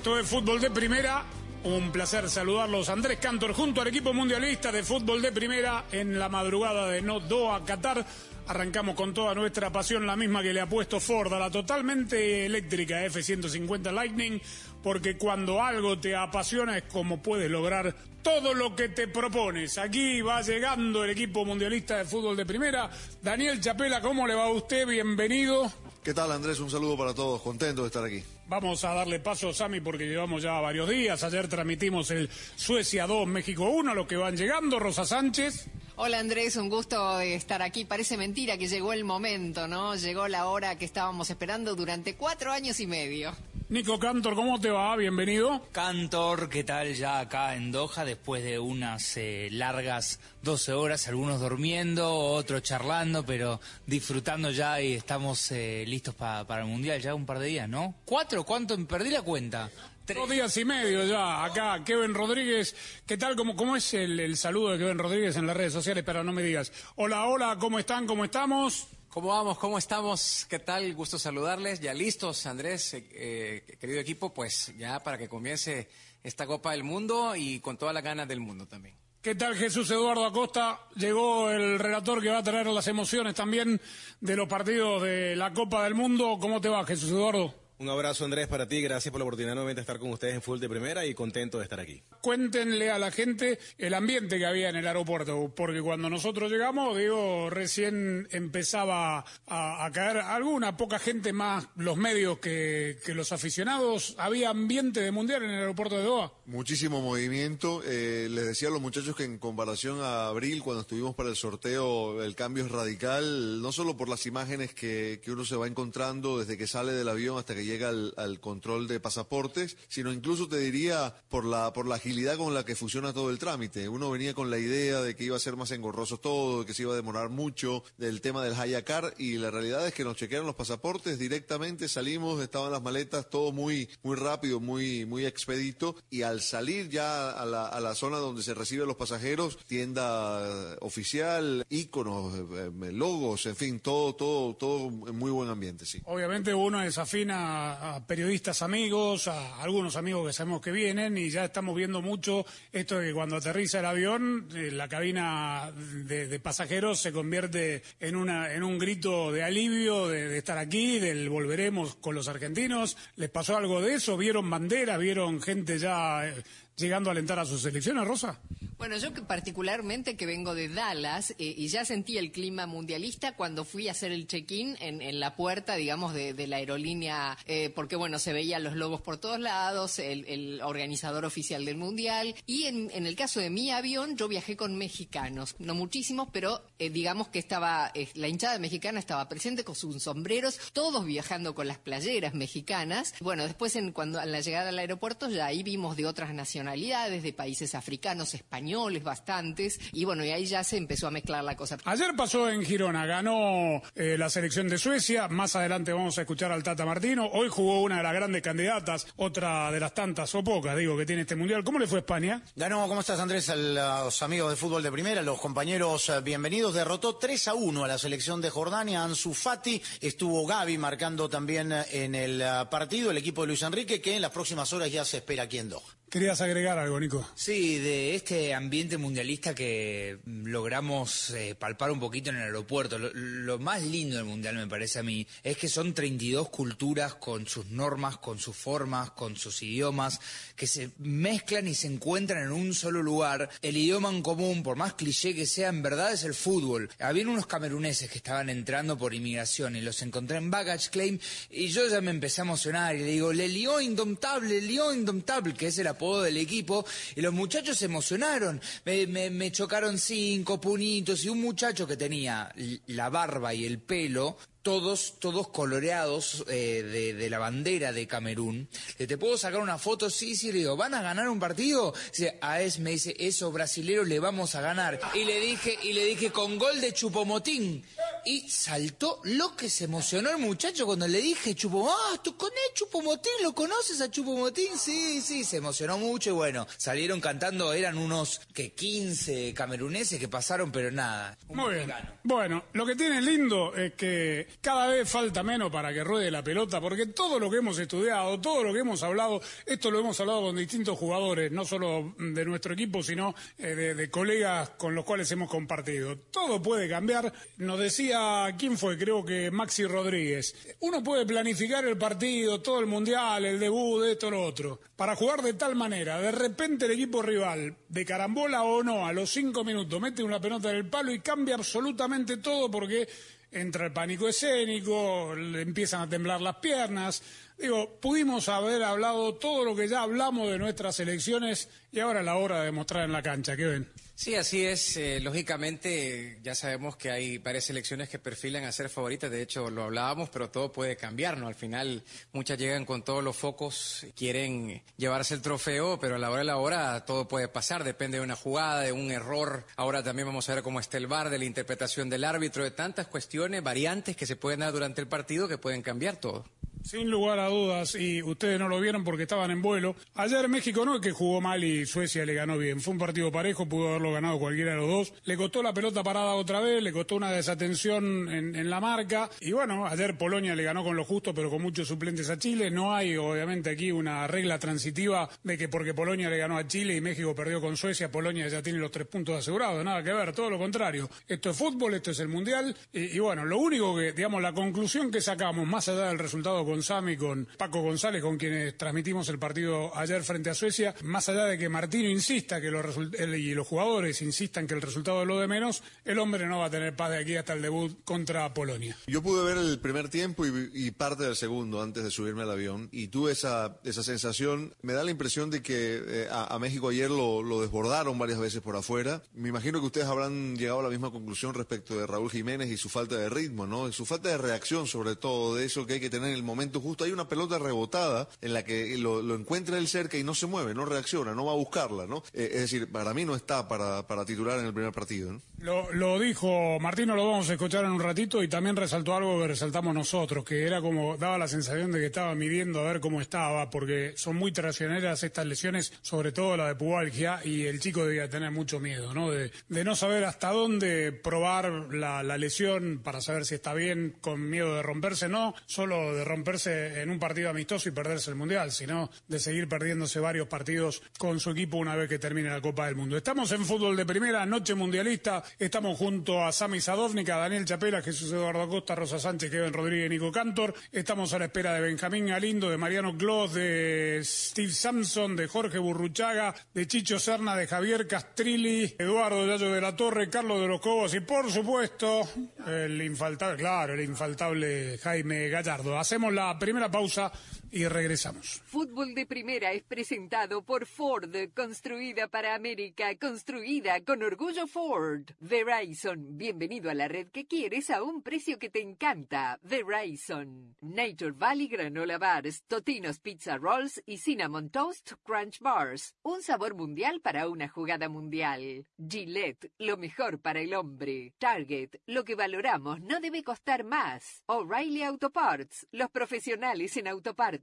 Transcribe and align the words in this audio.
Esto 0.00 0.18
es 0.18 0.26
Fútbol 0.26 0.58
de 0.62 0.70
Primera. 0.70 1.22
Un 1.64 1.92
placer 1.92 2.30
saludarlos. 2.30 2.88
Andrés 2.88 3.18
Cantor 3.18 3.52
junto 3.52 3.82
al 3.82 3.88
equipo 3.88 4.14
mundialista 4.14 4.72
de 4.72 4.82
Fútbol 4.82 5.20
de 5.20 5.30
Primera 5.30 5.84
en 5.92 6.18
la 6.18 6.30
madrugada 6.30 6.88
de 6.88 7.02
No 7.02 7.20
Doha, 7.20 7.62
Qatar. 7.66 8.06
Arrancamos 8.46 8.94
con 8.94 9.12
toda 9.12 9.34
nuestra 9.34 9.70
pasión, 9.70 10.06
la 10.06 10.16
misma 10.16 10.42
que 10.42 10.54
le 10.54 10.62
ha 10.62 10.66
puesto 10.66 11.00
Ford 11.00 11.30
a 11.34 11.38
la 11.38 11.50
totalmente 11.50 12.46
eléctrica 12.46 13.04
F-150 13.04 13.92
Lightning, 13.92 14.40
porque 14.82 15.18
cuando 15.18 15.62
algo 15.62 15.98
te 15.98 16.16
apasiona 16.16 16.78
es 16.78 16.84
como 16.84 17.22
puedes 17.22 17.50
lograr 17.50 17.94
todo 18.22 18.54
lo 18.54 18.74
que 18.74 18.88
te 18.88 19.06
propones. 19.06 19.76
Aquí 19.76 20.22
va 20.22 20.40
llegando 20.40 21.04
el 21.04 21.10
equipo 21.10 21.44
mundialista 21.44 21.98
de 21.98 22.06
fútbol 22.06 22.38
de 22.38 22.46
primera. 22.46 22.88
Daniel 23.20 23.60
Chapela, 23.60 24.00
¿cómo 24.00 24.26
le 24.26 24.34
va 24.34 24.44
a 24.44 24.50
usted? 24.50 24.86
Bienvenido. 24.86 25.70
¿Qué 26.02 26.14
tal 26.14 26.32
Andrés? 26.32 26.58
Un 26.60 26.70
saludo 26.70 26.96
para 26.96 27.12
todos, 27.12 27.42
contento 27.42 27.82
de 27.82 27.88
estar 27.88 28.02
aquí. 28.02 28.22
Vamos 28.48 28.82
a 28.84 28.94
darle 28.94 29.20
paso, 29.20 29.52
Sami, 29.52 29.82
porque 29.82 30.06
llevamos 30.06 30.42
ya 30.42 30.58
varios 30.58 30.88
días. 30.88 31.22
Ayer 31.24 31.46
transmitimos 31.46 32.10
el 32.10 32.30
Suecia 32.56 33.06
2, 33.06 33.26
México 33.26 33.68
1, 33.68 33.94
los 33.94 34.06
que 34.06 34.16
van 34.16 34.34
llegando. 34.34 34.78
Rosa 34.78 35.04
Sánchez. 35.04 35.66
Hola 35.96 36.18
Andrés, 36.18 36.56
un 36.56 36.70
gusto 36.70 37.20
estar 37.20 37.60
aquí. 37.60 37.84
Parece 37.84 38.16
mentira 38.16 38.56
que 38.56 38.66
llegó 38.66 38.94
el 38.94 39.04
momento, 39.04 39.68
¿no? 39.68 39.94
Llegó 39.94 40.26
la 40.28 40.46
hora 40.46 40.78
que 40.78 40.86
estábamos 40.86 41.28
esperando 41.28 41.76
durante 41.76 42.14
cuatro 42.14 42.50
años 42.50 42.80
y 42.80 42.86
medio. 42.86 43.36
Nico 43.70 44.00
Cantor, 44.00 44.34
¿cómo 44.34 44.60
te 44.60 44.68
va? 44.68 44.96
Bienvenido. 44.96 45.64
Cantor, 45.70 46.48
¿qué 46.48 46.64
tal 46.64 46.92
ya 46.92 47.20
acá 47.20 47.54
en 47.54 47.70
Doha 47.70 48.04
después 48.04 48.42
de 48.42 48.58
unas 48.58 49.16
eh, 49.16 49.48
largas 49.52 50.18
12 50.42 50.72
horas, 50.72 51.06
algunos 51.06 51.40
durmiendo, 51.40 52.12
otros 52.12 52.64
charlando, 52.64 53.24
pero 53.24 53.60
disfrutando 53.86 54.50
ya 54.50 54.80
y 54.82 54.94
estamos 54.94 55.52
eh, 55.52 55.84
listos 55.86 56.16
pa- 56.16 56.44
para 56.48 56.62
el 56.62 56.66
Mundial 56.66 57.00
ya 57.00 57.14
un 57.14 57.24
par 57.24 57.38
de 57.38 57.46
días, 57.46 57.68
¿no? 57.68 57.94
¿Cuatro? 58.04 58.42
¿Cuánto? 58.44 58.76
Perdí 58.88 59.10
la 59.10 59.22
cuenta. 59.22 59.70
Tres. 60.04 60.18
Dos 60.18 60.30
días 60.30 60.56
y 60.56 60.64
medio 60.64 61.04
ya. 61.06 61.44
Acá, 61.44 61.84
Kevin 61.84 62.12
Rodríguez. 62.12 62.74
¿Qué 63.06 63.16
tal? 63.16 63.36
¿Cómo, 63.36 63.54
cómo 63.54 63.76
es 63.76 63.94
el, 63.94 64.18
el 64.18 64.36
saludo 64.36 64.70
de 64.72 64.78
Kevin 64.78 64.98
Rodríguez 64.98 65.36
en 65.36 65.46
las 65.46 65.56
redes 65.56 65.72
sociales? 65.72 66.02
Pero 66.04 66.24
no 66.24 66.32
me 66.32 66.42
digas. 66.42 66.72
Hola, 66.96 67.26
hola, 67.26 67.56
¿cómo 67.60 67.78
están? 67.78 68.04
¿Cómo 68.08 68.24
estamos? 68.24 68.88
¿Cómo 69.10 69.30
vamos? 69.30 69.58
¿Cómo 69.58 69.76
estamos? 69.76 70.46
¿Qué 70.48 70.60
tal? 70.60 70.94
Gusto 70.94 71.18
saludarles. 71.18 71.80
Ya 71.80 71.92
listos, 71.92 72.46
Andrés, 72.46 72.94
eh, 72.94 73.04
eh, 73.12 73.76
querido 73.80 73.98
equipo, 73.98 74.32
pues 74.32 74.72
ya 74.78 75.00
para 75.00 75.18
que 75.18 75.28
comience 75.28 75.88
esta 76.22 76.46
Copa 76.46 76.70
del 76.70 76.84
Mundo 76.84 77.34
y 77.34 77.58
con 77.58 77.76
todas 77.76 77.92
las 77.92 78.04
ganas 78.04 78.28
del 78.28 78.38
mundo 78.38 78.68
también. 78.68 78.94
¿Qué 79.20 79.34
tal 79.34 79.56
Jesús 79.56 79.90
Eduardo 79.90 80.24
Acosta? 80.24 80.86
Llegó 80.94 81.50
el 81.50 81.80
relator 81.80 82.22
que 82.22 82.28
va 82.28 82.38
a 82.38 82.42
traer 82.44 82.68
las 82.68 82.86
emociones 82.86 83.34
también 83.34 83.80
de 84.20 84.36
los 84.36 84.46
partidos 84.46 85.02
de 85.02 85.34
la 85.34 85.52
Copa 85.52 85.82
del 85.82 85.96
Mundo. 85.96 86.38
¿Cómo 86.40 86.60
te 86.60 86.68
va 86.68 86.86
Jesús 86.86 87.10
Eduardo? 87.10 87.52
Un 87.80 87.88
abrazo 87.88 88.26
Andrés 88.26 88.46
para 88.46 88.68
ti, 88.68 88.82
gracias 88.82 89.10
por 89.10 89.20
la 89.20 89.24
oportunidad 89.24 89.54
nuevamente 89.54 89.78
de 89.78 89.84
estar 89.84 89.98
con 89.98 90.10
ustedes 90.10 90.34
en 90.34 90.42
Full 90.42 90.58
de 90.60 90.68
Primera 90.68 91.06
y 91.06 91.14
contento 91.14 91.56
de 91.56 91.64
estar 91.64 91.80
aquí. 91.80 92.02
Cuéntenle 92.20 92.90
a 92.90 92.98
la 92.98 93.10
gente 93.10 93.58
el 93.78 93.94
ambiente 93.94 94.36
que 94.36 94.44
había 94.44 94.68
en 94.68 94.76
el 94.76 94.86
aeropuerto, 94.86 95.50
porque 95.56 95.80
cuando 95.80 96.10
nosotros 96.10 96.52
llegamos, 96.52 96.98
digo, 96.98 97.48
recién 97.48 98.28
empezaba 98.32 99.24
a, 99.46 99.86
a 99.86 99.90
caer 99.92 100.18
alguna, 100.18 100.76
poca 100.76 100.98
gente 100.98 101.32
más, 101.32 101.68
los 101.76 101.96
medios 101.96 102.38
que, 102.38 102.98
que 103.02 103.14
los 103.14 103.32
aficionados. 103.32 104.14
Había 104.18 104.50
ambiente 104.50 105.00
de 105.00 105.10
mundial 105.10 105.44
en 105.44 105.50
el 105.52 105.60
aeropuerto 105.60 105.96
de 105.96 106.02
Doha. 106.02 106.34
Muchísimo 106.44 107.00
movimiento. 107.00 107.80
Eh, 107.86 108.28
les 108.30 108.44
decía 108.44 108.68
a 108.68 108.72
los 108.72 108.82
muchachos 108.82 109.16
que 109.16 109.24
en 109.24 109.38
comparación 109.38 110.02
a 110.02 110.26
abril, 110.26 110.62
cuando 110.62 110.82
estuvimos 110.82 111.14
para 111.14 111.30
el 111.30 111.36
sorteo, 111.36 112.22
el 112.22 112.34
cambio 112.34 112.66
es 112.66 112.70
radical, 112.70 113.62
no 113.62 113.72
solo 113.72 113.96
por 113.96 114.10
las 114.10 114.26
imágenes 114.26 114.74
que, 114.74 115.22
que 115.24 115.32
uno 115.32 115.46
se 115.46 115.56
va 115.56 115.66
encontrando 115.66 116.40
desde 116.40 116.58
que 116.58 116.66
sale 116.66 116.92
del 116.92 117.08
avión 117.08 117.38
hasta 117.38 117.54
que 117.54 117.69
llega 117.70 117.88
al, 117.88 118.12
al 118.16 118.40
control 118.40 118.88
de 118.88 119.00
pasaportes, 119.00 119.76
sino 119.88 120.12
incluso 120.12 120.48
te 120.48 120.58
diría 120.58 121.14
por 121.28 121.44
la, 121.44 121.72
por 121.72 121.86
la 121.86 121.94
agilidad 121.94 122.36
con 122.36 122.52
la 122.52 122.64
que 122.64 122.74
funciona 122.74 123.12
todo 123.12 123.30
el 123.30 123.38
trámite. 123.38 123.88
Uno 123.88 124.10
venía 124.10 124.34
con 124.34 124.50
la 124.50 124.58
idea 124.58 125.00
de 125.00 125.14
que 125.14 125.24
iba 125.24 125.36
a 125.36 125.40
ser 125.40 125.56
más 125.56 125.70
engorroso 125.70 126.18
todo, 126.18 126.66
que 126.66 126.74
se 126.74 126.82
iba 126.82 126.92
a 126.92 126.96
demorar 126.96 127.30
mucho, 127.30 127.84
del 127.98 128.20
tema 128.20 128.42
del 128.44 128.54
Hayacar, 128.54 129.14
y 129.18 129.38
la 129.38 129.50
realidad 129.50 129.86
es 129.86 129.94
que 129.94 130.04
nos 130.04 130.16
chequearon 130.16 130.46
los 130.46 130.56
pasaportes 130.56 131.18
directamente, 131.18 131.88
salimos, 131.88 132.42
estaban 132.42 132.72
las 132.72 132.82
maletas, 132.82 133.30
todo 133.30 133.52
muy, 133.52 133.88
muy 134.02 134.16
rápido, 134.16 134.60
muy, 134.60 135.06
muy 135.06 135.26
expedito, 135.26 135.94
y 136.10 136.22
al 136.22 136.40
salir 136.40 136.88
ya 136.88 137.30
a 137.30 137.46
la, 137.46 137.66
a 137.66 137.80
la 137.80 137.94
zona 137.94 138.18
donde 138.18 138.42
se 138.42 138.54
reciben 138.54 138.88
los 138.88 138.96
pasajeros, 138.96 139.58
tienda 139.66 140.76
oficial, 140.80 141.64
íconos, 141.70 142.34
eh, 142.34 142.70
eh, 142.82 142.92
logos, 142.92 143.46
en 143.46 143.56
fin, 143.56 143.80
todo, 143.80 144.14
todo, 144.14 144.54
todo 144.54 144.88
en 145.08 145.16
muy 145.16 145.30
buen 145.30 145.48
ambiente, 145.48 145.86
sí. 145.86 146.00
Obviamente 146.04 146.52
uno 146.52 146.82
es 146.82 146.98
afín 146.98 147.30
a, 147.60 148.06
periodistas 148.06 148.62
amigos, 148.62 149.28
a 149.28 149.62
algunos 149.62 149.96
amigos 149.96 150.26
que 150.26 150.32
sabemos 150.32 150.60
que 150.60 150.72
vienen 150.72 151.16
y 151.18 151.30
ya 151.30 151.44
estamos 151.44 151.76
viendo 151.76 152.02
mucho 152.02 152.44
esto 152.72 152.98
de 152.98 153.08
que 153.08 153.14
cuando 153.14 153.36
aterriza 153.36 153.80
el 153.80 153.86
avión, 153.86 154.48
eh, 154.54 154.70
la 154.70 154.88
cabina 154.88 155.70
de, 155.72 156.26
de 156.26 156.40
pasajeros 156.40 157.00
se 157.00 157.12
convierte 157.12 157.82
en 158.00 158.16
una 158.16 158.52
en 158.52 158.62
un 158.62 158.78
grito 158.78 159.32
de 159.32 159.42
alivio 159.42 160.08
de, 160.08 160.28
de 160.28 160.38
estar 160.38 160.58
aquí, 160.58 160.98
del 160.98 161.28
volveremos 161.28 161.96
con 161.96 162.14
los 162.14 162.28
argentinos. 162.28 162.96
¿Les 163.16 163.30
pasó 163.30 163.56
algo 163.56 163.80
de 163.80 163.94
eso? 163.94 164.16
¿Vieron 164.16 164.48
banderas? 164.48 164.98
¿Vieron 164.98 165.40
gente 165.40 165.78
ya 165.78 166.26
eh, 166.28 166.42
llegando 166.76 167.10
a 167.10 167.12
alentar 167.12 167.38
a 167.38 167.44
sus 167.44 167.62
selecciones, 167.62 168.06
Rosa? 168.06 168.40
Bueno, 168.80 168.96
yo 168.96 169.12
particularmente 169.12 170.16
que 170.16 170.24
vengo 170.24 170.54
de 170.54 170.70
Dallas 170.70 171.32
eh, 171.32 171.54
y 171.54 171.68
ya 171.68 171.84
sentí 171.84 172.16
el 172.16 172.32
clima 172.32 172.64
mundialista 172.64 173.36
cuando 173.36 173.66
fui 173.66 173.88
a 173.88 173.90
hacer 173.90 174.10
el 174.10 174.26
check-in 174.26 174.74
en, 174.80 175.02
en 175.02 175.20
la 175.20 175.36
puerta, 175.36 175.76
digamos, 175.76 176.14
de, 176.14 176.46
la 176.46 176.56
aerolínea, 176.56 177.36
eh, 177.44 177.68
porque 177.68 177.94
bueno, 177.94 178.18
se 178.18 178.32
veían 178.32 178.64
los 178.64 178.76
logos 178.76 179.02
por 179.02 179.18
todos 179.18 179.38
lados, 179.38 179.98
el, 179.98 180.62
organizador 180.62 181.26
oficial 181.26 181.66
del 181.66 181.76
mundial 181.76 182.34
y 182.46 182.62
en, 182.64 182.90
en 182.94 183.04
el 183.04 183.16
caso 183.16 183.38
de 183.38 183.50
mi 183.50 183.70
avión 183.70 184.16
yo 184.16 184.28
viajé 184.28 184.56
con 184.56 184.74
mexicanos, 184.78 185.56
no 185.58 185.74
muchísimos, 185.74 186.30
pero 186.32 186.62
eh, 186.78 186.88
digamos 186.88 187.28
que 187.28 187.38
estaba, 187.38 187.92
la 188.14 188.28
hinchada 188.28 188.58
mexicana 188.58 188.98
estaba 188.98 189.28
presente 189.28 189.62
con 189.62 189.74
sus 189.74 190.02
sombreros, 190.02 190.58
todos 190.72 191.04
viajando 191.04 191.54
con 191.54 191.68
las 191.68 191.76
playeras 191.76 192.32
mexicanas. 192.32 193.12
Bueno, 193.20 193.44
después 193.44 193.76
en 193.76 193.92
cuando 193.92 194.18
a 194.18 194.24
la 194.24 194.40
llegada 194.40 194.70
al 194.70 194.78
aeropuerto 194.78 195.28
ya 195.28 195.44
ahí 195.44 195.62
vimos 195.62 195.98
de 195.98 196.06
otras 196.06 196.32
nacionalidades, 196.32 197.22
de 197.22 197.34
países 197.34 197.74
africanos, 197.74 198.32
españoles, 198.32 198.69
bastantes, 199.02 199.78
y 199.92 200.04
bueno, 200.04 200.24
y 200.24 200.30
ahí 200.30 200.46
ya 200.46 200.64
se 200.64 200.76
empezó 200.76 201.06
a 201.06 201.10
mezclar 201.10 201.44
la 201.44 201.56
cosa. 201.56 201.78
Ayer 201.84 202.10
pasó 202.16 202.48
en 202.48 202.64
Girona, 202.64 203.06
ganó 203.06 203.82
eh, 203.94 204.16
la 204.18 204.30
selección 204.30 204.68
de 204.68 204.78
Suecia, 204.78 205.28
más 205.28 205.56
adelante 205.56 205.92
vamos 205.92 206.18
a 206.18 206.22
escuchar 206.22 206.52
al 206.52 206.62
Tata 206.62 206.84
Martino, 206.84 207.28
hoy 207.32 207.48
jugó 207.48 207.82
una 207.82 207.98
de 207.98 208.02
las 208.02 208.14
grandes 208.14 208.42
candidatas, 208.42 209.06
otra 209.16 209.70
de 209.70 209.80
las 209.80 209.94
tantas 209.94 210.34
o 210.34 210.42
pocas, 210.42 210.76
digo, 210.76 210.96
que 210.96 211.06
tiene 211.06 211.22
este 211.22 211.36
mundial. 211.36 211.64
¿Cómo 211.64 211.78
le 211.78 211.86
fue 211.86 211.98
a 211.98 212.00
España? 212.00 212.42
Ganó, 212.56 212.86
¿cómo 212.88 213.00
estás 213.00 213.20
Andrés? 213.20 213.48
A 213.48 213.56
los 213.56 214.22
amigos 214.22 214.50
de 214.50 214.56
fútbol 214.56 214.82
de 214.82 214.92
primera, 214.92 215.22
los 215.22 215.40
compañeros 215.40 216.08
eh, 216.08 216.20
bienvenidos. 216.20 216.74
Derrotó 216.74 217.16
3 217.16 217.48
a 217.48 217.54
1 217.54 217.84
a 217.84 217.88
la 217.88 217.98
selección 217.98 218.40
de 218.40 218.50
Jordania. 218.50 219.02
Ansu 219.02 219.34
Fati 219.34 219.80
estuvo 220.00 220.46
Gaby 220.46 220.78
marcando 220.78 221.28
también 221.28 221.72
eh, 221.72 221.84
en 221.90 222.14
el 222.14 222.40
eh, 222.40 222.46
partido. 222.70 223.10
El 223.10 223.16
equipo 223.16 223.42
de 223.42 223.48
Luis 223.48 223.62
Enrique 223.62 224.00
que 224.00 224.14
en 224.14 224.22
las 224.22 224.30
próximas 224.30 224.72
horas 224.72 224.90
ya 224.90 225.04
se 225.04 225.18
espera 225.18 225.44
aquí 225.44 225.58
en 225.58 225.70
Doha. 225.70 225.99
Querías 226.10 226.40
agregar 226.40 226.76
algo, 226.76 226.98
Nico. 226.98 227.24
Sí, 227.36 227.78
de 227.78 228.16
este 228.16 228.52
ambiente 228.52 228.98
mundialista 228.98 229.54
que 229.54 230.18
logramos 230.26 231.30
eh, 231.30 231.54
palpar 231.54 231.92
un 231.92 232.00
poquito 232.00 232.30
en 232.30 232.36
el 232.36 232.42
aeropuerto. 232.42 232.98
Lo, 232.98 233.12
lo, 233.14 233.60
más 233.60 233.84
lindo 233.84 234.16
del 234.16 234.24
mundial, 234.24 234.56
me 234.56 234.66
parece 234.66 234.98
a 234.98 235.04
mí, 235.04 235.24
es 235.44 235.56
que 235.56 235.68
son 235.68 235.94
32 235.94 236.48
culturas 236.48 237.14
con 237.14 237.46
sus 237.46 237.66
normas, 237.66 238.16
con 238.16 238.40
sus 238.40 238.56
formas, 238.56 239.12
con 239.12 239.36
sus 239.36 239.62
idiomas, 239.62 240.18
que 240.56 240.66
se 240.66 240.90
mezclan 240.98 241.68
y 241.68 241.74
se 241.74 241.86
encuentran 241.86 242.42
en 242.42 242.50
un 242.50 242.74
solo 242.74 243.04
lugar. 243.04 243.48
El 243.62 243.76
idioma 243.76 244.10
en 244.10 244.22
común, 244.22 244.64
por 244.64 244.76
más 244.76 244.94
cliché 244.94 245.32
que 245.32 245.46
sea, 245.46 245.68
en 245.68 245.80
verdad 245.80 246.12
es 246.12 246.24
el 246.24 246.34
fútbol. 246.34 246.90
Habían 246.98 247.28
unos 247.28 247.46
cameruneses 247.46 248.10
que 248.10 248.18
estaban 248.18 248.50
entrando 248.50 248.98
por 248.98 249.14
inmigración 249.14 249.76
y 249.76 249.80
los 249.80 250.02
encontré 250.02 250.38
en 250.38 250.50
Baggage 250.50 250.90
Claim 250.90 251.20
y 251.50 251.68
yo 251.68 251.88
ya 251.88 252.00
me 252.00 252.10
empecé 252.10 252.40
a 252.40 252.44
emocionar 252.46 252.96
y 252.96 252.98
le 252.98 253.12
digo, 253.12 253.32
le 253.32 253.46
lió 253.46 253.80
indomptable, 253.80 254.48
le 254.48 254.62
lió 254.62 254.92
indomptable, 254.92 255.54
que 255.54 255.68
es 255.68 255.78
el 255.78 255.86
apodo 256.00 256.22
del 256.22 256.38
equipo, 256.38 256.86
y 257.14 257.20
los 257.20 257.34
muchachos 257.34 257.76
se 257.76 257.84
emocionaron. 257.84 258.58
Me, 258.86 259.06
me, 259.06 259.28
me 259.28 259.52
chocaron 259.52 259.98
cinco 259.98 260.58
puñitos 260.58 261.22
y 261.24 261.28
un 261.28 261.42
muchacho 261.42 261.86
que 261.86 261.98
tenía 261.98 262.50
la 262.86 263.10
barba 263.10 263.52
y 263.52 263.66
el 263.66 263.80
pelo 263.80 264.38
todos, 264.70 265.14
todos 265.18 265.48
coloreados 265.48 266.44
eh, 266.48 266.84
de, 266.84 267.14
de, 267.14 267.28
la 267.28 267.40
bandera 267.40 267.90
de 267.90 268.06
Camerún. 268.06 268.68
Le 268.98 269.08
te 269.08 269.18
puedo 269.18 269.36
sacar 269.36 269.58
una 269.58 269.78
foto, 269.78 270.08
sí, 270.08 270.36
sí, 270.36 270.52
le 270.52 270.58
digo, 270.58 270.76
¿van 270.76 270.94
a 270.94 271.02
ganar 271.02 271.28
un 271.28 271.40
partido? 271.40 271.92
Dice, 272.12 272.38
a 272.40 272.60
es 272.60 272.78
me 272.78 272.90
dice, 272.90 273.16
eso, 273.18 273.50
brasilero, 273.50 274.04
le 274.04 274.20
vamos 274.20 274.54
a 274.54 274.60
ganar. 274.60 275.00
Y 275.12 275.24
le 275.24 275.40
dije, 275.40 275.76
y 275.82 275.92
le 275.92 276.04
dije, 276.04 276.30
con 276.30 276.56
gol 276.56 276.80
de 276.80 276.92
Chupomotín. 276.92 277.84
Y 278.24 278.48
saltó 278.48 279.20
lo 279.24 279.56
que 279.56 279.68
se 279.68 279.84
emocionó 279.84 280.30
el 280.30 280.38
muchacho 280.38 280.86
cuando 280.86 281.08
le 281.08 281.20
dije, 281.20 281.56
Chupo, 281.56 281.90
ah, 281.90 282.20
tú 282.22 282.36
con 282.36 282.50
él, 282.50 282.74
Chupomotín, 282.74 283.32
¿lo 283.42 283.52
conoces 283.52 284.00
a 284.00 284.08
Chupomotín? 284.08 284.78
Sí, 284.78 285.20
sí, 285.20 285.42
se 285.42 285.56
emocionó 285.56 285.98
mucho 285.98 286.30
y 286.30 286.34
bueno, 286.34 286.64
salieron 286.76 287.20
cantando, 287.20 287.72
eran 287.72 287.98
unos 287.98 288.40
que 288.54 288.72
15 288.72 289.52
cameruneses 289.52 290.20
que 290.20 290.28
pasaron, 290.28 290.70
pero 290.70 290.92
nada. 290.92 291.36
Muy 291.48 291.74
bien. 291.74 291.92
Bueno, 292.22 292.66
lo 292.74 292.86
que 292.86 292.94
tiene 292.94 293.20
lindo 293.20 293.74
es 293.74 293.94
que 293.94 294.46
cada 294.60 294.88
vez 294.88 295.08
falta 295.08 295.42
menos 295.42 295.70
para 295.70 295.92
que 295.92 296.04
ruede 296.04 296.30
la 296.30 296.44
pelota, 296.44 296.80
porque 296.80 297.06
todo 297.06 297.38
lo 297.38 297.50
que 297.50 297.58
hemos 297.58 297.78
estudiado, 297.78 298.40
todo 298.40 298.62
lo 298.62 298.72
que 298.72 298.80
hemos 298.80 299.02
hablado, 299.02 299.40
esto 299.64 299.90
lo 299.90 300.00
hemos 300.00 300.20
hablado 300.20 300.42
con 300.42 300.56
distintos 300.56 300.98
jugadores, 300.98 301.50
no 301.50 301.64
solo 301.64 302.14
de 302.18 302.44
nuestro 302.44 302.74
equipo, 302.74 303.02
sino 303.02 303.34
eh, 303.58 303.74
de, 303.74 304.10
colegas 304.10 304.70
con 304.70 304.94
los 304.94 305.04
cuales 305.04 305.30
hemos 305.32 305.48
compartido. 305.48 306.16
Todo 306.30 306.60
puede 306.60 306.88
cambiar. 306.88 307.32
Nos 307.58 307.78
decía, 307.78 308.54
¿quién 308.58 308.76
fue? 308.76 308.98
Creo 308.98 309.24
que 309.24 309.50
Maxi 309.50 309.84
Rodríguez. 309.84 310.54
Uno 310.80 311.02
puede 311.02 311.24
planificar 311.24 311.84
el 311.84 311.96
partido, 311.96 312.60
todo 312.60 312.80
el 312.80 312.86
mundial, 312.86 313.44
el 313.44 313.58
debut, 313.58 314.04
esto, 314.04 314.30
lo 314.30 314.44
otro, 314.44 314.80
para 314.96 315.16
jugar 315.16 315.42
de 315.42 315.54
tal 315.54 315.74
manera. 315.74 316.20
De 316.20 316.32
repente 316.32 316.86
el 316.86 316.92
equipo 316.92 317.22
rival, 317.22 317.76
de 317.88 318.04
carambola 318.04 318.62
o 318.62 318.82
no, 318.82 319.06
a 319.06 319.12
los 319.12 319.30
cinco 319.30 319.64
minutos, 319.64 320.00
mete 320.00 320.22
una 320.22 320.40
pelota 320.40 320.70
en 320.70 320.76
el 320.76 320.86
palo 320.86 321.12
y 321.12 321.20
cambia 321.20 321.54
absolutamente 321.54 322.38
todo 322.38 322.70
porque 322.70 323.08
entra 323.52 323.86
el 323.86 323.92
pánico 323.92 324.28
escénico, 324.28 325.34
le 325.34 325.62
empiezan 325.62 326.02
a 326.02 326.08
temblar 326.08 326.40
las 326.40 326.56
piernas. 326.56 327.22
Digo, 327.58 327.98
pudimos 328.00 328.48
haber 328.48 328.82
hablado 328.82 329.34
todo 329.34 329.64
lo 329.64 329.76
que 329.76 329.88
ya 329.88 330.02
hablamos 330.02 330.50
de 330.50 330.58
nuestras 330.58 330.98
elecciones 331.00 331.68
y 331.92 332.00
ahora 332.00 332.20
es 332.20 332.26
la 332.26 332.36
hora 332.36 332.60
de 332.60 332.66
demostrar 332.66 333.04
en 333.04 333.12
la 333.12 333.22
cancha. 333.22 333.56
¿Qué 333.56 333.66
ven? 333.66 333.88
Sí, 334.20 334.34
así 334.34 334.66
es. 334.66 334.98
Eh, 334.98 335.18
lógicamente, 335.18 336.40
ya 336.42 336.54
sabemos 336.54 336.94
que 336.94 337.10
hay 337.10 337.38
varias 337.38 337.64
selecciones 337.64 338.10
que 338.10 338.18
perfilan 338.18 338.64
a 338.64 338.70
ser 338.70 338.90
favoritas. 338.90 339.30
De 339.30 339.40
hecho, 339.40 339.70
lo 339.70 339.84
hablábamos, 339.84 340.28
pero 340.28 340.50
todo 340.50 340.70
puede 340.70 340.94
cambiar, 340.94 341.38
¿no? 341.38 341.46
Al 341.46 341.54
final, 341.54 342.04
muchas 342.34 342.58
llegan 342.58 342.84
con 342.84 343.02
todos 343.02 343.24
los 343.24 343.34
focos, 343.34 344.04
quieren 344.14 344.82
llevarse 344.98 345.32
el 345.32 345.40
trofeo, 345.40 345.98
pero 345.98 346.16
a 346.16 346.18
la 346.18 346.28
hora 346.28 346.40
de 346.40 346.44
la 346.44 346.58
hora 346.58 347.06
todo 347.06 347.28
puede 347.28 347.48
pasar. 347.48 347.82
Depende 347.82 348.18
de 348.18 348.22
una 348.22 348.36
jugada, 348.36 348.82
de 348.82 348.92
un 348.92 349.10
error. 349.10 349.64
Ahora 349.76 350.02
también 350.02 350.28
vamos 350.28 350.50
a 350.50 350.54
ver 350.54 350.62
cómo 350.62 350.80
está 350.80 350.98
el 350.98 351.06
bar, 351.06 351.30
de 351.30 351.38
la 351.38 351.46
interpretación 351.46 352.10
del 352.10 352.24
árbitro, 352.24 352.62
de 352.62 352.72
tantas 352.72 353.06
cuestiones, 353.06 353.62
variantes 353.62 354.16
que 354.16 354.26
se 354.26 354.36
pueden 354.36 354.60
dar 354.60 354.72
durante 354.72 355.00
el 355.00 355.08
partido 355.08 355.48
que 355.48 355.56
pueden 355.56 355.80
cambiar 355.80 356.16
todo. 356.16 356.44
Sin 356.82 357.10
lugar 357.10 357.38
a 357.38 357.48
dudas, 357.48 357.94
y 357.94 358.22
ustedes 358.22 358.58
no 358.58 358.68
lo 358.68 358.80
vieron 358.80 359.04
porque 359.04 359.24
estaban 359.24 359.50
en 359.50 359.62
vuelo. 359.62 359.94
Ayer 360.14 360.48
México 360.48 360.84
no 360.84 360.96
es 360.96 361.00
que 361.00 361.12
jugó 361.12 361.40
mal 361.40 361.62
y 361.62 361.84
Suecia 361.86 362.24
le 362.24 362.34
ganó 362.34 362.56
bien. 362.56 362.80
Fue 362.80 362.92
un 362.92 362.98
partido 362.98 363.30
parejo, 363.30 363.66
pudo 363.66 363.90
haberlo 363.90 364.12
ganado 364.12 364.38
cualquiera 364.38 364.72
de 364.72 364.78
los 364.78 364.88
dos. 364.88 365.12
Le 365.24 365.36
costó 365.36 365.62
la 365.62 365.74
pelota 365.74 366.02
parada 366.02 366.34
otra 366.34 366.60
vez, 366.60 366.82
le 366.82 366.92
costó 366.92 367.16
una 367.16 367.30
desatención 367.30 368.28
en, 368.30 368.70
la 368.70 368.80
marca. 368.80 369.28
Y 369.40 369.52
bueno, 369.52 369.86
ayer 369.86 370.16
Polonia 370.16 370.54
le 370.54 370.62
ganó 370.62 370.82
con 370.82 370.96
lo 370.96 371.04
justo, 371.04 371.34
pero 371.34 371.50
con 371.50 371.62
muchos 371.62 371.86
suplentes 371.86 372.30
a 372.30 372.38
Chile. 372.38 372.70
No 372.70 372.94
hay, 372.94 373.16
obviamente, 373.16 373.70
aquí 373.70 373.92
una 373.92 374.26
regla 374.26 374.58
transitiva 374.58 375.28
de 375.42 375.58
que 375.58 375.68
porque 375.68 375.94
Polonia 375.94 376.30
le 376.30 376.38
ganó 376.38 376.56
a 376.56 376.66
Chile 376.66 376.96
y 376.96 377.00
México 377.00 377.34
perdió 377.34 377.60
con 377.60 377.76
Suecia, 377.76 378.10
Polonia 378.10 378.48
ya 378.48 378.62
tiene 378.62 378.78
los 378.78 378.90
tres 378.90 379.06
puntos 379.06 379.38
asegurados. 379.38 379.84
Nada 379.84 380.02
que 380.02 380.12
ver, 380.12 380.32
todo 380.32 380.50
lo 380.50 380.58
contrario. 380.58 381.08
Esto 381.28 381.50
es 381.50 381.56
fútbol, 381.56 381.94
esto 381.94 382.10
es 382.10 382.20
el 382.20 382.28
Mundial. 382.28 382.74
Y, 382.92 383.16
y 383.16 383.18
bueno, 383.18 383.44
lo 383.44 383.58
único 383.58 383.96
que, 383.96 384.12
digamos, 384.12 384.40
la 384.40 384.52
conclusión 384.52 385.10
que 385.10 385.20
sacamos, 385.20 385.66
más 385.66 385.88
allá 385.88 386.08
del 386.08 386.18
resultado 386.18 386.64
con 386.70 386.82
Sami, 386.82 387.16
con 387.16 387.48
Paco 387.58 387.82
González, 387.82 388.22
con 388.22 388.38
quienes 388.38 388.76
transmitimos 388.76 389.28
el 389.28 389.38
partido 389.38 389.96
ayer 389.96 390.22
frente 390.22 390.50
a 390.50 390.54
Suecia, 390.54 390.94
más 391.02 391.28
allá 391.28 391.46
de 391.46 391.58
que 391.58 391.68
Martino 391.68 392.08
insista 392.08 392.60
que 392.60 392.70
los 392.70 392.96
y 393.36 393.54
los 393.54 393.66
jugadores 393.66 394.22
insistan 394.22 394.66
que 394.68 394.74
el 394.74 394.82
resultado 394.82 395.22
es 395.22 395.26
lo 395.26 395.40
de 395.40 395.48
menos, 395.48 395.82
el 396.04 396.18
hombre 396.20 396.46
no 396.46 396.60
va 396.60 396.66
a 396.66 396.70
tener 396.70 396.94
paz 396.94 397.10
de 397.10 397.18
aquí 397.18 397.34
hasta 397.34 397.54
el 397.54 397.62
debut 397.62 398.04
contra 398.04 398.54
Polonia. 398.54 398.96
Yo 399.08 399.20
pude 399.20 399.42
ver 399.42 399.58
el 399.58 399.80
primer 399.80 400.08
tiempo 400.08 400.46
y, 400.46 400.70
y 400.72 400.90
parte 400.92 401.24
del 401.24 401.34
segundo 401.34 401.82
antes 401.82 402.04
de 402.04 402.10
subirme 402.12 402.42
al 402.42 402.50
avión 402.52 402.88
y 402.92 403.08
tuve 403.08 403.32
esa, 403.32 403.80
esa 403.82 404.04
sensación, 404.04 404.74
me 404.82 404.92
da 404.92 405.02
la 405.02 405.10
impresión 405.10 405.50
de 405.50 405.62
que 405.62 406.02
eh, 406.06 406.28
a, 406.30 406.56
México 406.60 406.90
ayer 406.90 407.10
lo, 407.10 407.60
desbordaron 407.60 408.18
varias 408.18 408.38
veces 408.38 408.60
por 408.60 408.76
afuera. 408.76 409.22
Me 409.34 409.48
imagino 409.48 409.80
que 409.80 409.86
ustedes 409.86 410.06
habrán 410.06 410.56
llegado 410.56 410.80
a 410.80 410.82
la 410.84 410.88
misma 410.88 411.10
conclusión 411.10 411.54
respecto 411.54 411.98
de 411.98 412.06
Raúl 412.06 412.30
Jiménez 412.30 412.70
y 412.70 412.76
su 412.76 412.88
falta 412.88 413.16
de 413.16 413.28
ritmo, 413.28 413.66
¿no? 413.66 413.90
Su 413.92 414.06
falta 414.06 414.28
de 414.28 414.38
reacción 414.38 414.86
sobre 414.86 415.16
todo, 415.16 415.56
de 415.56 415.64
eso 415.64 415.86
que 415.86 415.94
hay 415.94 416.00
que 416.00 416.10
tener 416.10 416.30
en 416.30 416.36
el 416.36 416.42
momento 416.42 416.59
justo 416.74 417.04
hay 417.04 417.12
una 417.12 417.28
pelota 417.28 417.58
rebotada 417.58 418.28
en 418.40 418.52
la 418.52 418.64
que 418.64 418.96
lo, 418.98 419.34
encuentra 419.34 419.78
él 419.78 419.88
cerca 419.88 420.18
y 420.18 420.24
no 420.24 420.34
se 420.34 420.46
mueve, 420.46 420.74
no 420.74 420.84
reacciona, 420.84 421.34
no 421.34 421.44
va 421.44 421.52
a 421.52 421.56
buscarla, 421.56 422.06
¿no? 422.06 422.22
Eh, 422.32 422.50
es 422.52 422.60
decir, 422.62 422.90
para 422.90 423.14
mí 423.14 423.24
no 423.24 423.34
está 423.34 423.68
para, 423.68 424.06
para 424.06 424.24
titular 424.24 424.58
en 424.58 424.66
el 424.66 424.74
primer 424.74 424.92
partido, 424.92 425.32
¿no? 425.32 425.40
Lo, 425.60 425.92
lo, 425.92 426.18
dijo 426.18 426.78
Martino, 426.80 427.14
lo 427.14 427.28
vamos 427.28 427.50
a 427.50 427.52
escuchar 427.52 427.84
en 427.84 427.90
un 427.90 428.00
ratito 428.00 428.42
y 428.42 428.48
también 428.48 428.76
resaltó 428.76 429.14
algo 429.14 429.38
que 429.40 429.48
resaltamos 429.48 429.94
nosotros, 429.94 430.42
que 430.42 430.66
era 430.66 430.80
como, 430.80 431.18
daba 431.18 431.36
la 431.36 431.48
sensación 431.48 431.92
de 431.92 432.00
que 432.00 432.06
estaba 432.06 432.34
midiendo 432.34 432.80
a 432.80 432.84
ver 432.84 433.00
cómo 433.00 433.20
estaba, 433.20 433.68
porque 433.68 434.14
son 434.16 434.36
muy 434.36 434.52
traicioneras 434.52 435.22
estas 435.22 435.44
lesiones, 435.44 435.92
sobre 436.00 436.32
todo 436.32 436.56
la 436.56 436.68
de 436.68 436.76
pubalgia, 436.76 437.40
y 437.44 437.66
el 437.66 437.78
chico 437.78 438.06
debía 438.06 438.30
tener 438.30 438.50
mucho 438.50 438.80
miedo, 438.80 439.12
¿no? 439.12 439.30
De, 439.30 439.50
no 439.84 439.96
saber 439.96 440.24
hasta 440.24 440.50
dónde 440.50 441.12
probar 441.12 441.70
la, 441.90 442.22
la, 442.22 442.38
lesión 442.38 443.00
para 443.02 443.20
saber 443.20 443.44
si 443.44 443.54
está 443.54 443.74
bien, 443.74 444.14
con 444.20 444.48
miedo 444.48 444.74
de 444.74 444.82
romperse, 444.82 445.28
no 445.28 445.54
solo 445.66 446.14
de 446.14 446.24
romperse 446.24 446.49
en 446.66 447.10
un 447.10 447.18
partido 447.18 447.50
amistoso 447.50 447.88
y 447.88 447.92
perderse 447.92 448.30
el 448.30 448.36
Mundial, 448.36 448.72
sino 448.72 449.10
de 449.28 449.38
seguir 449.38 449.68
perdiéndose 449.68 450.20
varios 450.20 450.48
partidos 450.48 451.02
con 451.18 451.38
su 451.38 451.50
equipo 451.50 451.76
una 451.76 451.94
vez 451.94 452.08
que 452.08 452.18
termine 452.18 452.48
la 452.48 452.60
Copa 452.60 452.86
del 452.86 452.96
Mundo. 452.96 453.16
Estamos 453.16 453.52
en 453.52 453.64
fútbol 453.64 453.96
de 453.96 454.06
primera, 454.06 454.44
noche 454.46 454.74
mundialista, 454.74 455.44
Estamos 455.58 455.98
junto 455.98 456.42
a 456.42 456.52
Sami 456.52 456.80
Sadovnica, 456.80 457.36
Daniel 457.36 457.64
Chapela, 457.64 458.00
Jesús 458.00 458.32
Eduardo 458.32 458.66
Costa, 458.68 458.94
Rosa 458.94 459.18
Sánchez, 459.18 459.50
Kevin 459.50 459.72
Rodríguez, 459.72 460.08
Nico 460.08 460.32
Cantor. 460.32 460.74
Estamos 460.90 461.32
a 461.34 461.38
la 461.38 461.44
espera 461.44 461.74
de 461.74 461.82
Benjamín 461.82 462.26
Galindo, 462.26 462.70
de 462.70 462.78
Mariano 462.78 463.16
Clos, 463.16 463.52
de 463.52 464.20
Steve 464.24 464.72
Samson, 464.72 465.36
de 465.36 465.46
Jorge 465.46 465.78
Burruchaga, 465.78 466.54
de 466.72 466.86
Chicho 466.86 467.18
Serna, 467.18 467.54
de 467.56 467.66
Javier 467.66 468.06
Castrilli, 468.06 468.96
Eduardo 468.98 469.46
Yayo 469.46 469.70
de 469.70 469.80
la 469.80 469.94
Torre, 469.94 470.30
Carlos 470.30 470.60
de 470.60 470.68
los 470.68 470.80
Cobos 470.80 471.14
y, 471.14 471.20
por 471.20 471.50
supuesto, 471.50 472.28
el 472.66 473.02
infaltable, 473.02 473.58
claro, 473.58 473.94
el 473.94 474.00
infaltable 474.00 474.98
Jaime 474.98 475.48
Gallardo. 475.48 475.98
Hacemos 475.98 476.32
la 476.32 476.39
primera 476.58 476.88
pausa 476.88 477.30
y 477.72 477.86
regresamos. 477.86 478.62
Fútbol 478.64 479.14
de 479.14 479.26
Primera 479.26 479.72
es 479.72 479.82
presentado 479.82 480.62
por 480.62 480.86
Ford, 480.86 481.34
construida 481.54 482.28
para 482.28 482.54
América, 482.54 483.14
construida 483.16 484.00
con 484.02 484.22
orgullo 484.22 484.66
Ford. 484.66 485.30
Verizon, 485.38 486.36
bienvenido 486.36 486.90
a 486.90 486.94
la 486.94 487.08
red 487.08 487.28
que 487.28 487.46
quieres 487.46 487.90
a 487.90 488.02
un 488.02 488.22
precio 488.22 488.58
que 488.58 488.70
te 488.70 488.80
encanta. 488.80 489.58
Verizon. 489.62 490.76
Nature 490.80 491.32
Valley 491.32 491.68
Granola 491.68 492.18
Bars, 492.18 492.62
Totinos 492.66 493.20
Pizza 493.20 493.56
Rolls 493.56 494.02
y 494.06 494.18
Cinnamon 494.18 494.70
Toast 494.70 495.12
Crunch 495.22 495.60
Bars. 495.60 496.14
Un 496.22 496.42
sabor 496.42 496.74
mundial 496.74 497.20
para 497.20 497.48
una 497.48 497.68
jugada 497.68 498.08
mundial. 498.08 498.86
Gillette, 498.98 499.70
lo 499.78 499.96
mejor 499.96 500.40
para 500.40 500.60
el 500.60 500.74
hombre. 500.74 501.34
Target, 501.38 501.96
lo 502.06 502.24
que 502.24 502.34
valoramos 502.34 503.00
no 503.02 503.20
debe 503.20 503.44
costar 503.44 503.84
más. 503.84 504.42
O'Reilly 504.46 505.02
Auto 505.02 505.30
Parts, 505.30 505.86
los 505.92 506.10
profesionales 506.10 506.96
en 506.96 507.06
autopartes. 507.06 507.59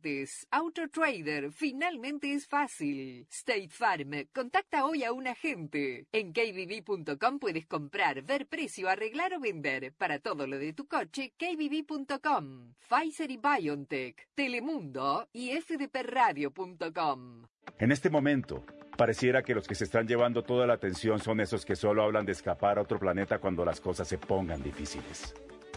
Autotrader, 0.52 1.52
finalmente 1.52 2.34
es 2.34 2.48
fácil. 2.48 3.28
State 3.30 3.70
Farm, 3.70 4.28
contacta 4.34 4.86
hoy 4.86 5.04
a 5.04 5.12
un 5.12 5.28
agente. 5.28 6.08
En 6.12 6.34
kbb.com 6.34 7.40
puedes 7.40 7.66
comprar, 7.66 8.22
ver 8.22 8.48
precio, 8.48 8.90
arreglar 8.90 9.34
o 9.34 9.40
vender. 9.40 9.94
Para 9.98 10.20
todo 10.20 10.48
lo 10.48 10.58
de 10.58 10.74
tu 10.74 10.88
coche, 10.88 11.34
kbb.com. 11.38 12.74
Pfizer 12.88 13.32
y 13.32 13.38
BioNTech, 13.38 14.28
Telemundo 14.36 15.28
y 15.34 15.52
fdpradio.com. 15.60 17.44
En 17.80 17.92
este 17.92 18.10
momento, 18.10 18.64
pareciera 18.98 19.44
que 19.44 19.54
los 19.54 19.68
que 19.68 19.76
se 19.76 19.84
están 19.84 20.08
llevando 20.08 20.44
toda 20.44 20.66
la 20.66 20.74
atención 20.74 21.20
son 21.20 21.42
esos 21.42 21.66
que 21.66 21.76
solo 21.76 22.04
hablan 22.04 22.26
de 22.26 22.32
escapar 22.32 22.78
a 22.78 22.82
otro 22.82 22.98
planeta 23.00 23.40
cuando 23.40 23.66
las 23.66 23.82
cosas 23.82 24.08
se 24.08 24.18
pongan 24.18 24.64
difíciles. 24.64 25.34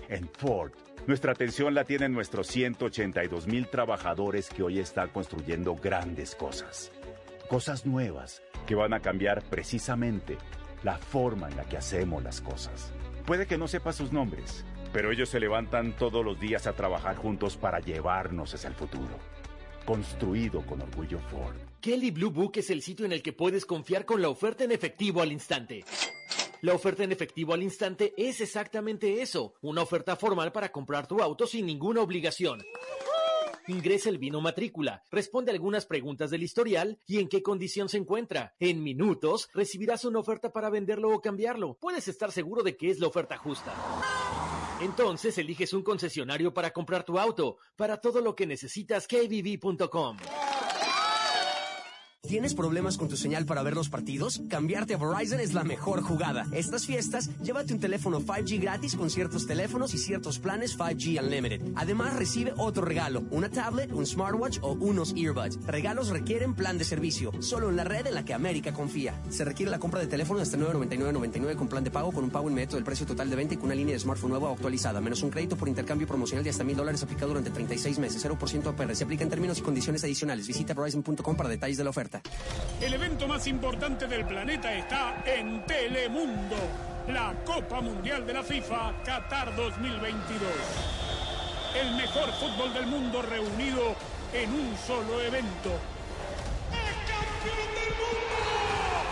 En 0.08 0.28
Ford, 0.28 0.72
nuestra 1.07 1.33
atención 1.33 1.75
la 1.75 1.85
tienen 1.85 2.12
nuestros 2.12 2.47
182 2.49 3.47
mil 3.47 3.69
trabajadores 3.69 4.49
que 4.49 4.62
hoy 4.62 4.78
están 4.78 5.09
construyendo 5.09 5.75
grandes 5.75 6.35
cosas. 6.35 6.92
Cosas 7.49 7.87
nuevas 7.87 8.42
que 8.66 8.75
van 8.75 8.92
a 8.92 9.00
cambiar 9.00 9.42
precisamente 9.42 10.38
la 10.83 10.99
forma 10.99 11.49
en 11.49 11.57
la 11.57 11.64
que 11.64 11.76
hacemos 11.76 12.23
las 12.23 12.40
cosas. 12.40 12.92
Puede 13.26 13.47
que 13.47 13.59
no 13.59 13.69
sepa 13.69 13.92
sus 13.92 14.12
nombres, 14.12 14.64
pero 14.92 15.11
ellos 15.11 15.28
se 15.28 15.40
levantan 15.40 15.97
todos 15.97 16.25
los 16.25 16.38
días 16.38 16.66
a 16.66 16.75
trabajar 16.75 17.16
juntos 17.16 17.57
para 17.57 17.80
llevarnos 17.80 18.54
hacia 18.54 18.69
el 18.69 18.75
futuro. 18.75 19.19
Construido 19.85 20.64
con 20.66 20.80
orgullo 20.83 21.19
Ford. 21.19 21.57
Kelly 21.80 22.11
Blue 22.11 22.30
Book 22.30 22.52
es 22.57 22.71
el 22.71 22.83
sitio 22.83 23.07
en 23.07 23.12
el 23.12 23.23
que 23.23 23.33
puedes 23.33 23.64
confiar 23.64 24.04
con 24.04 24.21
la 24.21 24.28
oferta 24.28 24.64
en 24.64 24.73
efectivo 24.73 25.23
al 25.23 25.33
instante. 25.33 25.85
La 26.62 26.75
oferta 26.75 27.05
en 27.05 27.12
efectivo 27.12 27.55
al 27.55 27.62
instante 27.62 28.12
es 28.17 28.40
exactamente 28.40 29.23
eso, 29.23 29.55
una 29.62 29.83
oferta 29.83 30.14
formal 30.17 30.52
para 30.52 30.71
comprar 30.71 31.07
tu 31.07 31.23
auto 31.23 31.47
sin 31.47 31.64
ninguna 31.64 32.02
obligación. 32.02 32.62
Ingresa 33.67 34.11
el 34.11 34.19
vino 34.19 34.40
matrícula, 34.40 35.02
responde 35.11 35.52
algunas 35.52 35.87
preguntas 35.87 36.31
del 36.31 36.43
historial 36.43 36.99
y 37.07 37.19
en 37.19 37.29
qué 37.29 37.43
condición 37.43 37.88
se 37.88 37.97
encuentra. 37.97 38.55
En 38.59 38.83
minutos 38.83 39.49
recibirás 39.55 40.05
una 40.05 40.19
oferta 40.19 40.52
para 40.52 40.71
venderlo 40.71 41.14
o 41.14 41.21
cambiarlo. 41.21 41.79
Puedes 41.81 42.09
estar 42.09 42.33
seguro 42.33 42.62
de 42.62 42.76
que 42.76 42.90
es 42.90 42.99
la 42.99 43.07
oferta 43.07 43.38
justa. 43.38 43.73
Entonces 44.81 45.38
eliges 45.38 45.73
un 45.73 45.83
concesionario 45.83 46.52
para 46.52 46.73
comprar 46.73 47.05
tu 47.05 47.19
auto. 47.19 47.59
Para 47.76 48.00
todo 48.00 48.21
lo 48.21 48.35
que 48.35 48.47
necesitas, 48.47 49.07
kbb.com. 49.07 50.17
¿Tienes 52.30 52.54
problemas 52.54 52.96
con 52.96 53.08
tu 53.08 53.16
señal 53.16 53.44
para 53.44 53.64
ver 53.64 53.74
los 53.74 53.88
partidos? 53.88 54.40
Cambiarte 54.48 54.94
a 54.94 54.98
Verizon 54.98 55.40
es 55.40 55.52
la 55.52 55.64
mejor 55.64 56.00
jugada. 56.00 56.46
Estas 56.52 56.86
fiestas, 56.86 57.28
llévate 57.42 57.72
un 57.72 57.80
teléfono 57.80 58.20
5G 58.20 58.60
gratis 58.60 58.94
con 58.94 59.10
ciertos 59.10 59.48
teléfonos 59.48 59.94
y 59.94 59.98
ciertos 59.98 60.38
planes 60.38 60.78
5G 60.78 61.20
Unlimited. 61.20 61.72
Además, 61.74 62.14
recibe 62.14 62.52
otro 62.56 62.84
regalo, 62.84 63.24
una 63.32 63.48
tablet, 63.48 63.90
un 63.90 64.06
smartwatch 64.06 64.58
o 64.62 64.74
unos 64.74 65.12
earbuds. 65.16 65.58
Regalos 65.66 66.10
requieren 66.10 66.54
plan 66.54 66.78
de 66.78 66.84
servicio, 66.84 67.32
solo 67.40 67.68
en 67.68 67.74
la 67.74 67.82
red 67.82 68.06
en 68.06 68.14
la 68.14 68.24
que 68.24 68.32
América 68.32 68.72
confía. 68.72 69.20
Se 69.30 69.44
requiere 69.44 69.72
la 69.72 69.80
compra 69.80 69.98
de 69.98 70.06
teléfono 70.06 70.40
hasta 70.40 70.56
999.99 70.56 71.56
con 71.56 71.68
plan 71.68 71.82
de 71.82 71.90
pago 71.90 72.12
con 72.12 72.22
un 72.22 72.30
pago 72.30 72.48
inmediato 72.48 72.76
del 72.76 72.84
precio 72.84 73.06
total 73.06 73.28
de 73.28 73.34
venta 73.34 73.54
y 73.54 73.56
con 73.56 73.66
una 73.66 73.74
línea 73.74 73.94
de 73.94 73.98
smartphone 73.98 74.30
nueva 74.30 74.50
o 74.50 74.54
actualizada, 74.54 75.00
menos 75.00 75.22
un 75.24 75.30
crédito 75.30 75.56
por 75.56 75.68
intercambio 75.68 76.06
promocional 76.06 76.44
de 76.44 76.50
hasta 76.50 76.62
mil 76.62 76.76
dólares 76.76 77.02
aplicado 77.02 77.30
durante 77.30 77.50
36 77.50 77.98
meses, 77.98 78.24
0% 78.24 78.66
APR. 78.68 78.94
Se 78.94 79.02
aplica 79.02 79.24
en 79.24 79.30
términos 79.30 79.58
y 79.58 79.62
condiciones 79.62 80.04
adicionales. 80.04 80.46
Visita 80.46 80.74
Verizon.com 80.74 81.34
para 81.34 81.48
detalles 81.48 81.78
de 81.78 81.82
la 81.82 81.90
oferta. 81.90 82.10
El 82.81 82.95
evento 82.95 83.29
más 83.29 83.47
importante 83.47 84.07
del 84.07 84.25
planeta 84.25 84.73
está 84.73 85.23
en 85.26 85.64
Telemundo, 85.67 86.57
la 87.09 87.35
Copa 87.45 87.81
Mundial 87.81 88.26
de 88.26 88.33
la 88.33 88.43
FIFA 88.43 89.02
Qatar 89.05 89.55
2022. 89.55 90.40
El 91.81 91.95
mejor 91.95 92.33
fútbol 92.33 92.75
del 92.75 92.87
mundo 92.87 93.23
reunido 93.23 93.95
en 94.33 94.52
un 94.52 94.76
solo 94.87 95.21
evento. 95.21 95.71
¡El 96.73 96.97
campeón 97.07 97.69
del 97.75 97.95
mundo! 97.95 98.21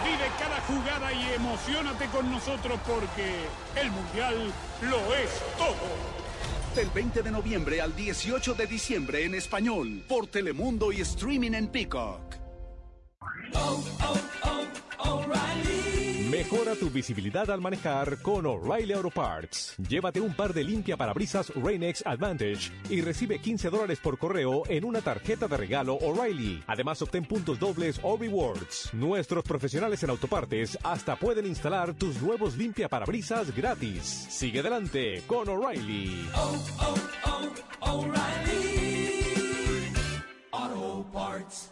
Vive 0.04 0.30
cada 0.38 0.60
jugada 0.62 1.12
y 1.12 1.34
emocionate 1.34 2.06
con 2.06 2.30
nosotros 2.30 2.80
porque 2.86 3.34
el 3.80 3.90
Mundial 3.90 4.52
lo 4.82 5.14
es 5.14 5.30
todo. 5.56 6.18
Del 6.74 6.90
20 6.90 7.22
de 7.22 7.30
noviembre 7.30 7.80
al 7.80 7.94
18 7.94 8.54
de 8.54 8.66
diciembre 8.66 9.24
en 9.24 9.34
español, 9.34 10.02
por 10.08 10.26
Telemundo 10.26 10.90
y 10.90 11.00
streaming 11.00 11.52
en 11.52 11.68
Peacock. 11.68 12.47
Mejora 16.30 16.74
tu 16.76 16.88
visibilidad 16.88 17.50
al 17.50 17.60
manejar 17.60 18.22
con 18.22 18.46
O'Reilly 18.46 18.92
Auto 18.92 19.10
Parts. 19.10 19.74
Llévate 19.88 20.20
un 20.20 20.34
par 20.34 20.54
de 20.54 20.62
limpia 20.62 20.96
parabrisas 20.96 21.52
Rain-X 21.54 22.02
Advantage 22.06 22.70
y 22.88 23.00
recibe 23.00 23.38
15 23.38 23.70
dólares 23.70 23.98
por 24.00 24.18
correo 24.18 24.62
en 24.68 24.84
una 24.84 25.00
tarjeta 25.00 25.48
de 25.48 25.56
regalo 25.56 25.94
O'Reilly. 25.96 26.62
Además, 26.66 27.02
obtén 27.02 27.24
puntos 27.24 27.58
dobles 27.58 27.98
o 28.02 28.16
rewards. 28.16 28.94
Nuestros 28.94 29.42
profesionales 29.44 30.02
en 30.02 30.10
autopartes 30.10 30.78
hasta 30.82 31.16
pueden 31.16 31.44
instalar 31.44 31.94
tus 31.94 32.22
nuevos 32.22 32.56
limpia 32.56 32.88
parabrisas 32.88 33.54
gratis. 33.54 34.04
Sigue 34.04 34.60
adelante 34.60 35.22
con 35.26 35.48
O'Reilly. 35.48 36.28
Auto 40.52 41.06
Parts. 41.12 41.70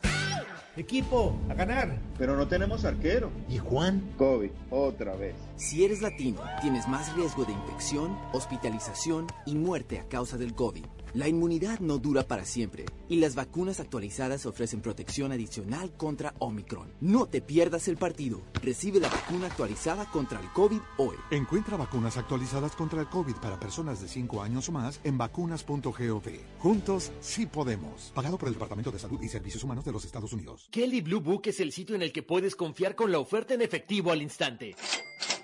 Equipo, 0.77 1.35
a 1.49 1.55
ganar. 1.55 1.99
Pero 2.19 2.37
no 2.37 2.47
tenemos 2.49 2.85
arquero. 2.85 3.31
¿Y 3.49 3.59
Juan? 3.59 4.03
COVID, 4.19 4.51
otra 4.71 5.17
vez. 5.17 5.35
Si 5.57 5.85
eres 5.85 6.03
latino, 6.03 6.41
tienes 6.61 6.87
más 6.89 7.15
riesgo 7.15 7.45
de 7.45 7.53
infección, 7.53 8.17
hospitalización 8.33 9.27
y 9.47 9.55
muerte 9.55 9.99
a 9.99 10.09
causa 10.09 10.37
del 10.37 10.55
COVID. 10.55 10.85
La 11.17 11.29
inmunidad 11.29 11.79
no 11.81 11.97
dura 11.97 12.25
para 12.25 12.45
siempre 12.45 12.85
y 13.09 13.17
las 13.17 13.35
vacunas 13.35 13.81
actualizadas 13.81 14.45
ofrecen 14.45 14.83
protección 14.83 15.33
adicional 15.33 15.91
contra 15.97 16.35
Omicron. 16.41 16.93
No 17.01 17.25
te 17.25 17.41
pierdas 17.41 17.89
el 17.89 17.97
partido. 17.97 18.43
Recibe 18.63 19.01
la 19.01 19.09
vacuna 19.09 19.47
actualizada 19.47 20.05
contra 20.11 20.41
el 20.41 20.53
COVID 20.53 20.81
hoy. 20.99 21.17
Encuentra 21.31 21.79
vacunas 21.79 22.19
actualizadas 22.19 22.77
contra 22.77 23.01
el 23.01 23.09
COVID 23.09 23.37
para 23.37 23.59
personas 23.59 24.03
de 24.03 24.09
5 24.09 24.43
años 24.43 24.69
o 24.69 24.73
más 24.73 25.01
en 25.05 25.17
vacunas.gov. 25.17 26.23
Juntos 26.59 27.11
sí 27.21 27.47
podemos. 27.47 28.13
Pagado 28.15 28.37
por 28.37 28.49
el 28.49 28.55
Departamento 28.55 28.91
de 28.91 28.99
Salud 28.99 29.23
y 29.23 29.29
Servicios 29.29 29.65
Humanos 29.65 29.87
de 29.87 29.93
los 29.93 30.05
Estados 30.05 30.35
Unidos. 30.35 30.66
Kelly 30.71 31.01
Blue 31.01 31.21
Book 31.21 31.43
es 31.47 31.61
el 31.61 31.73
sitio 31.73 31.97
en 31.97 32.03
el 32.03 32.13
que 32.13 32.23
puedes 32.23 32.57
confiar 32.57 32.95
con 32.95 33.13
la 33.13 33.19
oferta 33.19 33.55
en 33.55 33.63
efectivo 33.63 34.13
al 34.13 34.23
instante. 34.23 34.75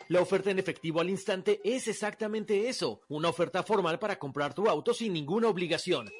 La 0.09 0.21
oferta 0.21 0.51
en 0.51 0.59
efectivo 0.59 1.01
al 1.01 1.09
instante 1.09 1.61
es 1.65 1.89
exactamente 1.89 2.69
eso, 2.69 3.01
una 3.09 3.29
oferta 3.29 3.63
formal 3.63 3.99
para 3.99 4.19
comprar 4.19 4.53
tu 4.53 4.69
auto 4.69 4.93
sin 4.93 5.13
ninguna 5.13 5.49
obligación. 5.49 6.11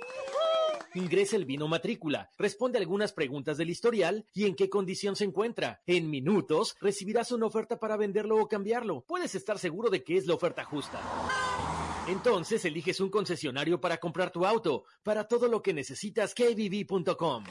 Ingresa 0.95 1.37
el 1.37 1.47
vino 1.47 1.69
matrícula, 1.69 2.31
responde 2.39 2.79
algunas 2.79 3.13
preguntas 3.13 3.57
del 3.57 3.71
historial 3.71 4.27
y 4.35 4.45
en 4.45 4.55
qué 4.55 4.69
condición 4.69 5.17
se 5.17 5.25
encuentra. 5.25 5.81
En 5.87 6.11
minutos 6.11 6.77
recibirás 6.81 7.33
una 7.33 7.47
oferta 7.47 7.79
para 7.79 7.97
venderlo 7.97 8.37
o 8.37 8.49
cambiarlo. 8.49 9.05
Puedes 9.07 9.35
estar 9.35 9.59
seguro 9.59 9.91
de 9.91 10.05
que 10.05 10.17
es 10.17 10.27
la 10.27 10.35
oferta 10.35 10.65
justa. 10.65 11.01
Entonces 12.09 12.65
eliges 12.65 13.01
un 13.01 13.11
concesionario 13.11 13.81
para 13.81 13.99
comprar 13.99 14.31
tu 14.31 14.45
auto. 14.45 14.85
Para 15.03 15.29
todo 15.29 15.49
lo 15.49 15.63
que 15.63 15.73
necesitas, 15.73 16.35
kbb.com. 16.35 17.45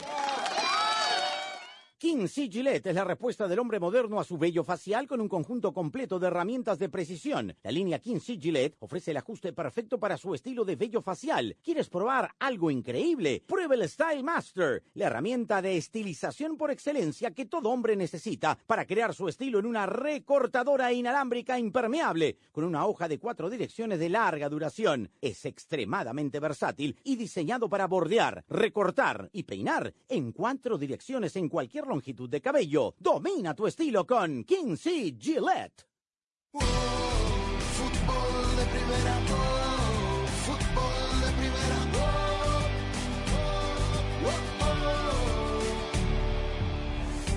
King 2.01 2.25
C. 2.25 2.50
Gillette 2.50 2.88
es 2.88 2.96
la 2.96 3.03
respuesta 3.03 3.48
del 3.48 3.60
hombre 3.60 3.79
moderno 3.79 4.20
a 4.20 4.24
su 4.24 4.36
vello 4.36 4.63
facial 4.63 5.05
con 5.05 5.22
un 5.22 5.29
conjunto 5.29 5.72
completo 5.72 6.17
de 6.17 6.25
herramientas 6.25 6.79
de 6.79 6.89
precisión. 6.89 7.55
La 7.62 7.70
línea 7.70 8.00
King 8.00 8.17
C. 8.20 8.39
Gillette 8.39 8.75
ofrece 8.79 9.12
el 9.12 9.17
ajuste 9.17 9.53
perfecto 9.53 10.00
para 10.00 10.17
su 10.17 10.34
estilo 10.34 10.65
de 10.65 10.75
vello 10.75 11.03
facial. 11.03 11.55
¿Quieres 11.63 11.89
probar 11.89 12.31
algo 12.39 12.72
increíble? 12.72 13.43
Prueba 13.46 13.75
el 13.75 13.88
Style 13.88 14.24
Master, 14.24 14.81
la 14.96 15.05
herramienta 15.05 15.62
de 15.62 15.77
estilización 15.77 16.58
por 16.58 16.72
excelencia 16.72 17.36
que 17.36 17.46
todo 17.46 17.70
hombre 17.70 17.96
necesita 17.96 18.58
para 18.65 18.88
crear 18.88 19.13
su 19.13 19.27
estilo 19.27 19.60
en 19.60 19.67
una 19.67 19.86
recortadora 19.86 20.91
inalámbrica 20.91 21.60
impermeable 21.60 22.36
con 22.51 22.63
una 22.63 22.88
hoja 22.88 23.08
de 23.08 23.20
cuatro 23.20 23.48
direcciones 23.48 24.00
de 24.00 24.10
larga 24.10 24.50
duración. 24.50 25.12
Es 25.22 25.46
extremadamente 25.46 26.39
versátil 26.39 26.98
y 27.03 27.15
diseñado 27.15 27.70
para 27.70 27.86
bordear, 27.86 28.43
recortar 28.50 29.29
y 29.34 29.43
peinar 29.43 29.93
en 30.10 30.31
cuatro 30.31 30.79
direcciones 30.79 31.36
en 31.36 31.48
cualquier 31.48 31.90
longitud 31.91 32.29
de 32.29 32.39
cabello. 32.39 32.95
Domina 32.98 33.53
tu 33.53 33.67
estilo 33.67 34.05
con 34.07 34.45
King 34.45 34.77
C. 34.77 35.15
Gillette. 35.19 35.86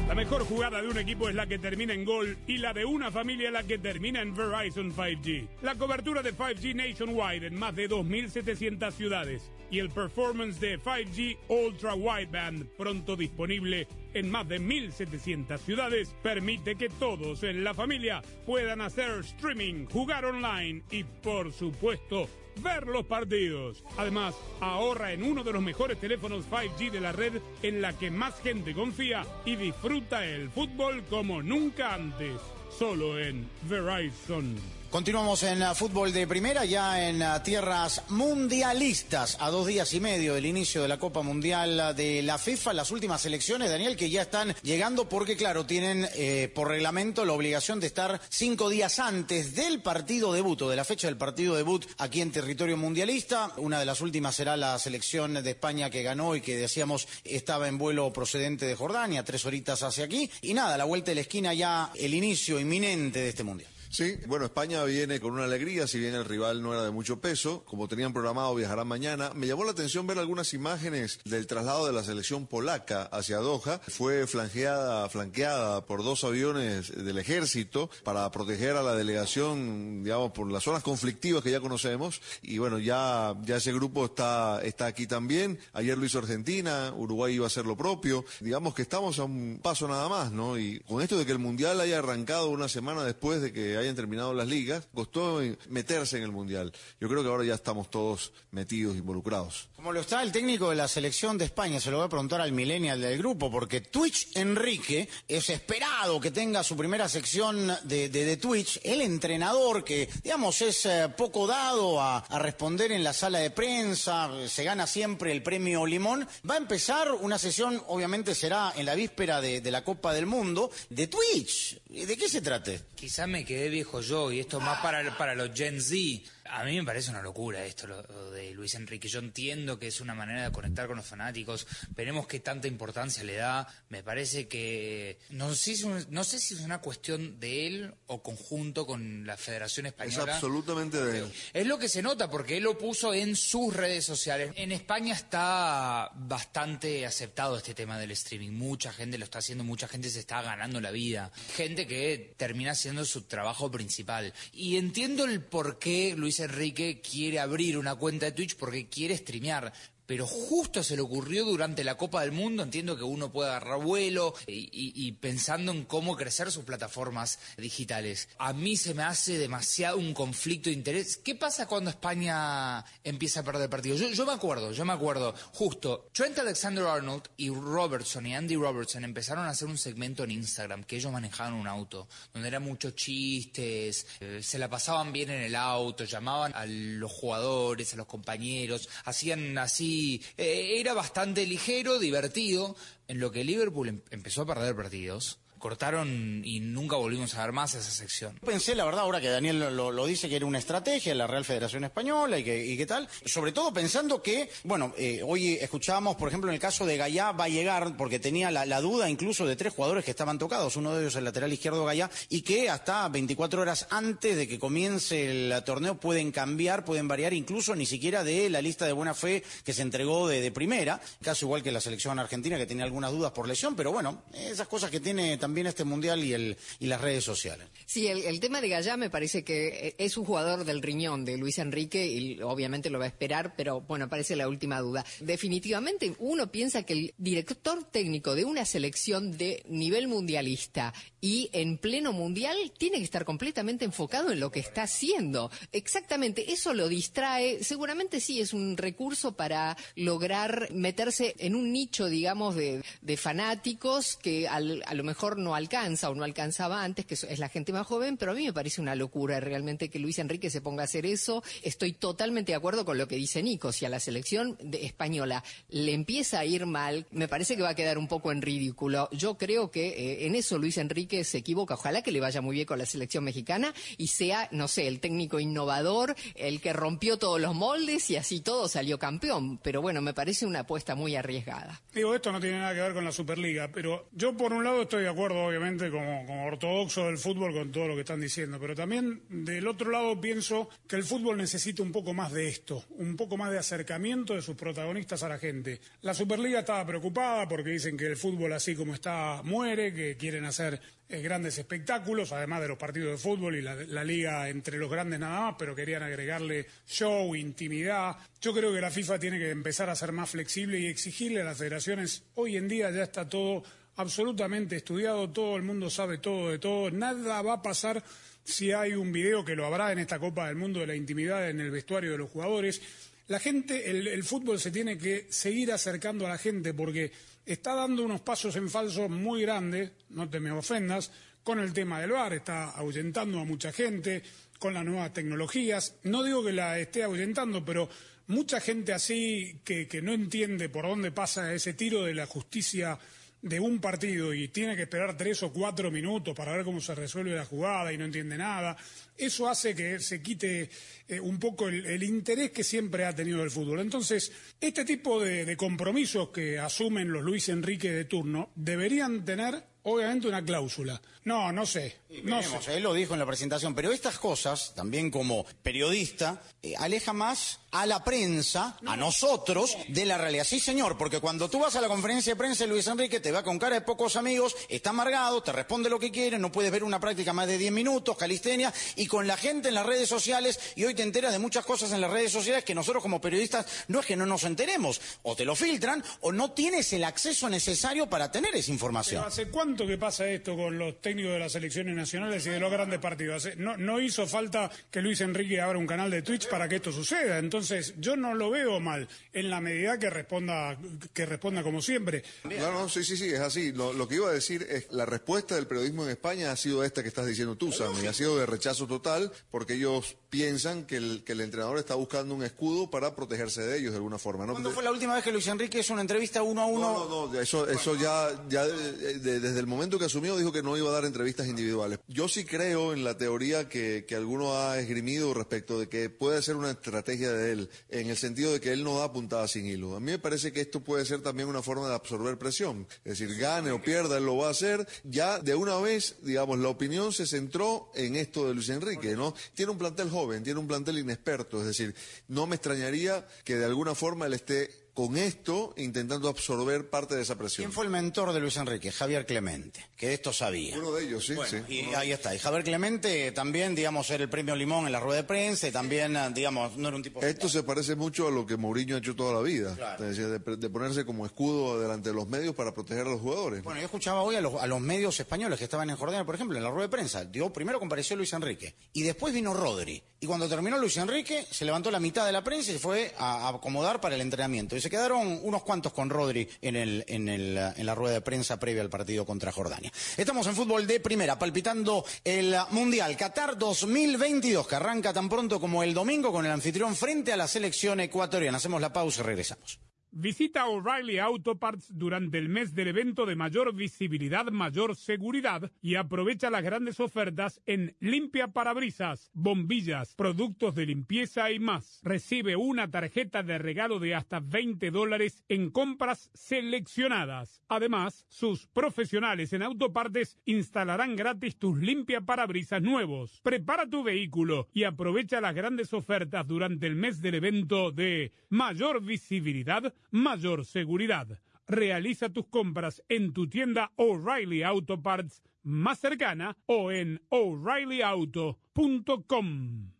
La 0.07 0.15
mejor 0.15 0.45
jugada 0.45 0.81
de 0.81 0.89
un 0.89 0.99
equipo 0.99 1.29
es 1.29 1.35
la 1.35 1.49
que 1.49 1.59
termina 1.59 1.93
en 1.93 2.05
gol 2.05 2.37
y 2.47 2.59
la 2.59 2.73
de 2.73 2.85
una 2.85 3.11
familia 3.11 3.51
la 3.51 3.65
que 3.65 3.79
termina 3.79 4.21
en 4.21 4.33
Verizon 4.33 4.95
5G. 4.95 5.49
La 5.63 5.75
cobertura 5.75 6.23
de 6.23 6.33
5G 6.33 6.75
nationwide 6.77 7.49
en 7.49 7.59
más 7.59 7.75
de 7.75 7.91
2.700 7.91 8.93
ciudades 8.93 9.51
y 9.71 9.79
el 9.79 9.91
performance 9.91 10.61
de 10.61 10.79
5G 10.79 11.39
Ultra 11.49 11.95
Wideband 11.95 12.67
pronto 12.77 13.17
disponible 13.17 13.89
en 14.15 14.31
más 14.31 14.49
de 14.49 14.61
1.700 14.61 15.59
ciudades, 15.59 16.15
permite 16.23 16.77
que 16.77 16.89
todos 16.89 17.43
en 17.43 17.65
la 17.65 17.75
familia 17.75 18.23
puedan 18.47 18.81
hacer 18.81 19.21
streaming, 19.21 19.87
jugar 19.87 20.25
online 20.25 20.83
y, 20.91 21.05
por 21.05 21.53
supuesto, 21.53 22.29
ver 22.63 22.87
los 22.87 23.05
partidos. 23.05 23.85
Además, 23.97 24.35
ahorra 24.61 25.13
en 25.13 25.25
uno 25.25 25.43
de 25.43 25.53
los 25.53 25.63
mejores 25.63 25.99
teléfonos 25.99 26.47
5G 26.49 26.91
de 26.91 27.01
la 27.01 27.13
red 27.13 27.41
en 27.63 27.83
la 27.83 27.93
que 27.99 28.11
más 28.11 28.41
gente 28.41 28.75
confía 28.75 29.27
y 29.45 29.57
disfruta 29.57 30.25
el 30.25 30.49
fútbol 30.51 31.03
como 31.11 31.43
nunca 31.43 31.95
antes. 31.95 32.41
Solo 32.71 33.19
en 33.19 33.49
Verizon. 33.69 34.57
Continuamos 34.95 35.43
en 35.43 35.61
uh, 35.61 35.75
fútbol 35.75 36.13
de 36.13 36.25
primera, 36.29 36.65
ya 36.65 37.09
en 37.09 37.21
uh, 37.21 37.41
tierras 37.43 38.03
mundialistas, 38.11 39.37
a 39.41 39.51
dos 39.51 39.67
días 39.67 39.93
y 39.93 39.99
medio 39.99 40.35
del 40.35 40.47
inicio 40.47 40.83
de 40.83 40.87
la 40.87 41.01
Copa 41.01 41.21
Mundial 41.23 41.83
uh, 41.91 41.97
de 41.97 42.23
la 42.23 42.39
FIFA, 42.39 42.75
las 42.75 42.93
últimas 42.93 43.27
elecciones, 43.27 43.71
Daniel, 43.71 43.97
que 43.97 44.09
ya 44.09 44.23
están 44.23 44.55
llegando 44.63 45.09
porque, 45.09 45.37
claro, 45.37 45.67
tienen 45.67 46.09
eh, 46.15 46.49
por 46.55 46.69
reglamento 46.69 47.25
la 47.25 47.33
obligación 47.33 47.81
de 47.81 47.89
estar 47.89 48.21
cinco 48.29 48.69
días 48.69 49.01
antes 49.01 49.57
del 49.57 49.83
partido 49.83 50.33
debut 50.33 50.63
o 50.63 50.71
de 50.71 50.77
la 50.77 50.85
fecha 50.85 51.09
del 51.09 51.17
partido 51.17 51.57
debut 51.57 51.85
aquí 51.99 52.21
en 52.21 52.31
territorio 52.31 52.77
mundialista. 52.77 53.51
Una 53.57 53.81
de 53.81 53.87
las 53.87 54.01
últimas 54.01 54.37
será 54.37 54.57
la 54.57 54.79
selección 54.79 55.35
de 55.35 55.51
España 55.51 55.91
que 55.91 56.05
ganó 56.05 56.37
y 56.37 56.41
que 56.41 56.57
decíamos 56.57 57.09
estaba 57.25 57.67
en 57.67 57.79
vuelo 57.79 58.13
procedente 58.13 58.65
de 58.65 58.77
Jordania, 58.77 59.25
tres 59.25 59.45
horitas 59.45 59.83
hacia 59.83 60.05
aquí. 60.05 60.31
Y 60.41 60.55
nada, 60.55 60.79
la 60.79 60.85
vuelta 60.85 61.11
de 61.11 61.17
la 61.17 61.23
esquina 61.23 61.53
ya 61.53 61.91
el 61.97 62.15
inicio 62.15 62.61
inminente 62.61 63.19
de 63.19 63.31
este 63.31 63.43
mundial. 63.43 63.74
Sí, 63.95 64.17
bueno, 64.27 64.47
España 64.47 64.83
viene 64.83 65.21
con 65.21 65.35
una 65.35 65.45
alegría, 65.45 65.87
si 65.87 66.01
bien 66.01 66.15
el 66.15 66.25
rival 66.25 66.61
no 66.61 66.73
era 66.73 66.83
de 66.83 66.91
mucho 66.91 67.21
peso, 67.21 67.63
como 67.65 67.87
tenían 67.87 68.13
programado 68.13 68.53
viajarán 68.53 68.89
mañana. 68.89 69.31
Me 69.37 69.47
llamó 69.47 69.63
la 69.63 69.71
atención 69.71 70.05
ver 70.09 70.19
algunas 70.19 70.53
imágenes 70.53 71.21
del 71.25 71.47
traslado 71.47 71.87
de 71.87 71.93
la 71.93 72.03
selección 72.03 72.49
polaca 72.49 73.05
hacia 73.05 73.37
Doha. 73.37 73.79
Fue 73.87 74.27
flanqueada, 74.27 75.09
flanqueada 75.09 75.87
por 75.87 76.03
dos 76.03 76.25
aviones 76.25 76.91
del 76.93 77.19
ejército 77.19 77.89
para 78.03 78.29
proteger 78.33 78.75
a 78.75 78.83
la 78.83 78.97
delegación, 78.97 80.03
digamos, 80.03 80.33
por 80.33 80.51
las 80.51 80.65
zonas 80.65 80.83
conflictivas 80.83 81.45
que 81.45 81.53
ya 81.53 81.61
conocemos. 81.61 82.21
Y 82.43 82.59
bueno, 82.59 82.81
ya, 82.81 83.37
ya 83.45 83.59
ese 83.59 83.73
grupo 83.73 84.07
está, 84.07 84.61
está 84.65 84.87
aquí 84.87 85.07
también. 85.07 85.61
Ayer 85.73 85.97
lo 85.97 86.05
hizo 86.05 86.19
Argentina, 86.19 86.93
Uruguay 86.97 87.35
iba 87.35 87.45
a 87.45 87.47
hacer 87.47 87.65
lo 87.65 87.77
propio. 87.77 88.25
Digamos 88.41 88.75
que 88.75 88.83
estamos 88.83 89.21
a 89.21 89.23
un 89.23 89.61
paso 89.63 89.87
nada 89.87 90.09
más, 90.09 90.33
¿no? 90.33 90.59
Y 90.59 90.81
con 90.81 91.01
esto 91.01 91.17
de 91.17 91.25
que 91.25 91.31
el 91.31 91.39
Mundial 91.39 91.81
haya 91.81 92.01
arrancado 92.01 92.51
una 92.51 92.67
semana 92.67 93.05
después 93.05 93.41
de 93.41 93.53
que 93.53 93.84
hayan 93.85 93.97
terminado 93.97 94.35
las 94.35 94.49
ligas, 94.49 94.89
costó 94.95 95.41
meterse 95.69 96.17
en 96.17 96.25
el 96.25 96.33
Mundial. 96.33 96.73
Yo 97.01 97.09
creo 97.09 97.23
que 97.23 97.29
ahora 97.29 97.45
ya 97.45 97.55
estamos 97.55 97.91
todos 97.91 98.33
metidos, 98.51 98.97
involucrados. 98.97 99.69
Como 99.85 99.93
lo 99.93 100.01
está 100.01 100.23
el 100.23 100.33
técnico 100.33 100.71
de 100.71 100.77
la 100.77 100.89
selección 100.89 101.37
de 101.37 101.45
España, 101.45 101.79
se 101.79 101.91
lo 101.91 101.99
voy 101.99 102.07
a 102.07 102.09
preguntar 102.09 102.41
al 102.41 102.53
millennial 102.53 103.03
del 103.03 103.19
grupo, 103.19 103.51
porque 103.51 103.83
Twitch 103.83 104.29
Enrique 104.35 105.11
es 105.29 105.51
esperado 105.51 106.19
que 106.19 106.31
tenga 106.31 106.65
su 106.65 106.75
primera 106.75 107.07
sección 107.07 107.71
de, 107.83 108.39
Twitch. 108.41 108.81
El 108.83 109.03
entrenador 109.03 109.85
que, 109.85 110.09
digamos, 110.23 110.63
es 110.63 110.87
eh, 110.87 111.11
poco 111.15 111.47
dado 111.47 112.01
a, 112.01 112.25
responder 112.39 112.93
en 112.93 113.05
la 113.05 113.13
sala 113.13 113.41
de 113.41 113.51
prensa, 113.51 114.31
se 114.49 114.65
gana 114.65 114.87
siempre 114.87 115.33
el 115.33 115.43
premio 115.43 115.85
Limón, 115.85 116.27
va 116.49 116.55
a 116.55 116.57
empezar 116.57 117.13
una 117.13 117.39
sesión, 117.39 117.83
obviamente 117.89 118.35
será 118.35 118.73
en 118.75 118.87
la 118.87 118.95
víspera 118.95 119.43
de, 119.43 119.61
de 119.61 119.71
la 119.71 119.85
Copa 119.85 120.15
del 120.15 120.25
Mundo, 120.25 120.71
de 120.89 121.09
Twitch. 121.09 121.79
¿De 121.91 122.17
qué 122.17 122.31
se 122.31 122.41
trate? 122.41 122.81
Quizá 122.95 123.27
me 123.27 123.45
quedé 123.45 123.69
viejo 123.69 124.01
yo 124.01 124.33
y 124.33 124.41
esto 124.41 124.61
más 124.61 124.81
para, 124.81 125.19
para 125.19 125.35
los 125.35 125.51
Gen 125.55 125.83
Z. 125.83 126.23
A 126.47 126.65
mí 126.65 126.77
me 126.77 126.85
parece 126.85 127.11
una 127.11 127.23
locura 127.23 127.65
esto 127.65 127.87
lo, 127.87 128.31
de 128.31 128.53
Luis 128.53 128.75
Enrique. 128.75 129.09
Yo 129.09 129.19
entiendo 129.19 129.79
que 129.79 129.87
es 129.87 130.01
una 130.01 130.15
manera 130.15 130.45
de 130.45 130.53
conectar 130.53 130.87
con 130.87 130.97
los 130.97 131.07
fanáticos. 131.07 131.67
Veremos 131.97 132.27
qué 132.27 132.41
tanta 132.41 132.69
importancia 132.69 133.25
le 133.25 133.37
da. 133.37 133.67
Me 133.89 134.03
parece 134.03 134.47
que 134.47 135.19
no 135.31 135.55
sé, 135.55 135.77
si, 135.77 135.87
no 136.11 136.25
sé 136.25 136.39
si 136.39 136.55
es 136.55 136.61
una 136.61 136.81
cuestión 136.81 137.41
de 137.41 137.67
él 137.67 137.95
o 138.07 138.23
conjunto 138.23 138.87
con 138.87 139.27
la 139.27 139.37
Federación 139.37 139.87
Española. 139.87 140.25
Es 140.25 140.35
absolutamente 140.35 141.03
de 141.03 141.21
él. 141.21 141.33
Es 141.53 141.67
lo 141.67 141.79
que 141.79 141.89
se 141.89 142.03
nota 142.03 142.29
porque 142.29 142.59
él 142.59 142.65
lo 142.65 142.77
puso 142.77 143.15
en 143.15 143.37
sus 143.37 143.75
redes 143.75 144.05
sociales. 144.05 144.53
En 144.57 144.73
España 144.73 145.15
está 145.15 146.11
bastante 146.15 147.07
aceptado 147.07 147.57
este 147.57 147.75
tema 147.75 147.99
del 147.99 148.11
streaming. 148.11 148.51
Mucha 148.51 148.93
gente 148.93 149.19
lo 149.19 149.25
está 149.25 149.39
haciendo, 149.39 149.65
mucha 149.65 149.89
gente 149.89 150.11
se 150.11 150.21
está 150.21 150.43
ganando 150.43 150.81
la 150.81 150.91
vida. 150.91 151.33
Gente 151.57 151.87
que 151.87 152.35
termina 152.37 152.73
haciendo 152.73 153.05
su 153.05 153.23
trabajo 153.23 153.71
principal. 153.71 154.33
Y 154.53 154.77
entiendo 154.77 155.25
el 155.25 155.41
por 155.41 155.79
qué 155.79 156.15
Luis 156.17 156.34
Enrique 156.41 157.01
quiere 157.01 157.39
abrir 157.41 157.79
una 157.79 157.95
cuenta 157.95 158.27
de 158.27 158.33
Twitch 158.33 158.57
porque 158.57 158.89
quiere 158.89 159.17
streamear. 159.17 159.73
Pero 160.07 160.27
justo 160.27 160.83
se 160.83 160.97
le 160.97 161.03
ocurrió 161.03 161.45
durante 161.45 161.85
la 161.85 161.97
Copa 161.97 162.21
del 162.21 162.33
Mundo, 162.33 162.63
entiendo 162.63 162.97
que 162.97 163.05
uno 163.05 163.33
puede 163.33 163.51
agarrar 163.51 163.81
vuelo 163.81 164.35
y, 164.47 165.13
pensando 165.13 165.73
en 165.73 165.85
cómo 165.85 166.17
crecer 166.17 166.51
sus 166.53 166.65
plataformas 166.65 167.39
digitales. 167.57 168.29
A 168.39 168.53
mí 168.53 168.77
se 168.77 168.95
me 168.95 169.03
hace 169.03 169.39
demasiado 169.39 169.99
un 169.99 170.13
conflicto 170.13 170.69
de 170.69 170.77
interés. 170.77 171.17
¿Qué 171.17 171.35
pasa 171.35 171.67
cuando 171.67 171.91
España 171.91 172.85
empieza 173.03 173.41
a 173.41 173.45
perder 173.45 173.71
partidos? 173.71 174.01
Yo, 174.01 174.09
yo 174.11 174.27
me 174.27 174.33
acuerdo, 174.33 174.73
yo 174.73 174.85
me 174.85 174.93
acuerdo, 174.93 175.35
justo, 175.53 176.11
Trent 176.13 176.39
Alexander-Arnold 176.39 177.23
y 177.39 177.49
Robertson 177.49 178.27
y 178.27 178.35
Andy 178.35 178.57
Robertson 178.57 179.05
empezaron 179.05 179.47
a 179.47 179.51
hacer 179.51 179.69
un 179.69 179.79
segmento 179.79 180.25
en 180.25 180.33
Instagram 180.33 180.85
que 180.85 180.97
ellos 180.97 181.13
manejaban 181.13 181.55
un 181.55 181.67
auto, 181.67 182.09
donde 182.33 182.49
eran 182.49 182.63
muchos 182.63 182.95
chistes, 182.95 184.07
eh, 184.21 184.41
se 184.43 184.59
la 184.59 184.69
pasaban 184.69 185.13
bien 185.13 185.31
en 185.31 185.43
el 185.43 185.55
auto, 185.55 186.05
llamaban 186.05 186.53
a 186.55 186.67
los 186.67 187.11
jugadores, 187.11 187.93
a 187.95 187.97
los 187.97 188.07
compañeros, 188.07 188.89
hacían 189.05 189.57
así 189.59 189.94
eh, 190.37 190.81
era 190.81 190.95
bastante 190.95 191.47
ligero, 191.47 191.99
divertido, 191.99 192.77
en 193.09 193.21
lo 193.21 193.31
que 193.31 193.45
Liverpool 193.45 193.89
em 193.89 194.03
empezó 194.11 194.43
a 194.43 194.47
perder 194.47 194.75
partidos 194.75 195.44
cortaron 195.65 196.43
y 196.45 196.61
nunca 196.61 196.97
volvimos 196.97 197.35
a 197.37 197.41
ver 197.41 197.53
más 197.53 197.75
esa 197.75 197.91
sección. 197.91 198.39
Pensé, 198.45 198.75
la 198.75 198.85
verdad, 198.85 199.01
ahora 199.01 199.19
que 199.19 199.31
Daniel 199.31 199.75
lo, 199.75 200.05
dice, 200.05 200.29
que 200.29 200.37
era 200.37 200.45
una 200.45 200.59
estrategia 200.59 201.13
de 201.13 201.17
la 201.17 201.27
Real 201.27 201.43
Federación 201.43 201.85
Española 201.85 202.39
y 202.39 202.45
que, 202.45 202.67
y 202.67 202.85
tal. 202.85 203.09
Sobre 203.25 203.53
todo 203.53 203.73
pensando 203.73 204.23
que, 204.23 204.51
bueno, 204.65 204.93
eh, 204.99 205.23
hoy 205.25 205.55
escuchábamos, 205.55 206.17
por 206.17 206.29
ejemplo, 206.29 206.51
en 206.51 206.55
el 206.57 206.61
caso 206.61 206.85
de 206.85 206.99
Gallá, 206.99 207.33
va 207.33 207.45
a 207.45 207.49
llegar, 207.49 207.97
porque 207.97 208.19
tenía 208.19 208.51
la, 208.51 208.67
la, 208.67 208.83
duda 208.83 209.09
incluso 209.09 209.47
de 209.47 209.57
tres 209.57 209.73
jugadores 209.73 210.05
que 210.05 210.11
estaban 210.11 210.39
tocados, 210.39 210.77
uno 210.77 210.95
de 210.95 211.01
ellos 211.01 211.17
el 211.17 211.25
lateral 211.25 211.51
izquierdo 211.51 211.87
Gallá, 211.87 212.11
y 212.29 212.43
que 212.43 212.69
hasta 212.69 213.09
24 213.09 213.63
horas 213.63 213.87
antes 213.89 214.37
de 214.37 214.47
que 214.47 214.59
comience 214.59 215.31
el 215.31 215.65
torneo 215.65 215.99
pueden 215.99 216.31
cambiar, 216.31 216.85
pueden 216.85 217.09
variar, 217.09 217.33
incluso 217.33 217.75
ni 217.75 217.87
siquiera 217.87 218.23
de 218.23 218.51
la 218.51 218.61
lista 218.61 218.85
de 218.85 218.93
buena 218.93 219.15
fe 219.15 219.43
que 219.65 219.73
se 219.73 219.81
entregó 219.81 220.29
de, 220.29 220.43
de 220.43 220.53
primera, 220.53 221.01
caso 221.23 221.47
igual 221.47 221.63
que 221.63 221.73
la 221.73 221.81
selección 221.81 222.19
argentina 222.19 222.59
que 222.59 222.67
tenía 222.67 222.85
algunas 222.85 223.13
dudas 223.13 223.33
por 223.33 223.49
lesión, 223.49 223.75
pero 223.75 223.93
bueno, 223.93 224.25
esas 224.35 224.69
cosas 224.69 224.91
que 224.91 225.01
tiene 225.01 225.39
también 225.39 225.54
también 225.55 225.69
este 225.69 225.85
mundial 225.85 226.25
y, 226.25 226.33
el, 226.33 226.57
y 226.81 226.89
las 226.89 227.01
redes 227.01 227.23
sociales. 227.23 227.69
Sí, 227.87 228.09
el, 228.09 228.41
tema 228.41 228.61
de 228.61 228.69
Gallá 228.69 228.97
me 228.97 229.09
parece 229.09 229.45
que 229.45 229.95
es 229.99 230.17
un 230.17 230.25
jugador 230.25 230.65
del 230.65 230.83
riñón 230.83 231.25
de 231.25 231.39
Luis 231.39 231.59
Enrique 231.61 232.05
y 232.05 232.43
obviamente 232.43 232.91
lo 232.91 232.99
va 232.99 233.05
a 233.05 233.09
esperar, 233.09 233.55
pero 233.57 233.83
bueno, 233.83 234.09
parece 234.09 234.35
la 234.35 234.49
última 234.49 234.81
duda. 234.81 235.05
Definitivamente 235.21 236.13
uno 236.19 236.51
piensa 236.51 236.83
que 236.83 236.95
el 236.95 237.15
director 237.19 237.85
técnico 237.85 238.35
de 238.35 238.45
una 238.45 238.65
selección 238.65 239.39
de 239.39 239.63
nivel 239.69 240.09
mundialista 240.09 240.93
y 241.21 241.51
en 241.53 241.79
pleno 241.79 242.13
mundial 242.13 242.57
tiene 242.77 242.99
que 242.99 243.05
estar 243.05 243.25
completamente 243.25 243.85
enfocado 243.85 244.33
en 244.33 244.41
lo 244.41 244.51
que 244.51 244.59
está 244.59 244.83
haciendo. 244.83 245.53
Exactamente, 245.71 246.53
eso 246.53 246.75
lo 246.75 246.89
distrae. 246.89 247.63
Seguramente 247.63 248.19
sí 248.21 248.41
es 248.41 248.53
un 248.53 248.77
recurso 248.77 249.37
para 249.37 249.77
lograr 249.95 250.69
meterse 250.73 251.37
en 251.39 251.55
un 251.55 251.73
nicho, 251.73 252.07
digamos, 252.07 252.57
de, 252.57 252.83
de 253.03 253.17
fanáticos 253.17 254.17
que 254.17 254.49
al, 254.49 254.83
a 254.85 254.95
lo 254.95 255.05
mejor 255.05 255.39
no 255.45 255.55
alcanza 255.55 256.11
o 256.11 256.15
no 256.15 256.25
alcanzaba 256.25 256.83
antes, 256.83 257.07
que 257.07 257.15
es 257.15 257.39
la 257.39 257.49
gente 257.49 257.73
más 257.73 257.87
joven, 257.87 258.17
pero 258.17 258.33
a 258.33 258.35
mí 258.35 258.45
me 258.45 258.53
parece 258.53 258.81
una 258.81 258.95
locura 258.95 259.39
realmente 259.39 259.91
que 259.91 259.99
Luis 259.99 260.19
Enrique 260.19 260.51
se 260.51 260.61
ponga 260.61 260.83
a 260.83 260.85
hacer 260.85 261.07
eso. 261.07 261.43
Estoy 261.63 261.93
totalmente 261.93 262.53
de 262.53 262.57
acuerdo 262.57 262.85
con 262.85 262.99
lo 262.99 263.07
que 263.07 263.17
dice 263.17 263.43
Nico. 263.43 263.71
Si 263.71 263.85
a 263.85 263.89
la 263.89 264.01
selección 264.01 264.57
española 264.73 265.45
le 265.69 265.93
empieza 265.93 266.41
a 266.41 266.45
ir 266.45 266.67
mal, 266.67 267.07
me 267.11 267.29
parece 267.29 267.57
que 267.57 267.63
va 267.63 267.71
a 267.71 267.75
quedar 267.75 267.99
un 267.99 268.09
poco 268.09 268.33
en 268.33 268.43
ridículo. 268.43 269.09
Yo 269.13 269.37
creo 269.37 269.71
que 269.71 269.89
eh, 269.89 270.27
en 270.27 270.35
eso 270.35 270.59
Luis 270.59 270.79
Enrique 270.79 271.23
se 271.25 271.39
equivoca. 271.39 271.75
Ojalá 271.75 272.03
que 272.03 272.13
le 272.13 272.21
vaya 272.21 272.41
muy 272.41 272.55
bien 272.55 272.67
con 272.67 272.79
la 272.79 272.87
selección 272.87 273.25
mexicana 273.25 273.75
y 273.99 274.09
sea, 274.09 274.49
no 274.51 274.69
sé, 274.69 274.89
el 274.89 275.01
técnico 275.01 275.39
innovador, 275.39 276.17
el 276.35 276.61
que 276.61 276.73
rompió 276.73 277.19
todos 277.19 277.41
los 277.41 277.55
moldes 277.55 278.09
y 278.11 278.17
así 278.17 278.41
todo 278.41 278.69
salió 278.69 278.99
campeón. 278.99 279.59
Pero 279.59 279.83
bueno, 279.83 280.01
me 280.01 280.15
parece 280.15 280.47
una 280.47 280.61
apuesta 280.61 280.95
muy 280.95 281.17
arriesgada. 281.17 281.83
Digo, 281.93 282.15
esto 282.15 282.33
no 282.33 282.41
tiene 282.41 282.59
nada 282.59 282.75
que 282.75 282.81
ver 282.81 282.95
con 282.95 283.05
la 283.05 283.13
Superliga, 283.13 283.71
pero 283.73 284.09
yo 284.13 284.37
por 284.37 284.53
un 284.53 284.65
lado 284.65 284.83
estoy 284.83 285.03
de 285.03 285.09
acuerdo 285.09 285.24
obviamente, 285.33 285.91
como, 285.91 286.27
como, 286.27 286.47
ortodoxo 286.47 287.07
del 287.07 287.19
fútbol 287.19 287.53
con 287.53 287.73
todo 287.73 287.89
lo 287.89 287.95
que 287.95 288.01
están 288.01 288.21
diciendo, 288.21 288.59
pero 288.61 288.75
también 288.75 289.23
del 289.29 289.67
otro 289.67 289.91
lado 289.91 290.21
pienso 290.21 290.69
que 290.87 290.97
el 290.97 291.05
fútbol 291.05 291.37
necesita 291.37 291.83
un 291.83 291.93
poco 291.93 292.13
más 292.13 292.33
de 292.33 292.49
esto, 292.49 292.85
un 292.99 293.17
poco 293.17 293.37
más 293.37 293.51
de 293.51 293.59
acercamiento 293.59 294.35
de 294.35 294.43
sus 294.43 294.57
protagonistas 294.57 295.23
a 295.23 295.29
la 295.29 295.39
gente. 295.39 295.81
La 296.03 296.15
Superliga 296.15 296.61
estaba 296.61 296.87
preocupada 296.87 297.49
porque 297.49 297.71
dicen 297.71 297.97
que 297.97 298.07
el 298.07 298.17
fútbol 298.17 298.53
así 298.53 298.75
como 298.75 298.95
está 298.95 299.43
muere, 299.43 299.93
que 299.93 300.17
quieren 300.17 300.45
hacer 300.45 300.81
eh, 301.07 301.21
grandes 301.21 301.59
espectáculos, 301.59 302.33
además 302.33 302.63
de 302.63 302.69
los 302.69 302.79
partidos 302.79 303.11
de 303.13 303.19
fútbol 303.19 303.57
y 303.57 303.63
la, 303.63 303.75
la, 303.75 304.03
liga 304.03 304.49
entre 304.49 304.79
los 304.79 304.91
grandes 304.91 305.21
nada 305.21 305.41
más, 305.41 305.57
pero 305.59 305.75
querían 305.75 306.03
agregarle 306.03 306.67
show, 306.87 307.35
intimidad. 307.35 308.17
Yo 308.41 308.55
creo 308.55 308.73
que 308.73 308.81
la 308.81 308.91
FIFA 308.91 309.19
tiene 309.19 309.39
que 309.39 309.51
empezar 309.51 309.91
a 309.91 309.97
ser 309.97 310.13
más 310.13 310.31
flexible 310.31 310.81
y 310.81 310.87
exigirle 310.87 311.43
a 311.43 311.45
las 311.45 311.59
federaciones. 311.59 312.25
Hoy 312.37 312.57
en 312.57 312.69
día 312.69 312.91
ya 312.91 313.03
está 313.03 313.29
todo 313.29 313.63
absolutamente 313.97 314.77
estudiado, 314.77 315.31
todo 315.31 315.57
el 315.57 315.63
mundo 315.63 315.91
sabe 315.91 316.19
todo 316.19 316.51
de 316.51 316.59
todo, 316.59 316.91
nada 316.91 317.43
va 317.43 317.55
a 317.55 317.63
pasar 317.63 318.03
si 318.45 318.73
hay 318.73 318.93
un 318.93 319.13
video 319.13 319.45
que 319.45 319.57
lo 319.57 319.65
habrá 319.65 319.93
en 319.93 319.99
esta 319.99 320.19
Copa 320.19 320.49
del 320.49 320.57
Mundo 320.57 320.81
de 320.81 320.87
la 320.87 320.95
intimidad 320.95 321.49
en 321.49 321.61
el 321.61 321.71
vestuario 321.71 322.13
de 322.13 322.19
los 322.19 322.31
jugadores. 322.31 322.81
La 323.29 323.39
gente, 323.39 323.91
el, 323.91 324.23
fútbol 324.23 324.61
se 324.61 324.71
tiene 324.71 324.99
que 324.99 325.27
seguir 325.31 325.73
acercando 325.73 326.27
a 326.27 326.31
la 326.31 326.39
gente 326.39 326.75
porque 326.75 327.11
está 327.47 327.75
dando 327.75 328.03
unos 328.03 328.21
pasos 328.21 328.55
en 328.57 328.69
falso 328.69 329.09
muy 329.09 329.43
grandes, 329.43 329.93
no 330.11 330.29
te 330.29 330.41
me 330.41 330.51
ofendas, 330.51 331.11
con 331.43 331.59
el 331.59 331.73
tema 331.73 332.01
del 332.01 332.13
bar, 332.13 332.35
está 332.35 332.71
ahuyentando 332.71 333.41
a 333.41 333.45
mucha 333.45 333.73
gente, 333.73 334.23
con 334.59 334.75
las 334.75 334.85
nuevas 334.85 335.13
tecnologías. 335.13 335.95
No 336.03 336.23
digo 336.23 336.45
que 336.45 336.53
la 336.53 336.79
esté 336.79 337.03
ahuyentando, 337.03 337.65
pero 337.65 337.89
mucha 338.27 338.61
gente 338.61 338.93
así 338.93 339.61
que 339.65 340.01
no 340.03 340.13
entiende 340.13 340.69
por 340.69 340.87
dónde 340.87 341.13
pasa 341.13 341.55
ese 341.55 341.73
tiro 341.73 342.05
de 342.05 342.15
la 342.15 342.27
justicia 342.27 342.99
de 343.45 343.61
un 343.61 343.79
partido 343.79 344.33
y 344.33 344.49
tiene 344.49 344.75
que 344.75 344.83
esperar 344.83 345.19
tres 345.19 345.43
o 345.43 345.53
cuatro 345.53 345.91
minutos 345.91 346.35
para 346.35 346.57
ver 346.57 346.65
cómo 346.65 346.81
se 346.81 346.95
resuelve 346.95 347.37
la 347.37 347.45
jugada 347.45 347.93
y 347.93 347.99
no 347.99 348.07
entiende 348.07 348.39
nada, 348.39 348.75
eso 349.19 349.47
hace 349.47 349.75
que 349.75 350.01
se 350.01 350.23
quite 350.23 350.71
eh, 351.07 351.21
un 351.21 351.39
poco 351.39 351.69
el, 351.69 352.03
interés 352.03 352.53
que 352.53 352.65
siempre 352.65 353.05
ha 353.05 353.15
tenido 353.15 353.43
el 353.43 353.51
fútbol. 353.51 353.81
Entonces, 353.81 354.33
este 354.59 354.87
tipo 354.87 355.21
de, 355.21 355.45
de 355.45 355.57
compromisos 355.59 356.31
que 356.31 356.59
asumen 356.59 357.13
los 357.13 357.23
Luis 357.23 357.51
Enrique 357.51 357.93
de 357.93 358.07
turno 358.07 358.51
deberían 358.55 359.27
tener 359.27 359.63
obviamente 359.83 360.27
una 360.27 360.43
cláusula. 360.43 361.01
No, 361.25 361.53
no 361.53 361.65
sé. 361.65 361.97
No 362.23 362.37
Veremos, 362.37 362.65
sé. 362.65 362.77
él 362.77 362.83
lo 362.83 362.93
dijo 362.95 363.15
en 363.15 363.19
la 363.21 363.27
presentación, 363.27 363.75
pero 363.75 363.91
estas 363.93 364.19
cosas, 364.19 364.73
también 364.75 365.11
como 365.11 365.45
periodista, 365.63 366.43
eh, 366.63 366.75
aleja 366.79 367.13
más 367.13 367.61
a 367.73 367.87
la 367.87 368.05
prensa, 368.05 368.77
a 368.87 368.97
nosotros, 368.97 369.77
de 369.89 370.05
la 370.05 370.17
realidad. 370.17 370.45
Sí, 370.45 370.61
señor, 370.61 370.97
porque 370.97 371.19
cuando 371.19 371.49
tú 371.51 371.59
vas 371.59 371.75
a 371.75 371.81
la 371.81 371.89
conferencia 371.89 372.33
de 372.35 372.37
prensa, 372.37 372.67
Luis 372.67 372.87
Enrique 372.87 373.19
te 373.19 373.33
va 373.33 373.43
con 373.43 373.59
cara 373.59 373.75
de 373.75 373.81
pocos 373.81 374.15
amigos, 374.15 374.55
está 374.69 374.91
amargado, 374.91 375.43
te 375.43 375.51
responde 375.51 375.91
lo 375.91 375.99
que 375.99 376.13
quiere, 376.13 376.39
no 376.39 376.53
puedes 376.53 376.71
ver 376.71 376.85
una 376.85 377.01
práctica 377.01 377.33
más 377.33 377.49
de 377.49 377.59
10 377.59 377.73
minutos, 377.73 378.17
calistenia, 378.17 378.73
y 378.95 379.07
con 379.07 379.27
la 379.27 379.37
gente 379.37 379.69
en 379.71 379.75
las 379.75 379.87
redes 379.87 380.09
sociales, 380.09 380.61
y 380.77 380.85
hoy 380.85 380.95
te 380.95 381.03
enteras 381.03 381.33
de 381.33 381.41
muchas 381.41 381.65
cosas 381.65 381.91
en 381.91 382.01
las 382.01 382.13
redes 382.13 382.31
sociales 382.31 382.63
que 382.65 382.77
nosotros 382.77 383.03
como 383.03 383.21
periodistas 383.21 383.67
no 383.89 383.99
es 384.01 384.07
que 384.07 384.15
no 384.15 384.25
nos 384.25 384.45
enteremos, 384.45 385.01
o 385.23 385.35
te 385.35 385.45
lo 385.45 385.57
filtran, 385.57 386.05
o 386.21 386.31
no 386.31 386.53
tienes 386.53 386.93
el 386.93 387.03
acceso 387.03 387.49
necesario 387.49 388.07
para 388.09 388.31
tener 388.31 388.55
esa 388.55 388.71
información. 388.71 389.23
Pero 389.23 389.29
¿Hace 389.29 389.49
cuánto 389.51 389.85
que 389.85 389.99
pasa 389.99 390.29
esto 390.29 390.55
con 390.57 390.79
los 390.79 391.01
técnicos 391.01 391.14
de 391.15 391.39
las 391.39 391.53
selecciones 391.53 391.95
nacionales 391.97 392.47
y 392.47 392.51
de 392.51 392.61
los 392.61 392.71
grandes 392.71 392.99
partidos? 393.01 393.49
No, 393.57 393.77
no 393.77 394.01
hizo 394.01 394.27
falta 394.27 394.71
que 394.91 395.01
Luis 395.01 395.21
Enrique 395.21 395.61
abra 395.61 395.79
un 395.79 395.87
canal 395.87 396.11
de 396.11 396.23
Twitch 396.23 396.49
para 396.49 396.69
que 396.69 396.77
esto 396.77 396.93
suceda. 396.93 397.39
Entonces, 397.39 397.95
yo 397.99 398.17
no 398.17 398.35
lo 398.35 398.51
veo 398.51 398.81
mal, 398.81 399.09
en 399.33 399.51
la 399.51 399.61
medida 399.61 399.99
que 399.99 400.11
responda, 400.11 400.77
que 401.13 401.27
responda 401.27 401.63
como 401.63 401.81
siempre. 401.83 402.23
No, 402.45 402.73
no, 402.73 402.89
sí, 402.89 403.05
sí, 403.05 403.17
sí, 403.17 403.29
es 403.31 403.41
así. 403.41 403.73
Lo, 403.73 403.93
lo 403.93 404.09
que 404.09 404.17
iba 404.17 404.29
a 404.29 404.33
decir 404.33 404.67
es 404.69 404.87
la 404.91 405.07
respuesta 405.07 405.55
del 405.55 405.67
periodismo 405.67 406.05
en 406.05 406.11
España 406.11 406.51
ha 406.53 406.57
sido 406.57 406.85
esta 406.85 407.03
que 407.03 407.09
estás 407.09 407.27
diciendo 407.27 407.57
tú, 407.57 407.73
Sam, 407.73 407.93
y 408.03 408.07
ha 408.07 408.13
sido 408.13 408.37
de 408.39 408.47
rechazo 408.47 408.87
total 408.87 409.31
porque 409.51 409.75
ellos 409.75 410.17
piensan 410.31 410.85
que 410.85 410.97
el, 410.97 411.23
que 411.25 411.33
el 411.33 411.41
entrenador 411.41 411.79
está 411.79 411.95
buscando 411.95 412.35
un 412.35 412.43
escudo 412.43 412.91
para 412.91 413.15
protegerse 413.15 413.63
de 413.63 413.79
ellos 413.79 413.93
de 413.93 413.97
alguna 413.99 414.19
forma. 414.19 414.47
¿no? 414.47 414.53
¿Cuándo 414.53 414.71
fue 414.73 414.83
la 414.83 414.91
última 414.91 415.15
vez 415.15 415.23
que 415.25 415.31
Luis 415.33 415.47
Enrique 415.47 415.79
hizo 415.79 415.93
una 415.93 416.03
entrevista 416.03 416.43
uno 416.43 416.63
a 416.63 416.67
uno? 416.67 416.81
No, 416.93 417.09
no, 417.29 417.33
no, 417.33 417.41
eso, 417.41 417.69
eso 417.69 417.95
ya, 417.97 418.29
ya 418.49 418.65
eh, 418.67 419.19
de- 419.21 419.41
desde 419.41 419.61
el 419.61 419.67
momento 419.67 419.99
que 419.99 420.07
asumió 420.07 420.37
dijo 420.37 420.51
que 420.53 420.63
no 420.63 420.77
iba 420.77 420.89
a 420.89 420.93
dar 420.93 421.04
entrevistas 421.07 421.47
individuales. 421.47 421.99
Yo 422.09 422.29
sí 422.29 422.45
creo 422.45 422.93
en 422.93 423.05
la 423.05 423.17
teoría 423.17 423.69
que, 423.69 424.05
que 424.07 424.17
alguno 424.17 424.59
ha 424.59 424.79
esgrimido 424.79 425.35
respecto 425.35 425.79
de 425.79 425.89
que 425.89 426.11
puede 426.11 426.43
ser 426.43 426.57
una 426.57 426.71
estrategia 426.71 427.33
de 427.33 427.53
él, 427.53 427.71
en 427.89 428.11
el 428.11 428.17
sentido 428.17 428.53
de 428.53 428.61
que 428.61 428.73
él 428.73 428.85
no 428.85 428.99
da 428.99 429.13
puntada 429.13 429.49
sin 429.49 429.67
hilo. 429.67 429.97
A 429.97 430.01
mí 430.01 430.13
me 430.13 430.19
parece 430.19 430.53
que 430.53 430.61
esto 430.61 430.83
puede 430.83 431.05
ser 431.05 431.23
también 431.23 431.49
una 431.49 431.63
forma 431.63 431.89
de 431.89 431.95
absorber 431.95 432.39
presión. 432.39 432.87
Es 433.05 433.19
decir, 433.19 433.37
gane 433.37 433.71
o 433.71 433.83
pierda, 433.83 434.19
él 434.19 434.27
lo 434.27 434.37
va 434.37 434.49
a 434.49 434.51
hacer. 434.51 434.87
Ya 435.05 435.39
de 435.39 435.55
una 435.55 435.77
vez, 435.79 436.17
digamos, 436.23 436.59
la 436.59 436.69
opinión 436.69 437.13
se 437.13 437.27
centró 437.27 437.91
en 437.95 438.17
esto 438.17 438.47
de 438.47 438.55
Luis 438.55 438.69
Enrique, 438.69 439.17
¿no? 439.17 439.35
Tiene 439.55 439.73
un 439.73 439.79
plantel 439.79 440.11
joven, 440.11 440.43
tiene 440.43 440.61
un 440.61 440.69
plantel 440.69 440.99
inexperto, 440.99 441.61
es 441.61 441.67
decir, 441.67 441.95
no 442.29 442.47
me 442.47 442.57
extrañaría 442.57 443.27
que 443.45 443.57
de 443.57 443.65
alguna 443.65 443.95
forma 443.95 444.27
él 444.27 444.35
esté 444.35 444.84
con 444.95 445.17
esto 445.17 445.75
intentando 445.77 446.29
absorber 446.29 446.89
parte 446.89 447.17
de 447.17 447.23
esa 447.23 447.35
presión. 447.37 447.65
¿Quién 447.65 447.73
fue 447.73 447.85
el 447.85 447.91
mentor 447.91 448.33
de 448.33 448.39
Luis 448.41 448.57
Enrique? 448.57 448.93
Javier 448.93 449.27
Clemente, 449.27 449.85
que 449.97 450.07
de 450.07 450.15
esto 450.15 450.33
sabía. 450.33 450.79
Uno 450.79 450.93
de 450.93 451.05
ellos, 451.05 451.27
sí, 451.27 451.35
sí. 451.51 451.57
Y 451.69 451.81
ahí 451.95 452.13
está. 452.13 452.33
Y 452.35 452.39
Javier 452.39 452.63
Clemente 452.63 453.33
también, 453.33 453.75
digamos, 453.75 454.09
era 454.11 454.23
el 454.23 454.31
premio 454.31 454.55
Limón 454.55 454.87
en 454.87 454.93
la 454.93 455.01
rueda 455.01 455.23
de 455.23 455.25
prensa 455.25 455.67
y 455.67 455.73
también, 455.73 456.15
eh, 456.17 456.31
digamos, 456.33 456.77
no 456.77 456.87
era 456.89 456.97
un 456.97 457.03
tipo... 457.03 457.21
Esto 457.23 457.49
se 457.49 457.65
parece 457.65 457.97
mucho 457.97 458.29
a 458.29 458.31
lo 458.31 458.47
que 458.47 458.57
Mourinho 458.57 458.95
ha 458.95 458.99
hecho 459.01 459.17
toda 459.17 459.35
la 459.35 459.41
vida, 459.41 459.75
Claro. 459.75 460.05
es 460.05 460.17
decir, 460.17 460.29
de, 460.41 460.57
de 460.57 460.71
ponerse 460.71 461.05
como 461.05 461.27
escudo 461.27 461.81
delante 461.81 462.11
de 462.11 462.15
los 462.15 462.29
medios 462.29 462.55
para 462.55 462.73
proteger 462.73 463.07
a 463.07 463.11
los 463.11 463.21
jugadores. 463.21 463.65
Bueno, 463.65 463.81
yo 463.81 463.87
escuchaba 463.87 464.23
hoy 464.23 464.37
a 464.37 464.41
los, 464.41 464.55
a 464.63 464.67
los 464.69 464.81
medios 464.81 465.19
españoles 465.19 465.59
que 465.59 465.65
estaban 465.65 465.91
en 465.91 465.97
Jordania, 465.97 466.25
por 466.25 466.37
ejemplo, 466.37 466.57
en 466.57 466.63
la 466.63 466.71
rueda 466.71 466.87
de 466.87 466.91
prensa. 466.97 467.25
Dio, 467.25 467.53
primero 467.53 467.81
compareció 467.81 468.15
Luis 468.17 468.33
Enrique 468.33 468.77
y 468.93 469.03
después 469.03 469.35
vino 469.35 469.53
Rodri. 469.55 470.03
Y 470.21 470.27
cuando 470.27 470.49
terminó 470.49 470.79
Luis 470.79 470.97
Enrique, 470.97 471.45
se 471.51 471.65
levantó 471.67 471.91
la 471.91 472.01
mitad 472.01 472.25
de 472.25 472.33
la 472.33 472.43
prensa 472.43 472.71
y 472.71 472.75
se 472.75 472.79
fue 472.79 473.13
a, 473.19 473.47
a 473.47 473.49
acomodar 473.51 474.01
para 474.01 474.15
el 474.15 474.21
entrenamiento. 474.23 474.75
Y 474.77 474.84
se 474.85 474.91
quedaron 474.91 475.41
unos 475.43 475.63
cuantos 475.63 475.95
con 475.95 476.11
Rodri 476.11 476.47
en, 476.61 476.77
el, 476.77 477.05
en, 477.09 477.55
la 477.55 477.95
rueda 477.95 478.17
de 478.17 478.21
prensa 478.21 478.61
previa 478.61 478.83
al 478.83 478.91
partido 478.91 479.25
contra 479.25 479.51
Jordania. 479.51 479.91
Estamos 480.15 480.47
en 480.47 480.55
fútbol 480.55 480.87
de 480.87 481.01
primera, 481.01 481.39
palpitando 481.39 482.05
el 482.23 482.55
Mundial 482.69 483.17
Qatar 483.17 483.57
2022, 483.57 484.69
que 484.69 484.75
arranca 484.75 485.15
tan 485.15 485.31
pronto 485.31 485.59
como 485.59 485.83
el 485.83 485.95
domingo 485.95 486.31
con 486.31 486.45
el 486.45 486.53
anfitrión 486.53 486.95
frente 486.95 487.33
a 487.33 487.39
la 487.39 487.49
selección 487.49 487.99
ecuatoriana. 488.01 488.59
Hacemos 488.59 488.83
la 488.83 488.93
pausa 488.93 489.23
y 489.23 489.25
regresamos. 489.25 489.79
Visita 490.17 490.69
O'Reilly 490.69 491.19
Auto 491.19 491.59
Parts 491.59 491.89
durante 491.93 492.39
el 492.39 492.49
mes 492.49 492.73
del 492.73 492.87
evento 492.87 493.27
de 493.27 493.35
mayor 493.35 493.75
visibilidad, 493.75 494.47
mayor 494.53 494.95
seguridad 494.95 495.73
y 495.83 495.97
aprovecha 495.97 496.51
las 496.51 496.63
grandes 496.63 497.01
ofertas 497.01 497.61
en 497.67 497.97
limpia 497.99 498.53
parabrisas, 498.53 499.33
bombillas, 499.35 500.15
productos 500.15 500.77
de 500.77 500.87
limpieza 500.87 501.51
y 501.51 501.59
más. 501.59 501.99
Recibe 502.05 502.55
una 502.55 502.93
tarjeta 502.93 503.43
de 503.43 503.59
regalo 503.59 503.99
de 503.99 504.15
hasta 504.15 504.39
20 504.39 504.93
dólares 504.93 505.43
en 505.49 505.73
compras 505.73 506.31
seleccionadas. 506.33 507.61
Además, 507.67 508.25
sus 508.29 508.69
profesionales 508.69 509.53
en 509.53 509.65
autopartes 509.65 510.39
instalarán 510.45 511.17
gratis 511.17 511.57
tus 511.59 511.77
limpia 511.77 512.21
parabrisas 512.21 512.81
nuevos. 512.81 513.41
Prepara 513.43 513.91
tu 513.91 514.05
vehículo 514.05 514.69
y 514.73 514.85
aprovecha 514.85 515.41
las 515.41 515.57
grandes 515.57 515.93
ofertas 515.93 516.47
durante 516.47 516.87
el 516.87 516.95
mes 516.95 517.21
del 517.21 517.35
evento 517.35 517.91
de 517.91 518.33
mayor 518.49 519.03
visibilidad, 519.03 519.93
mayor 520.15 520.65
seguridad. 520.65 521.27
Realiza 521.67 522.29
tus 522.29 522.47
compras 522.47 523.03
en 523.09 523.33
tu 523.33 523.49
tienda 523.49 523.91
O'Reilly 523.97 524.63
Auto 524.63 525.03
Parts 525.03 525.43
más 525.65 525.99
cercana 525.99 526.57
o 526.67 526.93
en 526.93 527.21
o'ReillyAuto.com. 527.31 529.91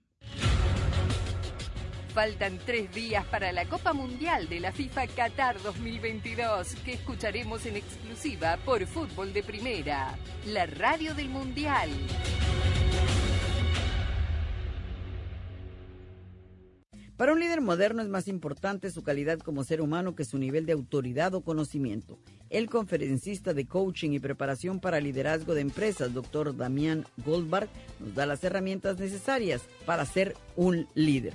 Faltan 2.15 2.61
tres 2.65 2.95
días 2.95 3.27
para 3.27 3.51
la 3.51 3.65
Copa 3.65 3.93
Mundial 3.93 4.49
de 4.49 4.61
la 4.61 4.71
FIFA 4.71 5.09
Qatar 5.09 5.61
2022, 5.61 6.77
que 6.85 6.93
escucharemos 6.93 7.67
en 7.67 7.75
exclusiva 7.77 8.57
por 8.65 8.87
Fútbol 8.87 9.33
de 9.33 9.43
Primera, 9.43 10.17
la 10.47 10.67
radio 10.67 11.13
del 11.15 11.29
Mundial. 11.29 11.91
Para 17.17 17.33
un 17.33 17.39
líder 17.39 17.61
moderno 17.61 18.03
es 18.03 18.09
más 18.09 18.27
importante 18.27 18.91
su 18.91 19.05
calidad 19.05 19.39
como 19.39 19.63
ser 19.63 19.81
humano 19.81 20.17
que 20.17 20.25
su 20.25 20.37
nivel 20.37 20.67
de 20.67 20.73
autoridad 20.73 21.33
o 21.35 21.43
conocimiento. 21.43 22.19
El 22.51 22.69
conferencista 22.69 23.55
de 23.55 23.67
coaching 23.67 24.11
y 24.11 24.19
preparación 24.19 24.81
para 24.81 25.01
liderazgo 25.01 25.55
de 25.55 25.61
empresas, 25.61 26.13
Dr. 26.13 26.57
Damián 26.57 27.07
Goldberg, 27.25 27.69
nos 28.01 28.17
da 28.17 28.27
las 28.27 28.43
herramientas 28.43 28.99
necesarias 28.99 29.63
para 29.87 30.05
ser 30.07 30.35
un 30.57 30.89
líder. 30.95 31.35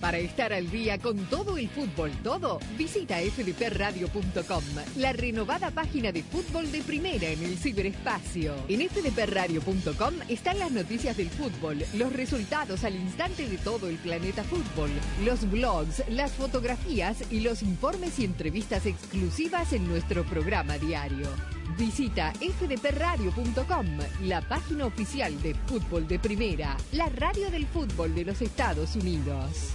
Para 0.00 0.16
estar 0.16 0.50
al 0.54 0.70
día 0.70 0.98
con 0.98 1.18
todo 1.26 1.58
el 1.58 1.68
fútbol, 1.68 2.10
todo, 2.24 2.58
visita 2.78 3.18
fdpradio.com, 3.18 4.64
la 4.96 5.12
renovada 5.12 5.70
página 5.70 6.10
de 6.10 6.22
fútbol 6.22 6.72
de 6.72 6.80
primera 6.80 7.28
en 7.28 7.44
el 7.44 7.58
ciberespacio. 7.58 8.54
En 8.68 8.88
fdpradio.com 8.88 10.14
están 10.28 10.58
las 10.58 10.70
noticias 10.70 11.18
del 11.18 11.28
fútbol, 11.28 11.84
los 11.94 12.12
resultados 12.14 12.84
al 12.84 12.94
instante 12.94 13.46
de 13.46 13.58
todo 13.58 13.88
el 13.88 13.96
planeta 13.96 14.42
fútbol, 14.42 14.90
los 15.22 15.48
blogs, 15.50 16.02
las 16.08 16.32
fotografías 16.32 17.18
y 17.30 17.40
los 17.40 17.62
informes 17.62 18.18
y 18.18 18.24
entrevistas 18.24 18.86
exclusivas 18.86 19.74
en 19.74 19.86
nuestro 19.86 20.24
programa 20.24 20.78
diario. 20.78 21.28
Visita 21.76 22.32
fdpradio.com, 22.32 23.86
la 24.22 24.40
página 24.40 24.86
oficial 24.86 25.40
de 25.42 25.54
fútbol 25.66 26.08
de 26.08 26.18
primera, 26.18 26.76
la 26.92 27.10
radio 27.10 27.50
del 27.50 27.66
fútbol 27.66 28.14
de 28.14 28.24
los 28.24 28.40
Estados 28.40 28.96
Unidos. 28.96 29.74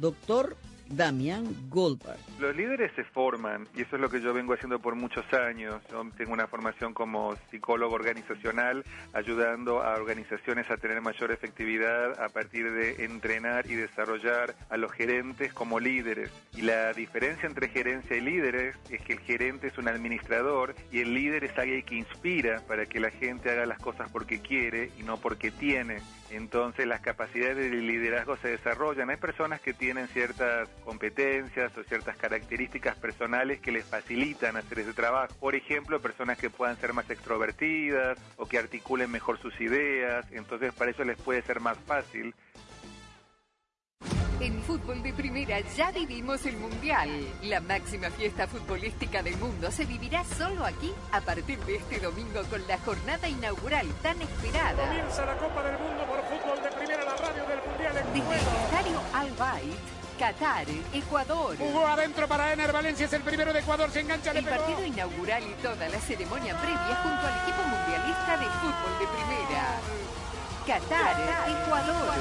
Doctor 0.00 0.54
Damián 0.90 1.44
Goldberg. 1.68 2.18
Los 2.40 2.56
líderes 2.56 2.92
se 2.94 3.04
forman 3.04 3.68
y 3.74 3.82
eso 3.82 3.96
es 3.96 4.02
lo 4.02 4.08
que 4.08 4.20
yo 4.20 4.32
vengo 4.32 4.54
haciendo 4.54 4.78
por 4.78 4.94
muchos 4.94 5.24
años. 5.32 5.82
Yo 5.90 6.04
tengo 6.16 6.32
una 6.32 6.46
formación 6.46 6.94
como 6.94 7.36
psicólogo 7.50 7.94
organizacional, 7.94 8.84
ayudando 9.12 9.82
a 9.82 9.94
organizaciones 9.94 10.70
a 10.70 10.76
tener 10.76 11.00
mayor 11.00 11.32
efectividad 11.32 12.20
a 12.22 12.28
partir 12.28 12.70
de 12.72 13.04
entrenar 13.04 13.66
y 13.70 13.74
desarrollar 13.74 14.54
a 14.70 14.76
los 14.76 14.92
gerentes 14.92 15.52
como 15.52 15.80
líderes. 15.80 16.30
Y 16.56 16.62
la 16.62 16.92
diferencia 16.92 17.46
entre 17.46 17.68
gerencia 17.68 18.16
y 18.16 18.20
líderes 18.20 18.76
es 18.90 19.02
que 19.02 19.14
el 19.14 19.20
gerente 19.20 19.68
es 19.68 19.78
un 19.78 19.88
administrador 19.88 20.74
y 20.90 21.00
el 21.00 21.14
líder 21.14 21.44
es 21.44 21.58
alguien 21.58 21.82
que 21.82 21.96
inspira 21.96 22.62
para 22.66 22.86
que 22.86 23.00
la 23.00 23.10
gente 23.10 23.50
haga 23.50 23.66
las 23.66 23.78
cosas 23.78 24.10
porque 24.10 24.40
quiere 24.40 24.90
y 24.98 25.02
no 25.02 25.18
porque 25.18 25.50
tiene. 25.50 25.98
Entonces 26.30 26.86
las 26.86 27.00
capacidades 27.00 27.56
de 27.56 27.70
liderazgo 27.70 28.36
se 28.36 28.48
desarrollan. 28.48 29.10
Hay 29.10 29.16
personas 29.16 29.60
que 29.60 29.72
tienen 29.72 30.08
ciertas 30.08 30.68
competencias 30.80 31.76
o 31.76 31.82
ciertas 31.84 32.16
características 32.16 32.96
personales 32.96 33.60
que 33.60 33.72
les 33.72 33.84
facilitan 33.84 34.56
hacer 34.56 34.80
ese 34.80 34.92
trabajo. 34.92 35.34
Por 35.40 35.54
ejemplo, 35.54 36.00
personas 36.00 36.38
que 36.38 36.50
puedan 36.50 36.76
ser 36.76 36.92
más 36.92 37.08
extrovertidas 37.10 38.18
o 38.36 38.46
que 38.46 38.58
articulen 38.58 39.10
mejor 39.10 39.38
sus 39.38 39.58
ideas. 39.60 40.26
Entonces 40.32 40.72
para 40.72 40.90
eso 40.90 41.04
les 41.04 41.16
puede 41.20 41.42
ser 41.42 41.60
más 41.60 41.78
fácil 41.78 42.34
En 44.40 44.62
fútbol 44.62 45.02
de 45.02 45.12
primera 45.12 45.58
ya 45.76 45.90
vivimos 45.90 46.46
el 46.46 46.56
Mundial. 46.58 47.10
La 47.42 47.60
máxima 47.60 48.08
fiesta 48.08 48.46
futbolística 48.46 49.20
del 49.20 49.36
mundo 49.36 49.68
se 49.72 49.84
vivirá 49.84 50.22
solo 50.22 50.64
aquí 50.64 50.92
a 51.10 51.20
partir 51.20 51.58
de 51.60 51.74
este 51.76 51.98
domingo 51.98 52.44
con 52.48 52.64
la 52.68 52.78
jornada 52.78 53.28
inaugural 53.28 53.88
tan 54.00 54.20
esperada. 54.22 54.86
Comienza 54.86 55.26
la 55.26 55.36
Copa 55.38 55.60
del 55.64 55.78
Mundo 55.78 56.04
por 56.06 56.22
fútbol 56.22 56.62
de 56.62 56.70
primera, 56.70 57.04
la 57.04 57.16
radio 57.16 57.44
del 57.48 57.68
Mundial 57.68 57.96
en 57.96 58.12
Desde 58.12 58.34
el 58.34 58.56
estadio 58.62 59.00
Al 59.12 59.97
Qatar, 60.18 60.66
Ecuador. 60.92 61.56
Jugó 61.56 61.86
adentro 61.86 62.26
para 62.26 62.52
Ener 62.52 62.72
Valencia, 62.72 63.06
es 63.06 63.12
el 63.12 63.22
primero 63.22 63.52
de 63.52 63.60
Ecuador, 63.60 63.88
se 63.90 64.00
engancha, 64.00 64.32
le 64.32 64.40
El 64.40 64.44
pegó. 64.46 64.56
partido 64.58 64.84
inaugural 64.84 65.42
y 65.44 65.62
toda 65.62 65.88
la 65.88 65.98
ceremonia 66.00 66.56
previa 66.60 66.96
junto 67.02 67.26
al 67.26 67.38
equipo 67.42 67.62
mundialista 67.62 68.36
de 68.36 68.46
fútbol 68.46 68.98
de 68.98 69.06
primera. 69.06 69.78
Qatar, 70.66 71.16
Ecuador. 71.48 72.14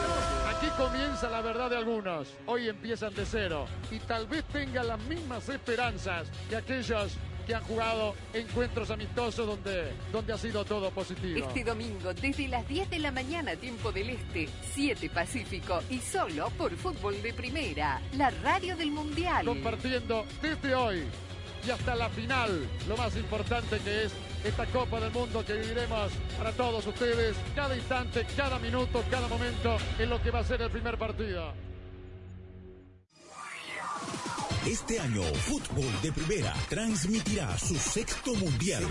Aquí 0.56 0.68
comienza 0.78 1.30
la 1.30 1.42
verdad 1.42 1.70
de 1.72 1.78
algunos. 1.78 2.28
Hoy 2.46 2.70
empiezan 2.70 3.14
de 3.16 3.26
cero 3.26 3.66
y 3.92 4.00
tal 4.00 4.28
vez 4.28 4.44
tengan 4.46 4.88
las 4.88 5.00
mismas 5.00 5.50
esperanzas 5.50 6.28
que 6.50 6.56
aquellos 6.56 7.14
que 7.48 7.56
han 7.56 7.64
jugado 7.64 8.14
encuentros 8.34 8.92
amistosos 8.92 9.48
donde, 9.48 9.94
donde 10.12 10.34
ha 10.34 10.38
sido 10.38 10.66
todo 10.66 10.92
positivo. 10.92 11.48
Este 11.48 11.64
domingo, 11.64 12.14
desde 12.14 12.48
las 12.50 12.68
10 12.68 12.90
de 12.90 13.00
la 13.00 13.12
mañana, 13.12 13.56
tiempo 13.56 13.92
del 13.94 14.10
Este, 14.10 14.50
7 14.74 15.10
Pacífico 15.10 15.82
y 15.90 16.00
solo 16.00 16.50
por 16.58 16.76
Fútbol 16.76 17.22
de 17.22 17.34
Primera, 17.34 18.02
la 18.18 18.30
radio 18.30 18.76
del 18.76 18.92
Mundial. 18.92 19.46
Compartiendo 19.46 20.26
desde 20.42 20.76
hoy 20.76 21.04
y 21.66 21.72
hasta 21.72 21.96
la 21.96 22.10
final 22.10 22.68
lo 22.88 22.98
más 22.98 23.16
importante 23.16 23.80
que 23.80 24.04
es 24.04 24.14
esta 24.44 24.66
Copa 24.68 25.00
del 25.00 25.12
Mundo 25.12 25.44
que 25.46 25.54
viviremos 25.54 26.12
para 26.38 26.52
todos 26.52 26.86
ustedes 26.86 27.36
cada 27.56 27.76
instante, 27.76 28.26
cada 28.36 28.60
minuto, 28.60 29.04
cada 29.10 29.28
momento 29.28 29.78
en 29.98 30.10
lo 30.10 30.22
que 30.22 30.32
va 30.32 30.40
a 30.40 30.44
ser 30.44 30.62
el 30.62 30.70
primer 30.70 30.98
partido. 30.98 31.67
Este 34.68 35.00
año, 35.00 35.24
Fútbol 35.46 35.90
de 36.02 36.12
Primera 36.12 36.54
transmitirá 36.68 37.58
su 37.58 37.76
sexto 37.76 38.36
mundial, 38.36 38.84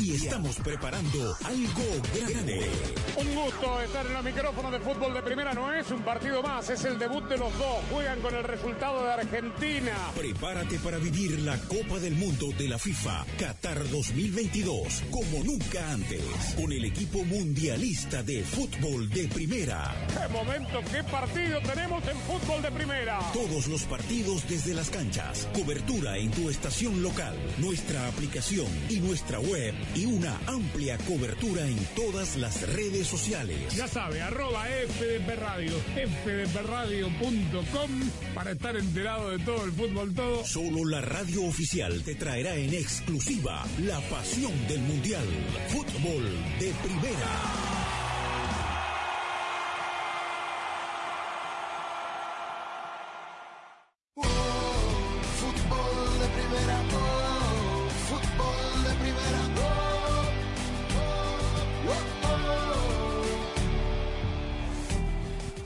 y 0.00 0.14
estamos 0.14 0.56
preparando 0.56 1.36
algo 1.44 1.84
grande. 2.14 2.70
Un 3.16 3.34
gusto 3.34 3.80
estar 3.80 4.06
en 4.06 4.12
los 4.12 4.24
micrófonos 4.24 4.72
de 4.72 4.78
fútbol 4.80 5.14
de 5.14 5.22
primera. 5.22 5.52
No 5.52 5.72
es 5.72 5.90
un 5.90 6.02
partido 6.02 6.42
más, 6.42 6.70
es 6.70 6.84
el 6.84 6.98
debut 6.98 7.24
de 7.28 7.36
los 7.38 7.56
dos. 7.58 7.78
Juegan 7.90 8.20
con 8.20 8.34
el 8.34 8.44
resultado 8.44 9.04
de 9.04 9.12
Argentina. 9.12 9.92
Prepárate 10.14 10.78
para 10.78 10.98
vivir 10.98 11.40
la 11.40 11.58
Copa 11.62 11.98
del 11.98 12.14
Mundo 12.14 12.48
de 12.56 12.68
la 12.68 12.78
FIFA 12.78 13.26
Qatar 13.38 13.88
2022 13.90 15.02
como 15.10 15.42
nunca 15.42 15.92
antes, 15.92 16.22
con 16.56 16.70
el 16.72 16.84
equipo 16.84 17.24
mundialista 17.24 18.22
de 18.22 18.42
fútbol 18.44 19.08
de 19.10 19.28
primera. 19.28 19.94
¡Qué 20.08 20.32
momento, 20.32 20.80
qué 20.92 21.02
partido 21.04 21.60
tenemos 21.62 22.02
en 22.06 22.18
fútbol 22.20 22.62
de 22.62 22.70
primera! 22.70 23.18
Todos 23.32 23.66
los 23.68 23.82
partidos 23.84 24.48
desde 24.48 24.74
las 24.74 24.90
canchas, 24.90 25.23
cobertura 25.52 26.16
en 26.18 26.30
tu 26.30 26.50
estación 26.50 27.02
local, 27.02 27.36
nuestra 27.58 28.06
aplicación 28.08 28.66
y 28.88 29.00
nuestra 29.00 29.40
web 29.40 29.74
y 29.94 30.06
una 30.06 30.38
amplia 30.46 30.98
cobertura 30.98 31.66
en 31.66 31.76
todas 31.94 32.36
las 32.36 32.62
redes 32.74 33.06
sociales. 33.06 33.74
Ya 33.74 33.88
sabe, 33.88 34.20
arroba 34.22 34.66
FDP 34.66 35.36
Radio, 35.38 35.74
fdpradio.com 36.24 37.90
para 38.34 38.52
estar 38.52 38.76
enterado 38.76 39.30
de 39.30 39.38
todo 39.44 39.64
el 39.64 39.72
fútbol 39.72 40.14
todo. 40.14 40.44
Solo 40.44 40.84
la 40.84 41.00
radio 41.00 41.44
oficial 41.44 42.02
te 42.02 42.14
traerá 42.14 42.54
en 42.56 42.74
exclusiva 42.74 43.64
la 43.78 44.00
pasión 44.08 44.52
del 44.68 44.80
Mundial. 44.80 45.26
Fútbol 45.68 46.24
de 46.58 46.72
primera. 46.82 47.83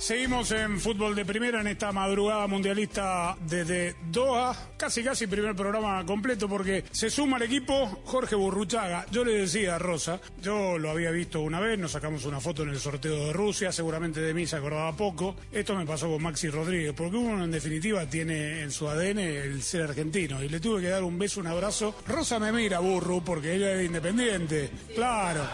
Seguimos 0.09 0.51
en 0.53 0.81
fútbol 0.81 1.15
de 1.15 1.27
primera 1.27 1.61
en 1.61 1.67
esta 1.67 1.93
madrugada 1.93 2.47
mundialista 2.47 3.37
desde 3.43 3.95
Doha. 4.11 4.57
Casi, 4.79 5.05
casi 5.05 5.27
primer 5.27 5.55
programa 5.55 6.03
completo 6.07 6.49
porque 6.49 6.85
se 6.91 7.11
suma 7.11 7.37
al 7.37 7.43
equipo 7.43 8.01
Jorge 8.07 8.35
Burruchaga. 8.35 9.05
Yo 9.11 9.23
le 9.23 9.33
decía 9.33 9.75
a 9.75 9.79
Rosa, 9.79 10.19
yo 10.41 10.79
lo 10.79 10.89
había 10.89 11.11
visto 11.11 11.43
una 11.43 11.61
vez, 11.61 11.79
nos 11.79 11.93
sacamos 11.93 12.25
una 12.25 12.41
foto 12.41 12.63
en 12.63 12.71
el 12.71 12.81
sorteo 12.81 13.27
de 13.27 13.33
Rusia, 13.35 13.71
seguramente 13.71 14.23
de 14.23 14.33
mí 14.33 14.47
se 14.47 14.57
acordaba 14.57 14.97
poco. 14.97 15.37
Esto 15.53 15.75
me 15.75 15.85
pasó 15.85 16.09
con 16.09 16.23
Maxi 16.23 16.49
Rodríguez, 16.49 16.95
porque 16.97 17.19
uno 17.19 17.45
en 17.45 17.51
definitiva 17.51 18.07
tiene 18.07 18.63
en 18.63 18.71
su 18.71 18.89
ADN 18.89 19.19
el 19.19 19.63
ser 19.63 19.83
argentino 19.83 20.43
y 20.43 20.49
le 20.49 20.59
tuve 20.59 20.81
que 20.81 20.89
dar 20.89 21.03
un 21.03 21.19
beso, 21.19 21.41
un 21.41 21.49
abrazo. 21.49 21.95
Rosa 22.07 22.39
me 22.39 22.51
mira, 22.51 22.79
burro, 22.79 23.21
porque 23.23 23.57
ella 23.57 23.75
es 23.75 23.85
independiente. 23.85 24.71
Claro. 24.95 25.47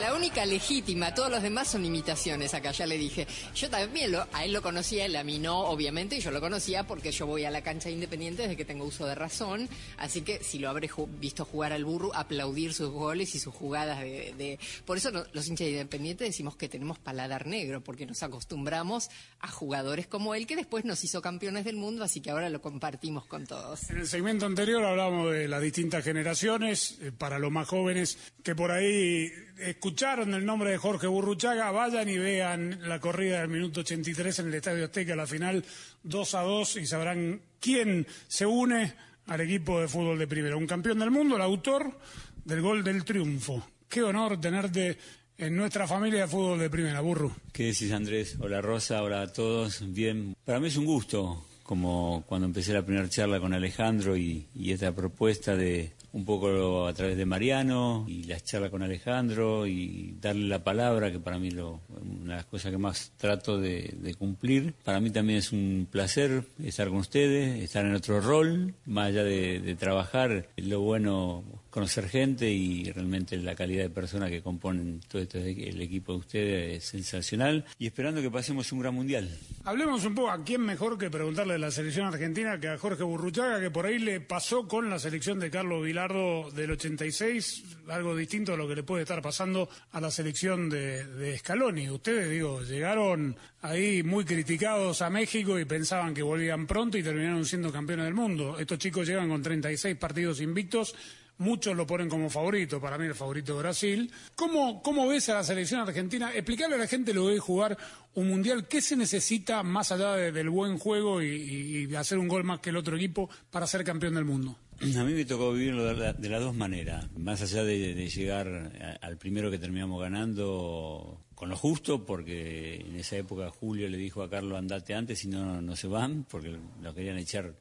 La 0.00 0.14
única 0.14 0.46
legítima, 0.46 1.12
todos 1.12 1.28
los 1.28 1.42
demás 1.42 1.66
son 1.66 1.84
imitaciones, 1.84 2.54
acá 2.54 2.70
ya 2.70 2.86
le 2.86 2.96
dije. 2.96 3.26
Yo 3.52 3.68
también 3.68 3.97
lo, 4.06 4.26
a 4.32 4.44
él 4.44 4.52
lo 4.52 4.62
conocía, 4.62 5.04
él 5.06 5.16
a 5.16 5.24
mí 5.24 5.38
no, 5.38 5.60
obviamente, 5.62 6.16
y 6.16 6.20
yo 6.20 6.30
lo 6.30 6.40
conocía 6.40 6.86
porque 6.86 7.10
yo 7.10 7.26
voy 7.26 7.44
a 7.44 7.50
la 7.50 7.62
cancha 7.62 7.90
independiente 7.90 8.42
desde 8.42 8.56
que 8.56 8.64
tengo 8.64 8.84
uso 8.84 9.06
de 9.06 9.14
razón, 9.14 9.68
así 9.96 10.20
que 10.22 10.42
si 10.44 10.58
lo 10.58 10.68
habré 10.70 10.88
visto 11.20 11.44
jugar 11.44 11.72
al 11.72 11.84
burro, 11.84 12.14
aplaudir 12.14 12.72
sus 12.74 12.90
goles 12.90 13.34
y 13.34 13.38
sus 13.40 13.52
jugadas 13.54 14.00
de... 14.00 14.34
de- 14.38 14.58
Por 14.84 14.96
eso 14.96 15.10
no- 15.10 15.24
los 15.32 15.48
hinchas 15.48 15.66
de 15.66 15.72
independiente 15.72 16.24
decimos 16.24 16.54
que 16.56 16.68
tenemos 16.68 16.98
paladar 16.98 17.46
negro, 17.46 17.82
porque 17.82 18.06
nos 18.06 18.22
acostumbramos 18.22 19.10
a 19.40 19.48
jugadores 19.48 20.06
como 20.06 20.34
él, 20.34 20.46
que 20.46 20.56
después 20.56 20.84
nos 20.84 21.02
hizo 21.04 21.20
campeones 21.22 21.64
del 21.64 21.76
mundo, 21.76 22.04
así 22.04 22.20
que 22.20 22.30
ahora 22.30 22.48
lo 22.50 22.60
compartimos 22.60 23.24
con 23.26 23.46
todos. 23.46 23.88
En 23.90 23.98
el 23.98 24.06
segmento 24.06 24.46
anterior 24.46 24.84
hablamos 24.84 25.32
de 25.32 25.48
las 25.48 25.62
distintas 25.62 26.04
generaciones, 26.04 26.98
eh, 27.00 27.12
para 27.16 27.38
los 27.38 27.50
más 27.50 27.66
jóvenes 27.68 28.18
que 28.42 28.54
por 28.54 28.70
ahí 28.70 29.30
escucharon 29.58 30.34
el 30.34 30.44
nombre 30.44 30.70
de 30.70 30.78
Jorge 30.78 31.06
Burruchaga, 31.06 31.70
vayan 31.70 32.08
y 32.08 32.18
vean 32.18 32.78
la 32.88 33.00
corrida 33.00 33.40
del 33.40 33.48
minuto 33.48 33.80
83 33.80 34.38
en 34.38 34.46
el 34.48 34.54
Estadio 34.54 34.84
Azteca, 34.84 35.16
la 35.16 35.26
final 35.26 35.64
2 36.02 36.34
a 36.34 36.42
2 36.42 36.76
y 36.76 36.86
sabrán 36.86 37.40
quién 37.60 38.06
se 38.26 38.46
une 38.46 38.94
al 39.26 39.40
equipo 39.40 39.80
de 39.80 39.88
fútbol 39.88 40.18
de 40.18 40.26
primera. 40.26 40.56
Un 40.56 40.66
campeón 40.66 40.98
del 40.98 41.10
mundo, 41.10 41.36
el 41.36 41.42
autor 41.42 41.98
del 42.44 42.62
gol 42.62 42.82
del 42.82 43.04
triunfo. 43.04 43.66
Qué 43.88 44.02
honor 44.02 44.40
tenerte 44.40 44.96
en 45.36 45.56
nuestra 45.56 45.86
familia 45.86 46.22
de 46.22 46.28
fútbol 46.28 46.58
de 46.58 46.70
primera, 46.70 47.00
Burru. 47.00 47.32
¿Qué 47.52 47.64
decís 47.64 47.92
Andrés? 47.92 48.36
Hola 48.40 48.60
Rosa, 48.60 49.02
hola 49.02 49.22
a 49.22 49.32
todos. 49.32 49.82
Bien, 49.92 50.34
para 50.44 50.60
mí 50.60 50.68
es 50.68 50.76
un 50.76 50.84
gusto, 50.84 51.46
como 51.62 52.24
cuando 52.26 52.46
empecé 52.46 52.72
la 52.72 52.84
primera 52.84 53.08
charla 53.08 53.40
con 53.40 53.52
Alejandro 53.52 54.16
y, 54.16 54.46
y 54.54 54.72
esta 54.72 54.94
propuesta 54.94 55.56
de 55.56 55.92
un 56.18 56.24
poco 56.24 56.86
a 56.88 56.92
través 56.92 57.16
de 57.16 57.24
Mariano 57.24 58.04
y 58.08 58.24
las 58.24 58.42
charlas 58.42 58.70
con 58.70 58.82
Alejandro 58.82 59.68
y 59.68 60.16
darle 60.20 60.48
la 60.48 60.64
palabra, 60.64 61.12
que 61.12 61.20
para 61.20 61.38
mí 61.38 61.52
lo, 61.52 61.80
una 62.02 62.34
de 62.34 62.36
las 62.38 62.44
cosas 62.46 62.72
que 62.72 62.78
más 62.78 63.12
trato 63.16 63.58
de, 63.58 64.16
cumplir. 64.18 64.74
Para 64.82 64.98
mí 64.98 65.10
también 65.10 65.38
es 65.38 65.52
un 65.52 65.86
placer 65.88 66.42
estar 66.64 66.88
con 66.88 66.98
ustedes, 66.98 67.62
estar 67.62 67.86
en 67.86 67.94
otro 67.94 68.20
rol, 68.20 68.74
más 68.84 69.08
allá 69.08 69.22
de, 69.22 69.60
de 69.60 69.74
trabajar. 69.76 70.48
Lo 70.56 70.80
bueno 70.80 71.44
conocer 71.70 72.08
gente 72.08 72.50
y 72.50 72.90
realmente 72.92 73.36
la 73.36 73.54
calidad 73.54 73.82
de 73.84 73.90
personas 73.90 74.30
que 74.30 74.42
componen 74.42 75.00
todo 75.06 75.22
esto, 75.22 75.38
el 75.38 75.80
equipo 75.80 76.12
de 76.12 76.18
ustedes 76.18 76.76
es 76.78 76.84
sensacional 76.84 77.64
y 77.78 77.86
esperando 77.86 78.22
que 78.22 78.30
pasemos 78.30 78.72
un 78.72 78.80
gran 78.80 78.94
mundial. 78.94 79.28
Hablemos 79.64 80.04
un 80.04 80.14
poco 80.14 80.30
a 80.30 80.42
quién 80.44 80.62
mejor 80.62 80.96
que 80.96 81.10
preguntarle 81.10 81.54
de 81.54 81.58
la 81.58 81.70
selección 81.70 82.06
argentina 82.06 82.58
que 82.58 82.68
a 82.68 82.78
Jorge 82.78 83.02
Burruchaga, 83.02 83.60
que 83.60 83.70
por 83.70 83.86
ahí 83.86 83.98
le 83.98 84.20
pasó 84.20 84.66
con 84.66 84.88
la 84.88 84.98
selección 84.98 85.38
de 85.38 85.50
Carlos 85.50 85.84
Vilardo 85.84 86.50
del 86.50 86.70
86, 86.70 87.64
algo 87.88 88.16
distinto 88.16 88.54
a 88.54 88.56
lo 88.56 88.66
que 88.66 88.76
le 88.76 88.82
puede 88.82 89.02
estar 89.02 89.20
pasando 89.20 89.68
a 89.92 90.00
la 90.00 90.10
selección 90.10 90.70
de, 90.70 91.04
de 91.04 91.38
Scaloni. 91.38 91.90
Ustedes, 91.90 92.30
digo, 92.30 92.62
llegaron 92.62 93.36
ahí 93.62 94.02
muy 94.02 94.24
criticados 94.24 95.02
a 95.02 95.10
México 95.10 95.58
y 95.58 95.64
pensaban 95.64 96.14
que 96.14 96.22
volvían 96.22 96.66
pronto 96.66 96.96
y 96.96 97.02
terminaron 97.02 97.44
siendo 97.44 97.72
campeones 97.72 98.06
del 98.06 98.14
mundo. 98.14 98.58
Estos 98.58 98.78
chicos 98.78 99.06
llegan 99.06 99.28
con 99.28 99.42
36 99.42 99.96
partidos 99.96 100.40
invictos 100.40 100.94
Muchos 101.38 101.76
lo 101.76 101.86
ponen 101.86 102.08
como 102.08 102.28
favorito, 102.28 102.80
para 102.80 102.98
mí 102.98 103.06
el 103.06 103.14
favorito 103.14 103.54
de 103.54 103.60
Brasil. 103.60 104.12
¿Cómo, 104.34 104.82
cómo 104.82 105.06
ves 105.06 105.28
a 105.28 105.34
la 105.34 105.44
selección 105.44 105.80
argentina? 105.80 106.32
Explicarle 106.34 106.74
a 106.74 106.78
la 106.78 106.88
gente 106.88 107.14
lo 107.14 107.30
es 107.30 107.38
jugar 107.38 107.78
un 108.14 108.28
mundial. 108.28 108.66
¿Qué 108.66 108.80
se 108.80 108.96
necesita 108.96 109.62
más 109.62 109.92
allá 109.92 110.14
del 110.14 110.50
buen 110.50 110.78
juego 110.78 111.22
y, 111.22 111.94
hacer 111.94 112.18
un 112.18 112.26
gol 112.26 112.42
más 112.42 112.58
que 112.58 112.70
el 112.70 112.76
otro 112.76 112.96
equipo 112.96 113.30
para 113.50 113.68
ser 113.68 113.84
campeón 113.84 114.14
del 114.14 114.24
mundo? 114.24 114.56
A 114.80 115.04
mí 115.04 115.12
me 115.12 115.24
tocó 115.24 115.52
vivirlo 115.52 115.94
de, 115.94 116.28
las 116.28 116.40
dos 116.40 116.56
maneras. 116.56 117.06
Más 117.16 117.40
allá 117.40 117.62
de, 117.62 118.08
llegar 118.08 118.98
al 119.00 119.16
primero 119.16 119.48
que 119.48 119.58
terminamos 119.58 120.00
ganando 120.00 121.20
con 121.36 121.50
lo 121.50 121.56
justo, 121.56 122.04
porque 122.04 122.84
en 122.84 122.96
esa 122.96 123.16
época 123.16 123.48
Julio 123.50 123.88
le 123.88 123.96
dijo 123.96 124.24
a 124.24 124.30
Carlos 124.30 124.58
andate 124.58 124.92
antes, 124.92 125.20
si 125.20 125.28
no, 125.28 125.62
no 125.62 125.76
se 125.76 125.86
van, 125.86 126.24
porque 126.28 126.58
lo 126.82 126.94
querían 126.94 127.16
echar 127.16 127.54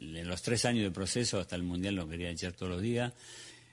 en 0.00 0.28
los 0.28 0.42
tres 0.42 0.64
años 0.64 0.84
de 0.84 0.90
proceso 0.90 1.38
hasta 1.38 1.56
el 1.56 1.62
Mundial 1.62 1.94
lo 1.94 2.08
quería 2.08 2.30
echar 2.30 2.52
todos 2.52 2.72
los 2.72 2.82
días. 2.82 3.12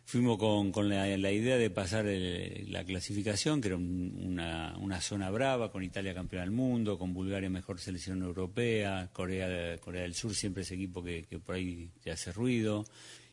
Fuimos 0.08 0.38
con, 0.38 0.72
con 0.72 0.88
la, 0.88 1.32
idea 1.32 1.58
de 1.58 1.72
pasar 1.72 2.06
la 2.06 2.84
clasificación, 2.84 3.60
que 3.60 3.70
era 3.70 3.78
una, 3.78 4.78
una, 4.78 5.02
zona 5.02 5.32
brava, 5.32 5.72
con 5.72 5.84
Italia 5.84 6.14
campeona 6.14 6.44
del 6.44 6.52
mundo, 6.52 7.00
con 7.00 7.12
Bulgaria 7.12 7.50
mejor 7.50 7.80
selección 7.80 8.22
europea, 8.22 9.10
Corea, 9.12 9.80
Corea 9.80 10.04
del 10.04 10.14
Sur 10.14 10.36
siempre 10.36 10.62
ese 10.62 10.76
equipo 10.76 11.04
que, 11.04 11.26
por 11.44 11.56
ahí 11.56 11.90
te 12.04 12.12
hace 12.12 12.32
ruido. 12.32 12.86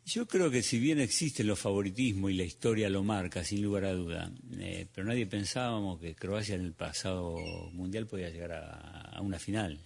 Yo 0.07 0.27
creo 0.27 0.51
que 0.51 0.63
si 0.63 0.79
bien 0.79 0.99
existen 0.99 1.47
los 1.47 1.61
favoritismos 1.61 2.31
y 2.31 2.35
la 2.35 2.45
historia 2.45 2.89
lo 2.89 3.05
marca, 3.05 3.45
sin 3.45 3.63
lugar 3.63 3.85
a 3.85 3.93
duda, 3.93 4.33
eh, 4.59 4.87
pero 4.95 5.07
nadie 5.07 5.27
pensábamos 5.27 6.01
que 6.01 6.15
Croacia 6.15 6.55
en 6.55 6.63
el 6.63 6.73
pasado 6.73 7.37
mundial 7.73 8.07
podía 8.07 8.31
llegar 8.31 8.53
a 8.53 9.21
una 9.21 9.39
final 9.39 9.79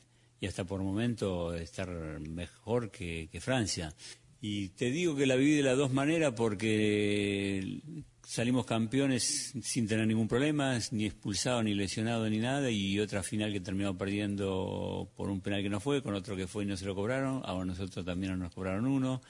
hasta 0.46 0.64
por 0.64 0.82
momento 0.82 1.54
estar 1.54 1.88
mejor 2.20 2.90
que, 2.90 3.28
Francia. 3.40 3.92
Y 4.40 4.68
te 4.70 4.90
digo 4.90 5.16
que 5.16 5.26
la 5.26 5.36
viví 5.36 5.56
de 5.56 5.62
las 5.62 5.76
dos 5.76 5.92
maneras 5.92 6.34
porque 6.36 7.80
salimos 8.22 8.66
campeones 8.66 9.54
sin 9.62 9.86
tener 9.86 10.06
ningún 10.06 10.28
problema, 10.28 10.78
ni 10.90 11.06
expulsado, 11.06 11.62
ni 11.62 11.74
lesionado, 11.74 12.28
ni 12.28 12.38
nada, 12.38 12.70
y 12.70 12.98
otra 13.00 13.22
final 13.22 13.52
que 13.52 13.60
terminamos 13.60 13.96
perdiendo 13.96 15.10
por 15.16 15.30
un 15.30 15.40
penal 15.40 15.62
que 15.62 15.68
no 15.68 15.80
fue, 15.80 16.02
con 16.02 16.14
otro 16.14 16.36
que 16.36 16.46
fue 16.46 16.64
y 16.64 16.66
no 16.66 16.76
se 16.76 16.84
lo 16.84 16.94
cobraron, 16.94 17.40
ahora 17.44 17.64
nosotros 17.64 18.04
también 18.04 18.38
nos 18.38 18.52
cobraron 18.52 18.86
uno, 18.86 19.22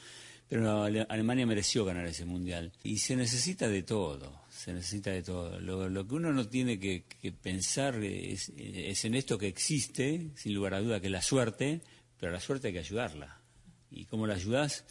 pero 0.49 0.83
Alemania 0.83 1.47
mereció 1.47 1.85
ganar 1.85 2.07
ese 2.07 2.25
mundial. 2.25 2.73
Y 2.83 2.99
se 2.99 3.17
necesita 3.17 3.69
de 3.69 3.83
todo, 3.83 4.46
se 4.57 4.73
necesita 4.73 5.11
de 5.11 5.23
todo. 5.23 5.61
Lo, 5.61 6.07
que 6.07 6.15
uno 6.15 6.33
no 6.33 6.49
tiene 6.49 6.79
que, 6.79 7.05
pensar 7.43 7.97
es, 8.03 8.51
en 9.05 9.15
esto 9.15 9.39
que 9.39 9.49
existe, 9.49 10.31
sin 10.35 10.55
lugar 10.55 10.75
a 10.75 10.81
duda, 10.81 11.01
que 11.01 11.07
es 11.07 11.13
la 11.13 11.23
suerte, 11.23 11.83
pero 12.19 12.33
la 12.33 12.41
suerte 12.41 12.69
hay 12.69 12.73
que 12.73 12.81
ayudarla. 12.81 13.41
¿Y 13.91 14.07
cómo 14.07 14.27
la 14.27 14.35
ayudas? 14.35 14.85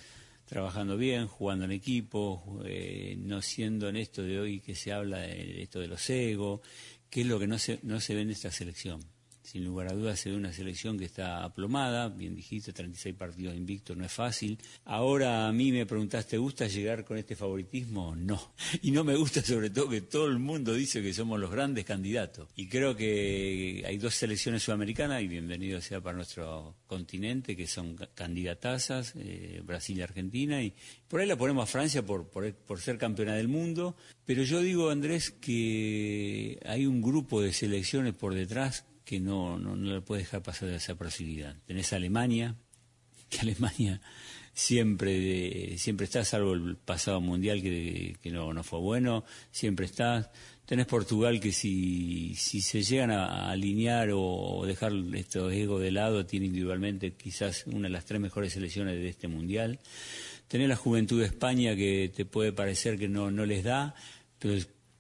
Trabajando 0.45 0.97
bien, 0.97 1.27
jugando 1.27 1.65
en 1.65 1.71
equipo, 1.71 2.61
eh, 2.65 3.15
no 3.17 3.41
siendo 3.41 3.89
en 3.89 3.95
esto 3.95 4.21
de 4.21 4.39
hoy 4.39 4.59
que 4.59 4.75
se 4.75 4.93
habla 4.93 5.19
de 5.19 5.63
esto 5.63 5.79
de 5.79 5.87
los 5.87 6.07
egos, 6.09 6.61
que 7.09 7.21
es 7.21 7.27
lo 7.27 7.39
que 7.39 7.47
no 7.47 7.57
se, 7.57 7.79
no 7.81 7.99
se 7.99 8.13
ve 8.13 8.21
en 8.21 8.29
esta 8.29 8.51
selección 8.51 9.14
sin 9.45 9.63
lugar 9.63 9.91
a 9.91 9.93
dudas 9.93 10.19
se 10.19 10.31
ve 10.31 10.35
una 10.35 10.51
selección 10.51 10.97
que 10.97 11.05
está 11.05 11.43
aplomada, 11.43 12.09
bien 12.09 12.35
dijiste, 12.35 12.73
36 12.73 13.15
partidos 13.15 13.55
invictos, 13.55 13.95
no 13.95 14.03
es 14.03 14.11
fácil. 14.11 14.57
Ahora 14.85 15.47
a 15.47 15.51
mí 15.51 15.71
me 15.71 15.85
preguntaste, 15.85 16.31
¿te 16.31 16.37
gusta 16.37 16.67
llegar 16.67 17.05
con 17.05 17.17
este 17.17 17.35
favoritismo? 17.35 18.15
No. 18.15 18.53
Y 18.81 18.91
no 18.91 19.03
me 19.03 19.15
gusta 19.15 19.41
sobre 19.41 19.69
todo 19.69 19.89
que 19.89 20.01
todo 20.01 20.27
el 20.27 20.39
mundo 20.39 20.73
dice 20.73 21.01
que 21.01 21.13
somos 21.13 21.39
los 21.39 21.51
grandes 21.51 21.85
candidatos. 21.85 22.49
Y 22.55 22.67
creo 22.67 22.95
que 22.95 23.83
hay 23.85 23.97
dos 23.97 24.15
selecciones 24.15 24.63
sudamericanas, 24.63 25.21
y 25.21 25.27
bienvenido 25.27 25.79
sea 25.79 26.01
para 26.01 26.17
nuestro 26.17 26.75
continente, 26.87 27.55
que 27.55 27.67
son 27.67 27.95
candidatazas, 28.15 29.13
eh, 29.15 29.61
Brasil 29.63 29.99
y 29.99 30.01
Argentina, 30.01 30.61
y 30.61 30.73
por 31.07 31.19
ahí 31.19 31.27
la 31.27 31.37
ponemos 31.37 31.63
a 31.63 31.67
Francia 31.67 32.03
por, 32.03 32.27
por 32.27 32.81
ser 32.81 32.97
campeona 32.97 33.35
del 33.35 33.47
mundo. 33.47 33.95
Pero 34.25 34.43
yo 34.43 34.61
digo, 34.61 34.89
Andrés, 34.89 35.29
que 35.29 36.59
hay 36.65 36.87
un 36.87 37.01
grupo 37.01 37.41
de 37.41 37.53
selecciones 37.53 38.15
por 38.15 38.33
detrás 38.33 38.85
que 39.05 39.19
no, 39.19 39.57
no, 39.57 39.75
no 39.75 39.93
le 39.93 40.01
puede 40.01 40.23
dejar 40.23 40.43
pasar 40.43 40.69
esa 40.69 40.95
posibilidad. 40.95 41.55
Tenés 41.65 41.93
Alemania, 41.93 42.55
que 43.29 43.39
Alemania 43.39 44.01
siempre, 44.55 45.77
siempre 45.77 46.05
está, 46.05 46.23
salvo 46.23 46.53
el 46.53 46.77
pasado 46.77 47.21
mundial 47.21 47.61
que, 47.61 48.15
que 48.21 48.31
no, 48.31 48.53
no, 48.53 48.63
fue 48.63 48.79
bueno, 48.79 49.23
siempre 49.51 49.85
está. 49.85 50.31
Tenés 50.65 50.87
Portugal 50.87 51.39
que 51.39 51.51
si, 51.51 52.33
si 52.35 52.61
se 52.61 52.81
llegan 52.81 53.11
a, 53.11 53.51
alinear 53.51 54.09
o, 54.13 54.63
dejar 54.65 54.93
estos 55.13 55.53
egos 55.53 55.81
de 55.81 55.91
lado, 55.91 56.25
tiene 56.25 56.47
individualmente 56.47 57.13
quizás 57.13 57.67
una 57.67 57.83
de 57.83 57.89
las 57.89 58.05
tres 58.05 58.19
mejores 58.19 58.53
selecciones 58.53 58.95
de 58.95 59.07
este 59.07 59.27
mundial. 59.27 59.79
Tenés 60.47 60.69
la 60.69 60.75
juventud 60.75 61.19
de 61.19 61.27
España 61.27 61.75
que 61.75 62.11
te 62.15 62.25
puede 62.25 62.51
parecer 62.51 62.97
que 62.97 63.09
no, 63.09 63.29
no 63.29 63.45
les 63.45 63.63
da, 63.63 63.93
pero 64.39 64.55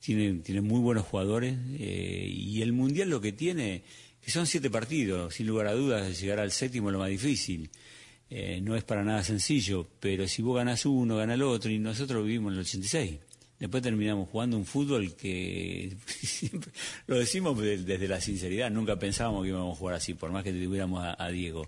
tiene, 0.05 0.39
tiene 0.41 0.61
muy 0.61 0.79
buenos 0.79 1.05
jugadores 1.05 1.57
eh, 1.79 2.29
y 2.31 2.61
el 2.61 2.73
Mundial 2.73 3.09
lo 3.09 3.19
que 3.21 3.31
tiene, 3.31 3.83
que 4.21 4.29
son 4.29 4.45
siete 4.45 4.69
partidos, 4.69 5.33
sin 5.33 5.47
lugar 5.47 5.67
a 5.67 5.73
dudas, 5.73 6.19
llegar 6.21 6.39
al 6.39 6.51
séptimo 6.51 6.89
es 6.89 6.93
lo 6.93 6.99
más 6.99 7.09
difícil. 7.09 7.71
Eh, 8.29 8.59
no 8.61 8.75
es 8.75 8.83
para 8.83 9.03
nada 9.03 9.23
sencillo, 9.23 9.87
pero 9.99 10.27
si 10.27 10.41
vos 10.41 10.57
ganás 10.57 10.85
uno, 10.85 11.17
gana 11.17 11.33
el 11.33 11.41
otro, 11.41 11.71
y 11.71 11.79
nosotros 11.79 12.23
vivimos 12.23 12.51
en 12.51 12.59
el 12.59 12.61
86. 12.61 13.19
Después 13.59 13.81
terminamos 13.81 14.29
jugando 14.29 14.57
un 14.57 14.65
fútbol 14.65 15.15
que 15.15 15.95
lo 17.07 17.17
decimos 17.17 17.57
desde 17.57 18.07
la 18.07 18.21
sinceridad, 18.21 18.69
nunca 18.69 18.99
pensábamos 18.99 19.43
que 19.43 19.49
íbamos 19.49 19.75
a 19.75 19.79
jugar 19.79 19.95
así, 19.95 20.13
por 20.13 20.31
más 20.31 20.43
que 20.43 20.51
tuviéramos 20.51 21.03
a 21.17 21.29
Diego. 21.29 21.67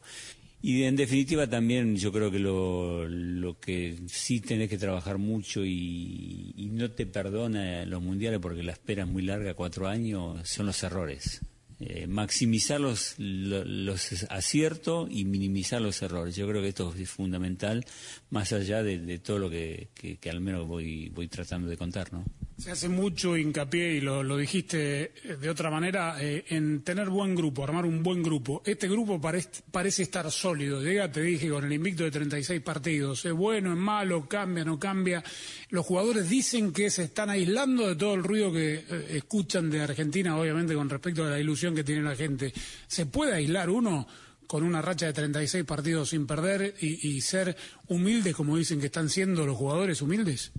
Y 0.61 0.83
en 0.83 0.95
definitiva 0.95 1.47
también 1.47 1.95
yo 1.97 2.11
creo 2.11 2.31
que 2.31 2.39
lo, 2.39 3.07
lo 3.07 3.59
que 3.59 3.97
sí 4.07 4.41
tenés 4.41 4.69
que 4.69 4.77
trabajar 4.77 5.17
mucho 5.17 5.63
y, 5.63 6.69
no 6.71 6.91
te 6.91 7.05
perdona 7.05 7.85
los 7.85 8.01
mundiales 8.01 8.39
porque 8.39 8.63
la 8.63 8.73
espera 8.73 9.03
es 9.03 9.09
muy 9.09 9.23
larga, 9.23 9.53
cuatro 9.53 9.87
años, 9.87 10.47
son 10.47 10.65
los 10.65 10.81
errores. 10.83 11.41
Eh, 11.79 12.07
maximizar 12.07 12.79
los, 12.79 13.15
los, 13.19 14.25
aciertos 14.29 15.07
y 15.11 15.25
minimizar 15.25 15.79
los 15.79 16.01
errores. 16.01 16.35
Yo 16.35 16.47
creo 16.47 16.61
que 16.61 16.69
esto 16.69 16.93
es 16.97 17.09
fundamental, 17.09 17.85
más 18.31 18.51
allá 18.51 18.81
de, 18.81 19.19
todo 19.19 19.37
lo 19.37 19.49
que, 19.49 19.89
que, 19.93 20.29
al 20.29 20.41
menos 20.41 20.67
voy, 20.67 21.09
voy 21.09 21.27
tratando 21.27 21.67
de 21.67 21.77
contar, 21.77 22.11
¿no? 22.11 22.25
Se 22.57 22.71
hace 22.71 22.89
mucho 22.89 23.37
hincapié, 23.37 23.93
y 23.93 24.01
lo, 24.01 24.23
lo 24.23 24.35
dijiste 24.35 25.11
de 25.39 25.49
otra 25.49 25.69
manera, 25.69 26.17
eh, 26.19 26.43
en 26.49 26.81
tener 26.81 27.07
buen 27.07 27.35
grupo, 27.35 27.63
armar 27.63 27.85
un 27.85 28.01
buen 28.01 28.23
grupo. 28.23 28.63
Este 28.65 28.87
grupo 28.87 29.21
parece, 29.21 29.61
parece 29.71 30.01
estar 30.01 30.31
sólido. 30.31 30.81
Llega, 30.81 31.11
te 31.11 31.21
dije, 31.21 31.49
con 31.49 31.65
el 31.65 31.73
invicto 31.73 32.03
de 32.03 32.09
36 32.09 32.59
partidos. 32.61 33.23
Es 33.25 33.33
bueno, 33.33 33.73
es 33.73 33.77
malo, 33.77 34.27
cambia, 34.27 34.65
no 34.65 34.79
cambia. 34.79 35.23
Los 35.69 35.85
jugadores 35.85 36.29
dicen 36.29 36.73
que 36.73 36.89
se 36.89 37.03
están 37.03 37.29
aislando 37.29 37.89
de 37.89 37.95
todo 37.95 38.15
el 38.15 38.23
ruido 38.23 38.51
que 38.51 38.73
eh, 38.73 39.05
escuchan 39.11 39.69
de 39.69 39.81
Argentina, 39.81 40.35
obviamente, 40.35 40.73
con 40.73 40.89
respecto 40.89 41.25
a 41.25 41.29
la 41.29 41.39
ilusión 41.39 41.75
que 41.75 41.83
tiene 41.83 42.01
la 42.01 42.15
gente. 42.15 42.51
¿Se 42.87 43.05
puede 43.05 43.35
aislar 43.35 43.69
uno? 43.69 44.07
con 44.47 44.63
una 44.63 44.81
racha 44.81 45.07
de 45.07 45.11
36 45.11 45.65
partidos 45.65 46.11
sin 46.11 46.25
perder 46.25 46.73
y, 46.79 47.05
y 47.05 47.19
ser 47.19 47.57
humildes 47.89 48.33
como 48.33 48.55
dicen 48.55 48.79
que 48.79 48.85
están 48.85 49.09
siendo 49.09 49.45
los 49.45 49.57
jugadores 49.57 50.01
humildes? 50.01 50.53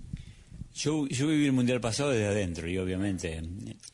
Yo, 0.81 1.07
yo 1.07 1.27
viví 1.27 1.45
el 1.45 1.51
Mundial 1.51 1.81
pasado 1.81 2.11
desde 2.11 2.27
adentro, 2.27 2.69
y 2.69 2.77
obviamente, 2.77 3.41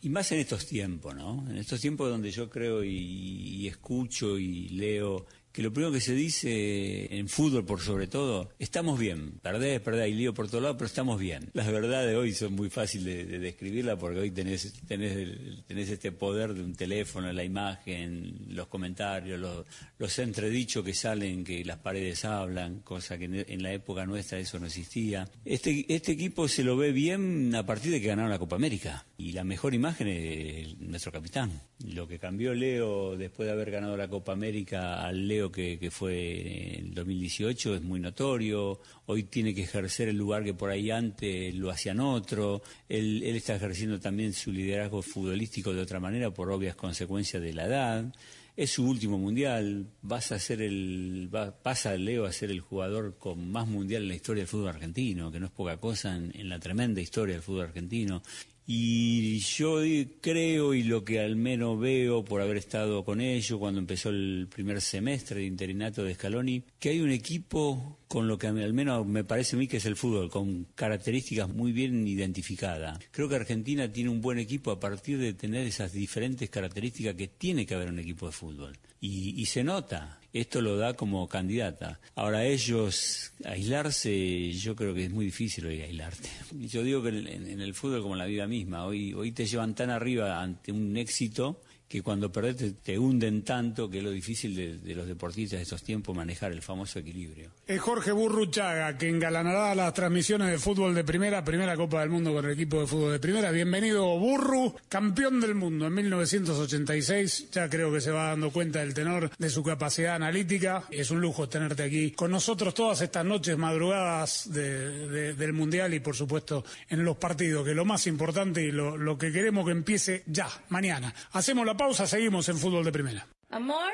y 0.03 0.09
más 0.09 0.31
en 0.31 0.39
estos 0.39 0.67
tiempos, 0.67 1.15
¿no? 1.15 1.43
En 1.49 1.57
estos 1.57 1.81
tiempos 1.81 2.11
donde 2.11 2.29
yo 2.29 2.47
creo 2.47 2.83
y 2.83 3.67
escucho 3.67 4.37
y 4.37 4.69
leo 4.69 5.25
que 5.55 5.61
lo 5.61 5.71
primero 5.71 5.93
que 5.93 6.01
se 6.01 6.13
dice 6.13 7.15
en 7.15 7.29
fútbol 7.29 7.65
por 7.65 7.79
sobre 7.79 8.07
todo, 8.07 8.49
estamos 8.59 8.99
bien, 8.99 9.39
perdés, 9.41 9.79
perdés, 9.79 10.01
hay 10.01 10.13
lío 10.13 10.33
por 10.33 10.49
todos 10.49 10.61
lados, 10.61 10.75
pero 10.77 10.87
estamos 10.87 11.17
bien. 11.17 11.49
Las 11.53 11.71
verdades 11.71 12.13
hoy 12.17 12.33
son 12.33 12.55
muy 12.55 12.69
fáciles 12.69 13.25
de, 13.25 13.39
describirla 13.39 13.97
porque 13.97 14.19
hoy 14.19 14.31
tenés, 14.31 14.73
tenés, 14.85 15.65
tenés 15.65 15.89
este 15.89 16.11
poder 16.11 16.53
de 16.53 16.61
un 16.61 16.75
teléfono, 16.75 17.31
la 17.31 17.45
imagen, 17.45 18.35
los 18.49 18.67
comentarios, 18.67 19.39
los, 19.39 19.65
los 19.97 20.19
entredichos 20.19 20.83
que 20.83 20.93
salen, 20.93 21.45
que 21.45 21.63
las 21.63 21.77
paredes 21.77 22.25
hablan, 22.25 22.81
cosa 22.81 23.17
que 23.17 23.45
en 23.47 23.63
la 23.63 23.71
época 23.71 24.05
nuestra 24.05 24.37
eso 24.37 24.59
no 24.59 24.65
existía. 24.65 25.25
Este, 25.45 25.85
este 25.87 26.11
equipo 26.11 26.49
se 26.49 26.65
lo 26.65 26.75
ve 26.75 26.91
bien 26.91 27.55
a 27.55 27.65
partir 27.65 27.93
de 27.93 28.01
que 28.01 28.07
ganaron 28.07 28.29
la 28.29 28.39
Copa 28.39 28.57
América 28.57 29.05
y 29.17 29.31
la 29.31 29.45
mejor 29.45 29.73
imagen 29.73 30.09
es 30.09 30.77
nuestro 30.79 31.13
capitán. 31.13 31.61
Lo 31.85 32.09
que 32.09 32.19
cambió 32.19 32.53
Leo 32.53 33.15
después 33.15 33.47
de 33.47 33.53
haber 33.53 33.71
ganado 33.71 33.95
la 33.95 34.09
Copa 34.09 34.33
América 34.33 35.01
al 35.01 35.29
Leo 35.29 35.44
que, 35.51 35.77
que 35.79 35.91
fue 35.91 36.79
en 36.79 36.93
2018 36.93 37.75
es 37.75 37.81
muy 37.81 37.99
notorio. 37.99 38.79
Hoy 39.05 39.23
tiene 39.23 39.53
que 39.53 39.63
ejercer 39.63 40.09
el 40.09 40.17
lugar 40.17 40.43
que 40.43 40.53
por 40.53 40.69
ahí 40.69 40.91
antes 40.91 41.53
lo 41.55 41.69
hacían 41.69 41.99
otro. 41.99 42.61
Él, 42.89 43.23
está 43.23 43.55
ejerciendo 43.55 43.99
también 43.99 44.33
su 44.33 44.51
liderazgo 44.51 45.01
futbolístico 45.01 45.73
de 45.73 45.81
otra 45.81 45.99
manera 45.99 46.31
por 46.31 46.51
obvias 46.51 46.75
consecuencias 46.75 47.41
de 47.41 47.53
la 47.53 47.65
edad. 47.65 48.13
Es 48.55 48.71
su 48.71 48.87
último 48.87 49.17
mundial. 49.17 49.87
Vas 50.01 50.31
a 50.31 50.39
ser 50.39 50.61
el, 50.61 51.29
pasa 51.61 51.95
Leo 51.95 52.25
a 52.25 52.31
ser 52.31 52.51
el 52.51 52.61
jugador 52.61 53.17
con 53.17 53.51
más 53.51 53.67
mundial 53.67 54.03
en 54.03 54.09
la 54.09 54.15
historia 54.15 54.41
del 54.41 54.47
fútbol 54.47 54.69
argentino, 54.69 55.31
que 55.31 55.39
no 55.39 55.47
es 55.47 55.51
poca 55.51 55.77
cosa 55.77 56.15
en 56.15 56.49
la 56.49 56.59
tremenda 56.59 57.01
historia 57.01 57.35
del 57.35 57.43
fútbol 57.43 57.65
argentino. 57.65 58.23
Y 58.67 59.39
yo 59.39 59.81
creo, 60.21 60.73
y 60.73 60.83
lo 60.83 61.03
que 61.03 61.19
al 61.19 61.35
menos 61.35 61.79
veo 61.79 62.23
por 62.25 62.41
haber 62.41 62.57
estado 62.57 63.05
con 63.05 63.21
ellos 63.21 63.59
cuando 63.59 63.79
empezó 63.79 64.09
el 64.09 64.47
primer 64.53 64.81
semestre 64.81 65.41
de 65.41 65.45
interinato 65.45 66.03
de 66.03 66.15
Scaloni, 66.15 66.63
que 66.79 66.89
hay 66.89 67.01
un 67.01 67.11
equipo 67.11 67.99
con 68.07 68.27
lo 68.27 68.39
que 68.39 68.47
al 68.47 68.73
menos 68.73 69.05
me 69.05 69.23
parece 69.23 69.55
a 69.55 69.59
mí 69.59 69.67
que 69.67 69.77
es 69.77 69.85
el 69.85 69.95
fútbol, 69.95 70.31
con 70.31 70.65
características 70.73 71.49
muy 71.49 71.73
bien 71.73 72.07
identificadas. 72.07 72.99
Creo 73.11 73.29
que 73.29 73.35
Argentina 73.35 73.91
tiene 73.91 74.09
un 74.09 74.21
buen 74.21 74.39
equipo 74.39 74.71
a 74.71 74.79
partir 74.79 75.19
de 75.19 75.33
tener 75.33 75.67
esas 75.67 75.91
diferentes 75.91 76.49
características 76.49 77.13
que 77.15 77.27
tiene 77.27 77.65
que 77.65 77.75
haber 77.75 77.89
un 77.89 77.99
equipo 77.99 78.25
de 78.25 78.31
fútbol. 78.31 78.77
Y, 78.99 79.39
y 79.39 79.45
se 79.45 79.63
nota. 79.63 80.19
Esto 80.35 80.59
lo 80.59 80.75
da 80.75 80.95
como 80.95 81.29
candidata. 81.29 82.01
Ahora 82.15 82.43
ellos 82.43 83.31
aislarse, 83.45 84.51
yo 84.51 84.75
creo 84.75 84.93
que 84.93 85.05
es 85.05 85.09
muy 85.11 85.23
difícil 85.25 85.65
hoy 85.65 85.81
aislarte. 85.81 86.27
Yo 86.67 86.83
digo 86.83 87.01
que 87.01 87.07
en- 87.09 87.27
en 87.49 87.61
el 87.61 87.73
fútbol 87.73 88.01
como 88.01 88.15
en 88.15 88.19
la 88.19 88.25
vida 88.25 88.45
misma, 88.45 88.85
hoy, 88.85 89.13
hoy 89.13 89.31
te 89.31 89.45
llevan 89.45 89.75
tan 89.75 89.89
arriba 89.89 90.41
ante 90.41 90.73
un 90.73 90.97
éxito 90.97 91.61
que 91.87 92.01
cuando 92.01 92.31
perdés 92.31 92.73
te, 92.83 92.97
hunden 92.99 93.43
tanto 93.43 93.89
que 93.89 93.99
es 93.99 94.03
lo 94.03 94.09
difícil 94.11 94.55
de, 94.55 94.95
los 94.95 95.07
deportistas 95.07 95.59
de 95.59 95.63
estos 95.63 95.83
tiempos 95.83 96.15
manejar 96.15 96.51
el 96.51 96.61
famoso 96.61 96.99
equilibrio. 96.99 97.51
Es 97.67 97.79
Jorge 97.79 98.11
Burruchaga, 98.11 98.97
que 98.97 99.07
engalanará 99.09 99.75
las 99.75 99.93
transmisiones 99.93 100.49
de 100.49 100.57
fútbol 100.57 100.95
de 100.95 101.03
primera, 101.03 101.43
primera 101.45 101.75
Copa 101.75 102.01
del 102.01 102.09
Mundo 102.09 102.33
con 102.33 102.45
el 102.45 102.51
equipo 102.51 102.81
de 102.81 102.87
fútbol 102.87 103.11
de 103.13 103.19
primera. 103.19 103.51
Bienvenido, 103.51 104.17
Burru, 104.17 104.75
campeón 104.89 105.39
del 105.39 105.55
mundo 105.55 105.85
en 105.87 105.93
1986. 105.93 107.49
Ya 107.51 107.69
creo 107.69 107.91
que 107.91 108.01
se 108.01 108.11
va 108.11 108.29
dando 108.29 108.51
cuenta 108.51 108.79
del 108.79 108.93
tenor 108.93 109.29
de 109.37 109.49
su 109.49 109.63
capacidad 109.63 110.15
analítica. 110.15 110.83
Es 110.89 111.11
un 111.11 111.21
lujo 111.21 111.47
tenerte 111.47 111.83
aquí 111.83 112.11
con 112.11 112.31
nosotros 112.31 112.73
todas 112.73 113.01
estas 113.01 113.25
noches, 113.25 113.57
madrugadas 113.57 114.51
de- 114.51 115.07
de- 115.09 115.33
del 115.35 115.53
Mundial 115.53 115.93
y, 115.93 115.99
por 115.99 116.15
supuesto, 116.15 116.63
en 116.89 117.03
los 117.03 117.17
partidos, 117.17 117.65
que 117.65 117.73
lo 117.73 117.85
más 117.85 118.07
importante 118.07 118.61
y 118.63 118.71
lo, 118.71 119.17
que 119.17 119.31
queremos 119.31 119.65
que 119.65 119.71
empiece 119.71 120.23
ya, 120.27 120.47
mañana. 120.69 121.13
Hacemos 121.31 121.65
pausa, 121.75 122.07
seguimos 122.07 122.47
en 122.49 122.57
fútbol 122.57 122.83
de 122.83 122.91
primera. 122.91 123.25
Amor, 123.51 123.93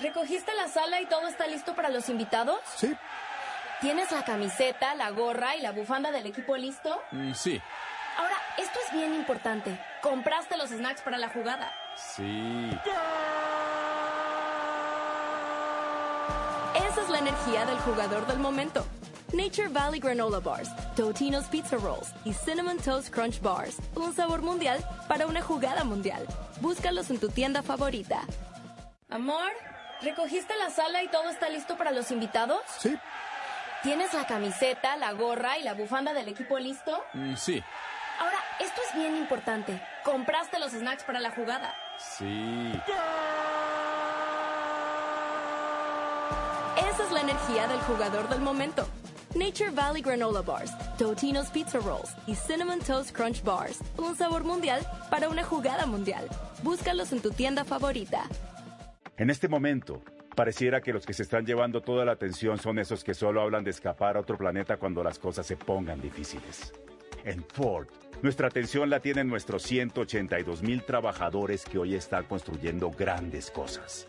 ¿recogiste 0.00 0.52
la 0.54 0.68
sala 0.68 1.00
y 1.00 1.06
todo 1.06 1.28
está 1.28 1.46
listo 1.46 1.74
para 1.74 1.88
los 1.90 2.08
invitados? 2.08 2.58
Sí. 2.76 2.94
¿Tienes 3.80 4.12
la 4.12 4.24
camiseta, 4.24 4.94
la 4.94 5.10
gorra 5.10 5.56
y 5.56 5.60
la 5.60 5.72
bufanda 5.72 6.10
del 6.12 6.26
equipo 6.26 6.56
listo? 6.56 7.02
Mm, 7.10 7.32
sí. 7.34 7.60
Ahora, 8.16 8.36
esto 8.58 8.78
es 8.86 8.92
bien 8.92 9.14
importante. 9.14 9.78
¿Compraste 10.02 10.56
los 10.56 10.70
snacks 10.70 11.00
para 11.02 11.18
la 11.18 11.28
jugada? 11.28 11.72
Sí. 11.96 12.70
Esa 16.74 17.02
es 17.02 17.08
la 17.08 17.18
energía 17.18 17.64
del 17.64 17.78
jugador 17.78 18.26
del 18.26 18.38
momento. 18.38 18.86
Nature 19.32 19.68
Valley 19.68 19.98
Granola 19.98 20.40
Bars, 20.40 20.68
Totino's 20.94 21.46
Pizza 21.46 21.76
Rolls 21.78 22.12
y 22.24 22.34
Cinnamon 22.34 22.76
Toast 22.76 23.08
Crunch 23.10 23.40
Bars. 23.40 23.78
Un 23.96 24.12
sabor 24.14 24.42
mundial 24.42 24.78
para 25.08 25.26
una 25.26 25.40
jugada 25.40 25.84
mundial. 25.84 26.26
Búscalos 26.60 27.08
en 27.10 27.18
tu 27.18 27.30
tienda 27.30 27.62
favorita. 27.62 28.20
Amor, 29.08 29.50
¿recogiste 30.02 30.54
la 30.56 30.68
sala 30.68 31.02
y 31.02 31.08
todo 31.08 31.30
está 31.30 31.48
listo 31.48 31.78
para 31.78 31.92
los 31.92 32.10
invitados? 32.10 32.60
Sí. 32.78 32.94
¿Tienes 33.82 34.12
la 34.12 34.26
camiseta, 34.26 34.96
la 34.98 35.12
gorra 35.12 35.58
y 35.58 35.62
la 35.62 35.72
bufanda 35.72 36.12
del 36.12 36.28
equipo 36.28 36.58
listo? 36.58 37.02
Mm, 37.14 37.34
sí. 37.36 37.62
Ahora, 38.20 38.38
esto 38.60 38.80
es 38.86 38.98
bien 38.98 39.16
importante. 39.16 39.82
¿Compraste 40.04 40.58
los 40.58 40.72
snacks 40.72 41.04
para 41.04 41.20
la 41.20 41.30
jugada? 41.30 41.74
Sí. 41.98 42.72
Esa 46.76 47.04
es 47.04 47.10
la 47.10 47.20
energía 47.22 47.66
del 47.66 47.80
jugador 47.80 48.28
del 48.28 48.40
momento. 48.40 48.86
Nature 49.34 49.70
Valley 49.70 50.02
Granola 50.02 50.42
Bars, 50.42 50.72
Totino's 50.98 51.48
Pizza 51.50 51.78
Rolls 51.78 52.14
y 52.26 52.34
Cinnamon 52.34 52.80
Toast 52.80 53.16
Crunch 53.16 53.42
Bars. 53.42 53.80
Un 53.96 54.14
sabor 54.14 54.44
mundial 54.44 54.86
para 55.10 55.28
una 55.30 55.42
jugada 55.42 55.86
mundial. 55.86 56.28
Búscalos 56.62 57.12
en 57.12 57.20
tu 57.20 57.30
tienda 57.30 57.64
favorita. 57.64 58.24
En 59.16 59.30
este 59.30 59.48
momento, 59.48 60.02
pareciera 60.36 60.82
que 60.82 60.92
los 60.92 61.06
que 61.06 61.14
se 61.14 61.22
están 61.22 61.46
llevando 61.46 61.80
toda 61.80 62.04
la 62.04 62.12
atención 62.12 62.58
son 62.58 62.78
esos 62.78 63.04
que 63.04 63.14
solo 63.14 63.40
hablan 63.40 63.64
de 63.64 63.70
escapar 63.70 64.16
a 64.16 64.20
otro 64.20 64.36
planeta 64.36 64.76
cuando 64.76 65.02
las 65.02 65.18
cosas 65.18 65.46
se 65.46 65.56
pongan 65.56 66.02
difíciles. 66.02 66.72
En 67.24 67.42
Ford, 67.42 67.86
nuestra 68.20 68.48
atención 68.48 68.90
la 68.90 69.00
tienen 69.00 69.28
nuestros 69.28 69.62
182 69.62 70.62
mil 70.62 70.84
trabajadores 70.84 71.64
que 71.64 71.78
hoy 71.78 71.94
están 71.94 72.24
construyendo 72.24 72.90
grandes 72.90 73.50
cosas. 73.50 74.06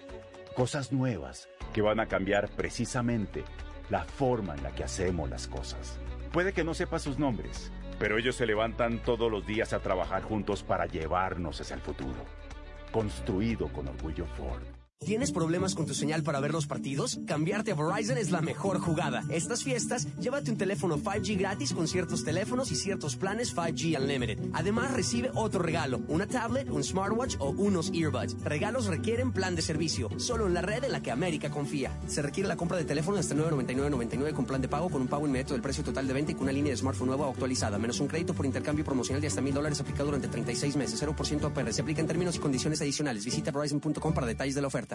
Cosas 0.54 0.92
nuevas 0.92 1.48
que 1.74 1.82
van 1.82 2.02
a 2.02 2.08
cambiar 2.08 2.50
precisamente 2.50 3.44
la 3.94 4.06
forma 4.06 4.56
en 4.56 4.64
la 4.64 4.72
que 4.72 4.84
hacemos 4.84 5.30
las 5.30 5.48
cosas. 5.48 6.00
Puede 6.32 6.52
que 6.52 6.64
no 6.64 6.74
sepa 6.74 6.98
sus 6.98 7.20
nombres, 7.20 7.72
pero 8.00 8.18
ellos 8.18 8.36
se 8.36 8.48
levantan 8.48 8.98
todos 8.98 9.32
los 9.32 9.46
días 9.46 9.72
a 9.72 9.82
trabajar 9.82 10.24
juntos 10.24 10.64
para 10.64 10.88
llevarnos 10.88 11.62
hacia 11.62 11.76
el 11.76 11.82
futuro. 11.82 12.26
Construido 12.92 13.68
con 13.68 13.88
orgullo 13.88 14.26
Ford. 14.26 14.73
¿Tienes 15.06 15.34
problemas 15.34 15.76
con 15.76 15.86
tu 15.86 15.94
señal 15.94 16.24
para 16.24 16.40
ver 16.40 16.54
los 16.54 16.66
partidos? 16.66 17.20
Cambiarte 17.26 17.72
a 17.72 17.76
Verizon 17.76 18.18
es 18.18 18.32
la 18.32 18.42
mejor 18.42 18.80
jugada. 18.80 19.24
Estas 19.30 19.62
fiestas, 19.62 20.08
llévate 20.18 20.50
un 20.50 20.58
teléfono 20.58 20.98
5G 20.98 21.38
gratis 21.38 21.74
con 21.74 21.90
ciertos 21.90 22.24
teléfonos 22.24 22.72
y 22.72 22.78
ciertos 22.78 23.18
planes 23.18 23.54
5G 23.54 24.00
Unlimited. 24.00 24.40
Además, 24.54 24.94
recibe 24.94 25.30
otro 25.36 25.62
regalo, 25.62 26.02
una 26.08 26.26
tablet, 26.26 26.70
un 26.70 26.86
smartwatch 26.86 27.36
o 27.40 27.50
unos 27.50 27.92
earbuds. 27.94 28.42
Regalos 28.44 28.86
requieren 28.86 29.34
plan 29.34 29.56
de 29.56 29.62
servicio, 29.62 30.10
solo 30.18 30.48
en 30.48 30.54
la 30.54 30.62
red 30.62 30.86
en 30.86 30.94
la 30.94 31.02
que 31.02 31.12
América 31.12 31.52
confía. 31.52 31.92
Se 32.08 32.22
requiere 32.22 32.48
la 32.48 32.56
compra 32.56 32.78
de 32.78 32.86
teléfono 32.86 33.18
hasta 33.18 33.36
999.99 33.36 34.34
con 34.34 34.46
plan 34.46 34.62
de 34.62 34.70
pago 34.70 34.90
con 34.90 35.02
un 35.02 35.10
pago 35.10 35.28
inmediato 35.28 35.54
del 35.54 35.62
precio 35.62 35.84
total 35.84 36.08
de 36.08 36.14
venta 36.14 36.32
y 36.32 36.36
con 36.36 36.44
una 36.44 36.54
línea 36.54 36.72
de 36.72 36.78
smartphone 36.78 37.08
nueva 37.08 37.28
o 37.28 37.32
actualizada, 37.32 37.78
menos 37.78 38.00
un 38.00 38.08
crédito 38.08 38.34
por 38.34 38.46
intercambio 38.46 38.86
promocional 38.86 39.20
de 39.20 39.28
hasta 39.28 39.42
mil 39.42 39.54
dólares 39.54 39.82
aplicado 39.82 40.06
durante 40.06 40.30
36 40.30 40.78
meses, 40.78 41.04
0% 41.04 41.44
APR. 41.44 41.74
Se 41.74 41.82
aplica 41.82 42.00
en 42.00 42.08
términos 42.08 42.38
y 42.38 42.40
condiciones 42.40 42.80
adicionales. 42.82 43.26
Visita 43.26 43.52
Verizon.com 43.52 44.14
para 44.14 44.28
detalles 44.28 44.56
de 44.56 44.62
la 44.62 44.68
oferta. 44.68 44.93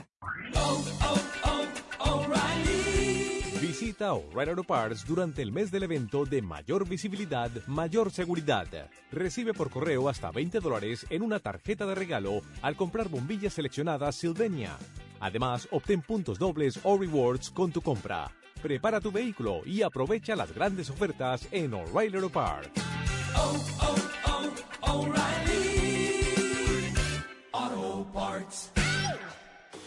Visita 3.61 4.13
O'Reilly 4.13 4.51
Auto 4.51 4.65
Parts 4.65 5.07
durante 5.07 5.43
el 5.43 5.53
mes 5.53 5.71
del 5.71 5.85
evento 5.85 6.25
de 6.25 6.43
mayor 6.43 6.89
visibilidad, 6.89 7.51
mayor 7.67 8.11
seguridad. 8.11 8.67
Recibe 9.13 9.55
por 9.55 9.71
correo 9.71 10.09
hasta 10.09 10.31
20 10.31 10.61
dólares 10.61 11.07
en 11.11 11.23
una 11.23 11.39
tarjeta 11.39 11.87
de 11.87 11.95
regalo 11.95 12.41
al 12.63 12.77
comprar 12.77 13.09
bombillas 13.09 13.53
seleccionadas 13.53 14.17
Sylvania. 14.17 14.77
Además, 15.21 15.69
obtén 15.71 16.03
puntos 16.03 16.39
dobles 16.39 16.81
o 16.83 16.99
rewards 16.99 17.51
con 17.51 17.71
tu 17.71 17.81
compra. 17.81 18.31
Prepara 18.63 19.01
tu 19.01 19.13
vehículo 19.13 19.61
y 19.65 19.83
aprovecha 19.83 20.35
las 20.35 20.53
grandes 20.53 20.91
ofertas 20.91 21.47
en 21.53 21.75
O'Reilly 21.75 22.17
Auto 22.17 22.31
Parts. 22.31 22.71
Oh, 23.37 23.67
oh, 23.81 23.97
oh, 24.83 25.05
O'Reilly. 25.05 26.19
Auto 27.53 28.07
Parts. 28.13 28.78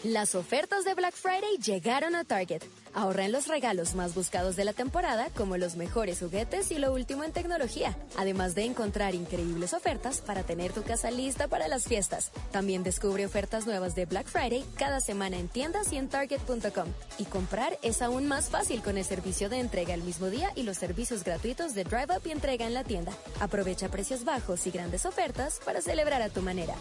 Las 0.04 0.34
ofertas 0.34 0.84
de 0.84 0.96
Black 0.96 1.14
Friday 1.14 1.58
llegaron 1.64 2.16
a 2.16 2.24
Target. 2.24 2.64
Ahorra 2.96 3.26
en 3.26 3.32
los 3.32 3.48
regalos 3.48 3.94
más 3.94 4.16
buscados 4.16 4.56
de 4.56 4.66
la 4.66 4.74
temporada, 4.74 5.30
como 5.38 5.58
los 5.58 5.76
mejores 5.76 6.18
juguetes 6.18 6.72
y 6.72 6.80
lo 6.80 6.92
último 6.92 7.24
en 7.24 7.32
tecnología, 7.32 7.96
además 8.18 8.56
de 8.56 8.64
encontrar 8.64 9.14
increíbles 9.14 9.76
ofertas 9.76 10.22
para 10.22 10.42
tener 10.42 10.74
tu 10.74 10.82
casa 10.82 11.12
lista 11.12 11.48
para 11.48 11.68
las 11.68 11.84
fiestas. 11.84 12.32
También 12.52 12.82
descubre 12.82 13.28
ofertas 13.28 13.68
nuevas 13.68 13.94
de 13.94 14.08
Black 14.08 14.26
Friday 14.26 14.66
cada 14.76 15.02
semana 15.02 15.38
en 15.38 15.48
tiendas 15.48 15.94
y 15.94 15.98
en 15.98 16.10
target.com. 16.10 16.88
Y 17.20 17.26
comprar 17.26 17.78
es 17.84 18.02
aún 18.02 18.28
más 18.28 18.50
fácil 18.50 18.82
con 18.82 18.98
el 18.98 19.06
servicio 19.06 19.50
de 19.50 19.60
entrega 19.60 19.94
el 19.94 20.02
mismo 20.02 20.32
día 20.32 20.52
y 20.56 20.64
los 20.64 20.78
servicios 20.78 21.24
gratuitos 21.24 21.76
de 21.76 21.84
Drive 21.84 22.18
Up 22.18 22.24
y 22.26 22.32
entrega 22.32 22.66
en 22.66 22.74
la 22.74 22.84
tienda. 22.84 23.14
Aprovecha 23.40 23.90
precios 23.90 24.26
bajos 24.26 24.66
y 24.66 24.72
grandes 24.72 25.06
ofertas 25.06 25.60
para 25.64 25.80
celebrar 25.80 26.24
a 26.24 26.30
tu 26.30 26.42
manera. 26.42 26.74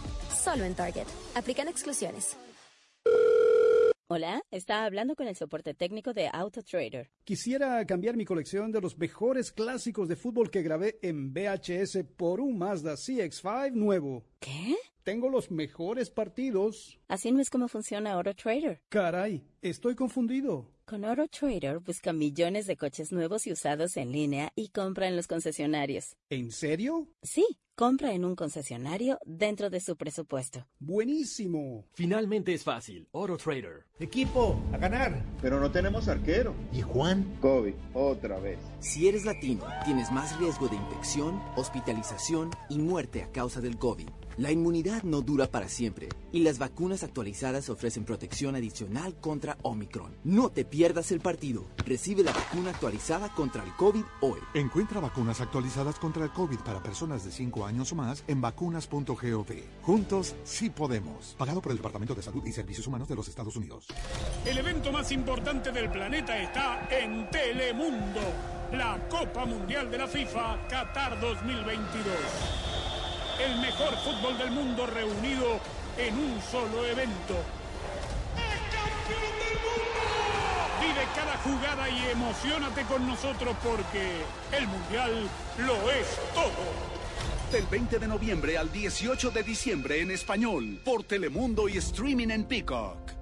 Solo 0.42 0.64
en 0.64 0.74
Target. 0.74 1.06
Aplican 1.34 1.68
exclusiones. 1.68 2.38
Hola, 4.12 4.42
está 4.50 4.84
hablando 4.84 5.14
con 5.14 5.28
el 5.28 5.36
soporte 5.36 5.72
técnico 5.72 6.12
de 6.12 6.28
AutoTrader. 6.32 7.10
Quisiera 7.22 7.86
cambiar 7.86 8.16
mi 8.16 8.24
colección 8.24 8.72
de 8.72 8.80
los 8.80 8.98
mejores 8.98 9.52
clásicos 9.52 10.08
de 10.08 10.16
fútbol 10.16 10.50
que 10.50 10.62
grabé 10.62 10.98
en 11.00 11.32
VHS 11.32 12.04
por 12.16 12.40
un 12.40 12.58
Mazda 12.58 12.94
CX5 12.94 13.72
nuevo. 13.72 14.24
¿Qué? 14.40 14.76
Tengo 15.10 15.28
los 15.28 15.50
mejores 15.50 16.08
partidos. 16.08 17.00
Así 17.08 17.32
no 17.32 17.40
es 17.40 17.50
como 17.50 17.66
funciona 17.66 18.12
AutoTrader. 18.12 18.80
Caray, 18.90 19.42
estoy 19.60 19.96
confundido. 19.96 20.70
Con 20.84 21.04
AutoTrader 21.04 21.80
busca 21.80 22.12
millones 22.12 22.68
de 22.68 22.76
coches 22.76 23.10
nuevos 23.10 23.44
y 23.48 23.50
usados 23.50 23.96
en 23.96 24.12
línea 24.12 24.52
y 24.54 24.68
compra 24.68 25.08
en 25.08 25.16
los 25.16 25.26
concesionarios. 25.26 26.14
¿En 26.28 26.52
serio? 26.52 27.08
Sí, 27.24 27.44
Compra 27.80 28.12
en 28.12 28.26
un 28.26 28.36
concesionario 28.36 29.18
dentro 29.24 29.70
de 29.70 29.80
su 29.80 29.96
presupuesto. 29.96 30.66
Buenísimo. 30.80 31.86
Finalmente 31.94 32.52
es 32.52 32.62
fácil. 32.62 33.08
Oro 33.12 33.38
Trader. 33.38 33.86
Equipo, 33.98 34.60
a 34.74 34.76
ganar. 34.76 35.24
Pero 35.40 35.58
no 35.58 35.70
tenemos 35.70 36.06
arquero. 36.06 36.54
¿Y 36.74 36.82
Juan? 36.82 37.38
COVID, 37.40 37.72
otra 37.94 38.38
vez. 38.38 38.58
Si 38.80 39.08
eres 39.08 39.24
latino, 39.24 39.64
tienes 39.86 40.12
más 40.12 40.38
riesgo 40.38 40.68
de 40.68 40.76
infección, 40.76 41.40
hospitalización 41.56 42.50
y 42.68 42.76
muerte 42.80 43.22
a 43.22 43.32
causa 43.32 43.62
del 43.62 43.78
COVID. 43.78 44.10
La 44.40 44.50
inmunidad 44.50 45.02
no 45.02 45.20
dura 45.20 45.50
para 45.50 45.68
siempre 45.68 46.08
y 46.32 46.38
las 46.38 46.58
vacunas 46.58 47.02
actualizadas 47.02 47.68
ofrecen 47.68 48.06
protección 48.06 48.56
adicional 48.56 49.14
contra 49.20 49.58
Omicron. 49.60 50.16
No 50.24 50.48
te 50.48 50.64
pierdas 50.64 51.12
el 51.12 51.20
partido. 51.20 51.66
Recibe 51.84 52.22
la 52.22 52.32
vacuna 52.32 52.70
actualizada 52.70 53.28
contra 53.34 53.62
el 53.62 53.70
COVID 53.74 54.02
hoy. 54.22 54.40
Encuentra 54.54 54.98
vacunas 54.98 55.42
actualizadas 55.42 55.98
contra 55.98 56.24
el 56.24 56.30
COVID 56.30 56.56
para 56.60 56.82
personas 56.82 57.22
de 57.22 57.32
5 57.32 57.66
años 57.66 57.92
o 57.92 57.96
más 57.96 58.24
en 58.28 58.40
vacunas.gov. 58.40 59.46
Juntos 59.82 60.34
sí 60.44 60.70
podemos. 60.70 61.34
Pagado 61.36 61.60
por 61.60 61.72
el 61.72 61.76
Departamento 61.76 62.14
de 62.14 62.22
Salud 62.22 62.42
y 62.46 62.52
Servicios 62.52 62.86
Humanos 62.86 63.08
de 63.08 63.16
los 63.16 63.28
Estados 63.28 63.56
Unidos. 63.56 63.88
El 64.46 64.56
evento 64.56 64.90
más 64.90 65.12
importante 65.12 65.70
del 65.70 65.90
planeta 65.90 66.42
está 66.42 66.88
en 66.90 67.28
Telemundo, 67.28 68.22
la 68.72 69.06
Copa 69.10 69.44
Mundial 69.44 69.90
de 69.90 69.98
la 69.98 70.08
FIFA 70.08 70.66
Qatar 70.66 71.20
2022 71.20 72.69
el 73.44 73.58
mejor 73.60 73.96
fútbol 73.98 74.36
del 74.38 74.50
mundo 74.50 74.86
reunido 74.86 75.60
en 75.96 76.14
un 76.18 76.40
solo 76.50 76.84
evento. 76.86 77.34
¡Es 78.36 78.60
campeón 78.74 79.32
del 79.38 79.56
mundo! 79.64 80.00
Vive 80.80 81.06
cada 81.14 81.36
jugada 81.38 81.88
y 81.88 82.10
emocionate 82.10 82.82
con 82.84 83.06
nosotros 83.06 83.56
porque 83.62 84.22
el 84.52 84.66
Mundial 84.66 85.28
lo 85.58 85.90
es 85.90 86.06
todo. 86.34 86.90
Del 87.52 87.66
20 87.66 87.98
de 87.98 88.08
noviembre 88.08 88.58
al 88.58 88.70
18 88.70 89.30
de 89.30 89.42
diciembre 89.42 90.00
en 90.00 90.10
español, 90.10 90.80
por 90.84 91.02
Telemundo 91.04 91.68
y 91.68 91.78
streaming 91.78 92.30
en 92.30 92.44
Peacock. 92.44 93.19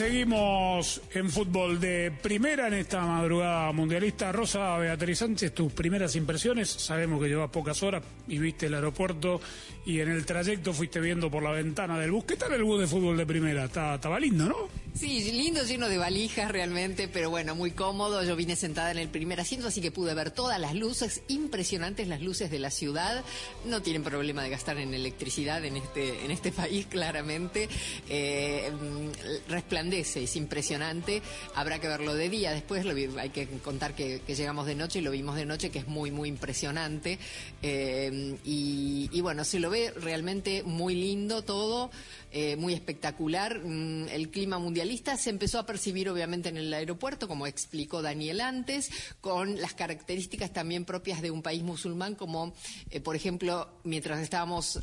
Seguimos 0.00 1.02
en 1.12 1.28
fútbol 1.28 1.78
de 1.78 2.10
primera 2.22 2.68
en 2.68 2.72
esta 2.72 3.02
madrugada 3.02 3.70
mundialista. 3.72 4.32
Rosa 4.32 4.78
Beatriz 4.78 5.18
Sánchez, 5.18 5.52
tus 5.52 5.74
primeras 5.74 6.16
impresiones. 6.16 6.70
Sabemos 6.70 7.20
que 7.20 7.28
llevas 7.28 7.50
pocas 7.50 7.82
horas 7.82 8.02
y 8.26 8.38
viste 8.38 8.68
el 8.68 8.74
aeropuerto 8.74 9.42
y 9.84 10.00
en 10.00 10.08
el 10.08 10.24
trayecto 10.24 10.72
fuiste 10.72 11.00
viendo 11.00 11.30
por 11.30 11.42
la 11.42 11.50
ventana 11.50 11.98
del 11.98 12.12
bus. 12.12 12.24
¿Qué 12.24 12.36
tal 12.36 12.54
el 12.54 12.64
bus 12.64 12.80
de 12.80 12.86
fútbol 12.86 13.18
de 13.18 13.26
primera? 13.26 13.66
Estaba 13.66 14.18
lindo, 14.18 14.46
¿no? 14.46 14.80
Sí, 14.94 15.30
lindo, 15.32 15.62
lleno 15.64 15.88
de 15.88 15.98
valijas 15.98 16.50
realmente, 16.50 17.06
pero 17.06 17.30
bueno, 17.30 17.54
muy 17.54 17.70
cómodo. 17.70 18.24
Yo 18.24 18.34
vine 18.36 18.56
sentada 18.56 18.90
en 18.90 18.98
el 18.98 19.08
primer 19.08 19.40
asiento, 19.40 19.68
así 19.68 19.80
que 19.80 19.90
pude 19.90 20.14
ver 20.14 20.30
todas 20.30 20.58
las 20.58 20.74
luces, 20.74 21.22
impresionantes 21.28 22.08
las 22.08 22.20
luces 22.20 22.50
de 22.50 22.58
la 22.58 22.70
ciudad. 22.70 23.24
No 23.66 23.82
tienen 23.82 24.02
problema 24.02 24.42
de 24.42 24.50
gastar 24.50 24.78
en 24.78 24.92
electricidad 24.92 25.64
en 25.64 25.76
este, 25.76 26.24
en 26.24 26.30
este 26.30 26.50
país, 26.52 26.86
claramente. 26.86 27.68
Eh, 28.08 28.70
mm, 28.72 29.50
es 29.92 30.36
impresionante. 30.36 31.22
Habrá 31.54 31.78
que 31.80 31.88
verlo 31.88 32.14
de 32.14 32.28
día. 32.28 32.52
Después 32.52 32.84
hay 33.18 33.30
que 33.30 33.46
contar 33.58 33.94
que, 33.94 34.20
llegamos 34.26 34.66
de 34.66 34.74
noche 34.74 35.00
y 35.00 35.02
lo 35.02 35.10
vimos 35.10 35.36
de 35.36 35.46
noche, 35.46 35.70
que 35.70 35.80
es 35.80 35.88
muy, 35.88 36.10
muy 36.10 36.28
impresionante. 36.28 37.18
Eh, 37.62 38.36
y, 38.44 39.20
bueno, 39.20 39.44
se 39.44 39.60
lo 39.60 39.70
ve 39.70 39.92
realmente 39.96 40.62
muy 40.62 40.94
lindo 40.94 41.42
todo. 41.42 41.90
eh, 42.32 42.54
muy 42.54 42.74
espectacular. 42.74 43.58
Mm, 43.58 44.08
El 44.08 44.30
clima 44.30 44.60
mundialista 44.60 45.16
se 45.16 45.30
empezó 45.30 45.58
a 45.58 45.66
percibir 45.66 46.08
obviamente 46.08 46.48
en 46.48 46.58
el 46.58 46.72
aeropuerto, 46.72 47.26
como 47.26 47.48
explicó 47.48 48.02
Daniel 48.02 48.40
antes, 48.40 48.88
con 49.20 49.60
las 49.60 49.74
características 49.74 50.52
también 50.52 50.84
propias 50.84 51.22
de 51.22 51.32
un 51.32 51.42
país 51.42 51.64
musulmán, 51.64 52.14
como 52.14 52.54
eh, 52.90 53.00
por 53.00 53.16
ejemplo, 53.16 53.68
mientras 53.82 54.20
estábamos 54.20 54.78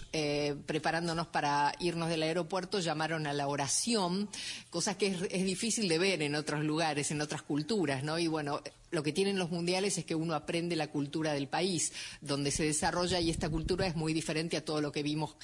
preparándonos 0.65 1.27
para 1.27 1.73
irnos 1.79 2.09
del 2.09 2.23
aeropuerto, 2.23 2.79
llamaron 2.81 3.27
a 3.27 3.33
la 3.33 3.47
oración, 3.47 4.27
cosas 4.69 4.96
que 4.97 5.07
es, 5.07 5.17
es 5.29 5.45
difícil 5.45 5.87
de 5.87 5.97
ver 5.97 6.21
en 6.21 6.35
otros 6.35 6.63
lugares, 6.63 7.11
en 7.11 7.21
otras 7.21 7.41
culturas, 7.41 8.03
¿no? 8.03 8.19
Y 8.19 8.27
bueno, 8.27 8.61
lo 8.91 9.03
que 9.03 9.13
tienen 9.13 9.37
los 9.37 9.51
mundiales 9.51 9.97
es 9.97 10.05
que 10.05 10.15
uno 10.15 10.33
aprende 10.33 10.75
la 10.75 10.87
cultura 10.87 11.33
del 11.33 11.47
país 11.47 11.91
donde 12.21 12.51
se 12.51 12.63
desarrolla 12.63 13.19
y 13.19 13.29
esta 13.29 13.49
cultura 13.49 13.85
es 13.87 13.95
muy 13.95 14.13
diferente 14.13 14.57
a 14.57 14.65
todo 14.65 14.81
lo 14.81 14.91
que 14.91 15.03
vimos 15.03 15.35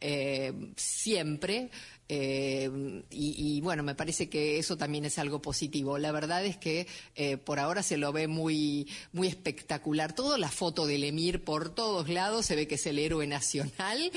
eh, 0.00 0.52
siempre. 0.76 1.70
Eh, 2.12 3.04
y, 3.08 3.60
bueno, 3.60 3.84
me 3.84 3.94
parece 3.94 4.28
que 4.28 4.58
eso 4.58 4.76
también 4.76 5.04
es 5.04 5.16
algo 5.20 5.40
positivo. 5.40 5.96
La 5.96 6.10
verdad 6.10 6.44
es 6.44 6.56
que 6.56 6.88
eh, 7.14 7.36
por 7.36 7.60
ahora 7.60 7.84
se 7.84 7.98
lo 7.98 8.12
ve 8.12 8.26
muy, 8.26 8.88
muy 9.12 9.28
espectacular. 9.28 10.12
Todo 10.12 10.36
la 10.36 10.50
foto 10.50 10.86
del 10.86 11.04
Emir 11.04 11.44
por 11.44 11.72
todos 11.72 12.08
lados 12.08 12.46
se 12.46 12.56
ve 12.56 12.66
que 12.66 12.74
es 12.74 12.86
el 12.86 12.98
héroe 12.98 13.28
nacional 13.28 14.10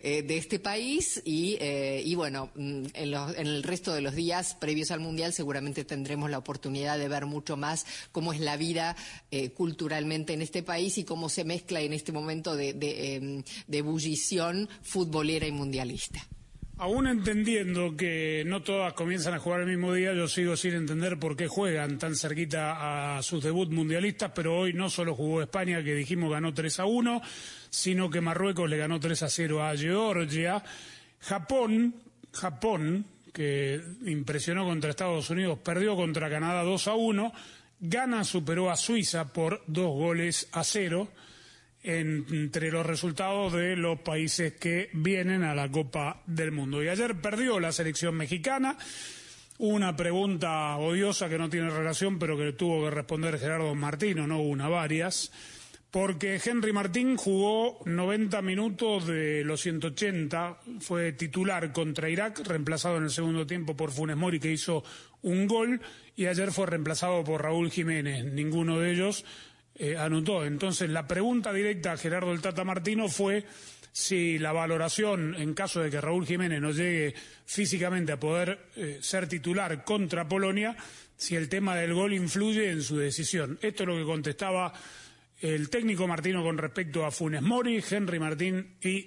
eh, 0.00 0.22
de 0.22 0.36
este 0.36 0.60
país 0.60 1.20
y, 1.24 2.14
bueno, 2.14 2.52
mm, 2.54 2.84
en, 2.94 3.14
en 3.14 3.46
el 3.48 3.64
resto 3.64 3.92
de 3.92 4.00
los 4.00 4.14
días 4.14 4.54
previos 4.54 4.92
al 4.92 5.00
Mundial 5.00 5.32
seguramente 5.32 5.84
tendremos 5.84 6.30
la 6.30 6.38
oportunidad 6.38 6.98
de 6.98 7.08
ver 7.08 7.26
mucho 7.26 7.56
más 7.56 7.84
cómo 8.12 8.32
es 8.32 8.38
la 8.38 8.56
vida 8.56 8.94
eh, 9.32 9.50
culturalmente 9.50 10.34
en 10.34 10.42
este 10.42 10.62
país 10.62 10.98
y 10.98 11.04
cómo 11.04 11.28
se 11.28 11.42
mezcla 11.42 11.80
en 11.80 11.94
este 11.94 12.12
momento 12.12 12.54
de, 12.54 12.74
de, 12.74 13.16
em, 13.16 13.42
de 13.66 13.78
ebullición 13.78 14.68
futbolera 14.82 15.48
y 15.48 15.52
mundialista. 15.52 16.24
Aún 16.80 17.06
entendiendo 17.06 17.94
que 17.94 18.42
no 18.46 18.62
todas 18.62 18.94
comienzan 18.94 19.34
a 19.34 19.38
jugar 19.38 19.60
el 19.60 19.66
mismo 19.66 19.92
día, 19.92 20.14
yo 20.14 20.26
sigo 20.26 20.56
sin 20.56 20.72
entender 20.72 21.18
por 21.18 21.36
qué 21.36 21.46
juegan 21.46 21.98
tan 21.98 22.16
cerquita 22.16 23.18
a 23.18 23.22
sus 23.22 23.44
debut 23.44 23.70
mundialistas, 23.70 24.32
pero 24.34 24.58
hoy 24.58 24.72
no 24.72 24.88
solo 24.88 25.14
jugó 25.14 25.42
España, 25.42 25.84
que 25.84 25.92
dijimos 25.92 26.30
ganó 26.30 26.54
3 26.54 26.80
a 26.80 26.86
1, 26.86 27.20
sino 27.68 28.08
que 28.08 28.22
Marruecos 28.22 28.70
le 28.70 28.78
ganó 28.78 28.98
3 28.98 29.24
a 29.24 29.28
0 29.28 29.62
a 29.62 29.76
Georgia. 29.76 30.64
Japón, 31.20 31.96
Japón, 32.32 33.04
que 33.30 33.78
impresionó 34.06 34.64
contra 34.64 34.88
Estados 34.88 35.28
Unidos, 35.28 35.58
perdió 35.62 35.94
contra 35.96 36.30
Canadá 36.30 36.62
2 36.62 36.88
a 36.88 36.94
1, 36.94 37.32
Ghana 37.80 38.24
superó 38.24 38.70
a 38.70 38.76
Suiza 38.78 39.30
por 39.30 39.62
dos 39.66 39.90
goles 39.90 40.48
a 40.52 40.64
cero 40.64 41.08
entre 41.82 42.70
los 42.70 42.84
resultados 42.84 43.52
de 43.52 43.76
los 43.76 44.00
países 44.00 44.54
que 44.54 44.90
vienen 44.92 45.42
a 45.42 45.54
la 45.54 45.70
Copa 45.70 46.22
del 46.26 46.52
Mundo. 46.52 46.82
Y 46.82 46.88
ayer 46.88 47.20
perdió 47.20 47.58
la 47.58 47.72
selección 47.72 48.14
mexicana. 48.14 48.76
Una 49.58 49.96
pregunta 49.96 50.76
odiosa 50.76 51.28
que 51.28 51.38
no 51.38 51.50
tiene 51.50 51.70
relación, 51.70 52.18
pero 52.18 52.36
que 52.36 52.52
tuvo 52.52 52.84
que 52.84 52.90
responder 52.90 53.38
Gerardo 53.38 53.74
Martino, 53.74 54.26
no 54.26 54.40
una, 54.40 54.68
varias. 54.68 55.30
Porque 55.90 56.40
Henry 56.42 56.72
Martín 56.72 57.16
jugó 57.16 57.80
90 57.84 58.42
minutos 58.42 59.06
de 59.06 59.42
los 59.42 59.60
180, 59.60 60.60
fue 60.78 61.12
titular 61.12 61.72
contra 61.72 62.08
Irak, 62.08 62.46
reemplazado 62.46 62.98
en 62.98 63.04
el 63.04 63.10
segundo 63.10 63.46
tiempo 63.46 63.76
por 63.76 63.90
Funes 63.90 64.16
Mori, 64.16 64.38
que 64.38 64.52
hizo 64.52 64.84
un 65.22 65.48
gol, 65.48 65.80
y 66.14 66.26
ayer 66.26 66.52
fue 66.52 66.66
reemplazado 66.66 67.24
por 67.24 67.42
Raúl 67.42 67.72
Jiménez. 67.72 68.24
Ninguno 68.24 68.78
de 68.78 68.92
ellos 68.92 69.24
eh, 69.82 69.96
anotó. 69.96 70.44
Entonces, 70.44 70.90
la 70.90 71.06
pregunta 71.06 71.54
directa 71.54 71.92
a 71.92 71.96
Gerardo 71.96 72.32
el 72.32 72.42
Tata 72.42 72.64
Martino 72.64 73.08
fue 73.08 73.46
si 73.92 74.38
la 74.38 74.52
valoración, 74.52 75.34
en 75.38 75.54
caso 75.54 75.80
de 75.80 75.90
que 75.90 76.02
Raúl 76.02 76.26
Jiménez 76.26 76.60
no 76.60 76.70
llegue 76.70 77.14
físicamente 77.46 78.12
a 78.12 78.20
poder 78.20 78.66
eh, 78.76 78.98
ser 79.00 79.26
titular 79.26 79.82
contra 79.82 80.28
Polonia, 80.28 80.76
si 81.16 81.34
el 81.34 81.48
tema 81.48 81.74
del 81.76 81.94
gol 81.94 82.12
influye 82.12 82.70
en 82.70 82.82
su 82.82 82.98
decisión. 82.98 83.58
Esto 83.62 83.84
es 83.84 83.88
lo 83.88 83.96
que 83.96 84.04
contestaba 84.04 84.70
el 85.40 85.70
técnico 85.70 86.06
Martino 86.06 86.44
con 86.44 86.58
respecto 86.58 87.06
a 87.06 87.10
Funes 87.10 87.40
Mori, 87.40 87.82
Henry 87.88 88.18
Martín 88.18 88.76
y 88.82 89.06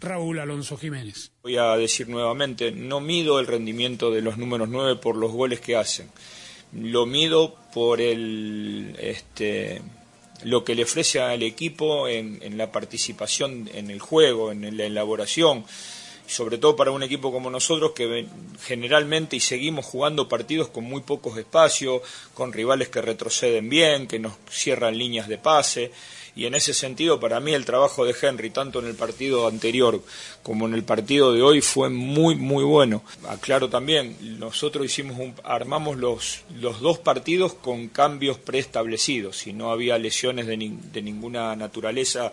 Raúl 0.00 0.38
Alonso 0.38 0.78
Jiménez. 0.78 1.30
Voy 1.42 1.58
a 1.58 1.76
decir 1.76 2.08
nuevamente, 2.08 2.72
no 2.72 3.00
mido 3.00 3.38
el 3.38 3.46
rendimiento 3.46 4.10
de 4.10 4.22
los 4.22 4.38
números 4.38 4.70
9 4.70 4.96
por 4.96 5.14
los 5.14 5.32
goles 5.32 5.60
que 5.60 5.76
hacen. 5.76 6.08
Lo 6.72 7.04
mido 7.04 7.54
por 7.74 8.00
el 8.00 8.96
este 8.98 9.82
lo 10.44 10.64
que 10.64 10.74
le 10.74 10.84
ofrece 10.84 11.20
al 11.20 11.42
equipo 11.42 12.08
en, 12.08 12.56
la 12.56 12.70
participación 12.72 13.70
en 13.74 13.90
el 13.90 14.00
juego, 14.00 14.52
en 14.52 14.76
la 14.76 14.84
elaboración, 14.84 15.64
sobre 16.26 16.58
todo 16.58 16.76
para 16.76 16.90
un 16.90 17.02
equipo 17.02 17.32
como 17.32 17.50
nosotros 17.50 17.92
que 17.92 18.26
generalmente 18.64 19.36
y 19.36 19.40
seguimos 19.40 19.84
jugando 19.84 20.28
partidos 20.28 20.68
con 20.68 20.84
muy 20.84 21.02
pocos 21.02 21.38
espacios, 21.38 22.02
con 22.34 22.52
rivales 22.52 22.88
que 22.88 23.00
retroceden 23.00 23.68
bien, 23.68 24.06
que 24.06 24.18
nos 24.18 24.34
cierran 24.50 24.98
líneas 24.98 25.28
de 25.28 25.38
pase. 25.38 25.92
Y 26.36 26.44
en 26.44 26.54
ese 26.54 26.74
sentido, 26.74 27.18
para 27.18 27.40
mí 27.40 27.54
el 27.54 27.64
trabajo 27.64 28.04
de 28.04 28.14
Henry, 28.20 28.50
tanto 28.50 28.78
en 28.80 28.86
el 28.86 28.94
partido 28.94 29.48
anterior 29.48 30.02
como 30.42 30.66
en 30.66 30.74
el 30.74 30.84
partido 30.84 31.32
de 31.32 31.40
hoy, 31.40 31.62
fue 31.62 31.88
muy, 31.88 32.34
muy 32.36 32.62
bueno. 32.62 33.02
Aclaro 33.26 33.70
también, 33.70 34.16
nosotros 34.38 34.84
hicimos 34.84 35.18
un- 35.18 35.34
armamos 35.44 35.96
los, 35.96 36.42
los 36.60 36.80
dos 36.80 36.98
partidos 36.98 37.54
con 37.54 37.88
cambios 37.88 38.38
preestablecidos, 38.38 39.46
y 39.46 39.54
no 39.54 39.72
había 39.72 39.98
lesiones 39.98 40.46
de, 40.46 40.56
de 40.92 41.02
ninguna 41.02 41.56
naturaleza 41.56 42.30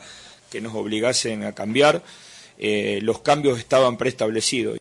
que 0.51 0.59
nos 0.61 0.75
obligasen 0.75 1.45
a 1.45 1.53
cambiar. 1.55 2.03
eh, 2.59 2.99
los 3.01 3.21
cambios 3.21 3.57
estaban 3.57 3.97
preestablecidos. 3.97 4.77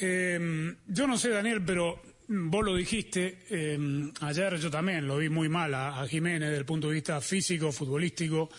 Eh, 0.00 0.74
yo 0.86 1.06
no 1.06 1.18
sé, 1.18 1.30
Daniel, 1.30 1.62
pero 1.64 2.00
vos 2.34 2.64
lo 2.64 2.74
dijiste, 2.76 3.38
eh, 3.50 3.78
ayer 4.20 4.56
yo 4.58 4.70
también 4.70 5.06
lo 5.06 5.18
vi 5.18 5.28
muy 5.28 5.48
mal 5.48 5.74
a, 5.74 6.00
a 6.00 6.08
Jiménez 6.08 6.48
desde 6.48 6.58
el 6.58 6.64
punto 6.64 6.88
de 6.88 6.94
vista 6.94 7.20
físico, 7.20 7.70
futbolístico. 7.72 8.50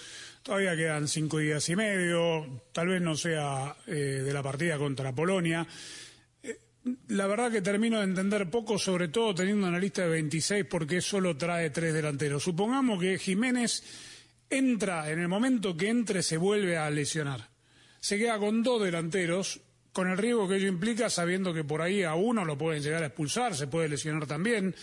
Todavía 0.43 0.75
quedan 0.75 1.07
cinco 1.07 1.37
días 1.39 1.67
y 1.69 1.75
medio, 1.75 2.63
tal 2.71 2.87
vez 2.89 3.01
no 3.01 3.15
sea 3.15 3.75
eh, 3.87 3.91
de 4.23 4.33
la 4.33 4.43
partida 4.43 4.77
contra 4.77 5.13
Polonia. 5.15 5.65
Eh, 6.43 6.59
La 7.07 7.27
verdad 7.27 7.51
que 7.51 7.61
termino 7.61 7.97
de 7.99 8.03
entender 8.03 8.49
poco, 8.49 8.77
sobre 8.77 9.07
todo 9.07 9.33
teniendo 9.33 9.67
una 9.67 9.79
lista 9.79 10.01
de 10.03 10.09
26, 10.09 10.65
porque 10.65 10.99
solo 11.01 11.37
trae 11.37 11.69
tres 11.69 11.93
delanteros. 11.93 12.43
Supongamos 12.43 12.99
que 12.99 13.17
Jiménez 13.17 13.83
entra, 14.49 15.09
en 15.09 15.19
el 15.19 15.27
momento 15.29 15.75
que 15.77 15.89
entre 15.89 16.21
se 16.21 16.37
vuelve 16.37 16.77
a 16.77 16.89
lesionar. 16.89 17.49
Se 18.01 18.17
queda 18.17 18.37
con 18.37 18.61
dos 18.63 18.83
delanteros, 18.83 19.61
con 19.93 20.09
el 20.09 20.17
riesgo 20.17 20.49
que 20.49 20.55
ello 20.55 20.67
implica, 20.67 21.09
sabiendo 21.09 21.53
que 21.53 21.63
por 21.63 21.81
ahí 21.81 22.03
a 22.03 22.15
uno 22.15 22.43
lo 22.43 22.57
pueden 22.57 22.81
llegar 22.81 23.03
a 23.03 23.07
expulsar, 23.07 23.55
se 23.55 23.67
puede 23.67 23.87
lesionar 23.87 24.25
también. 24.25 24.75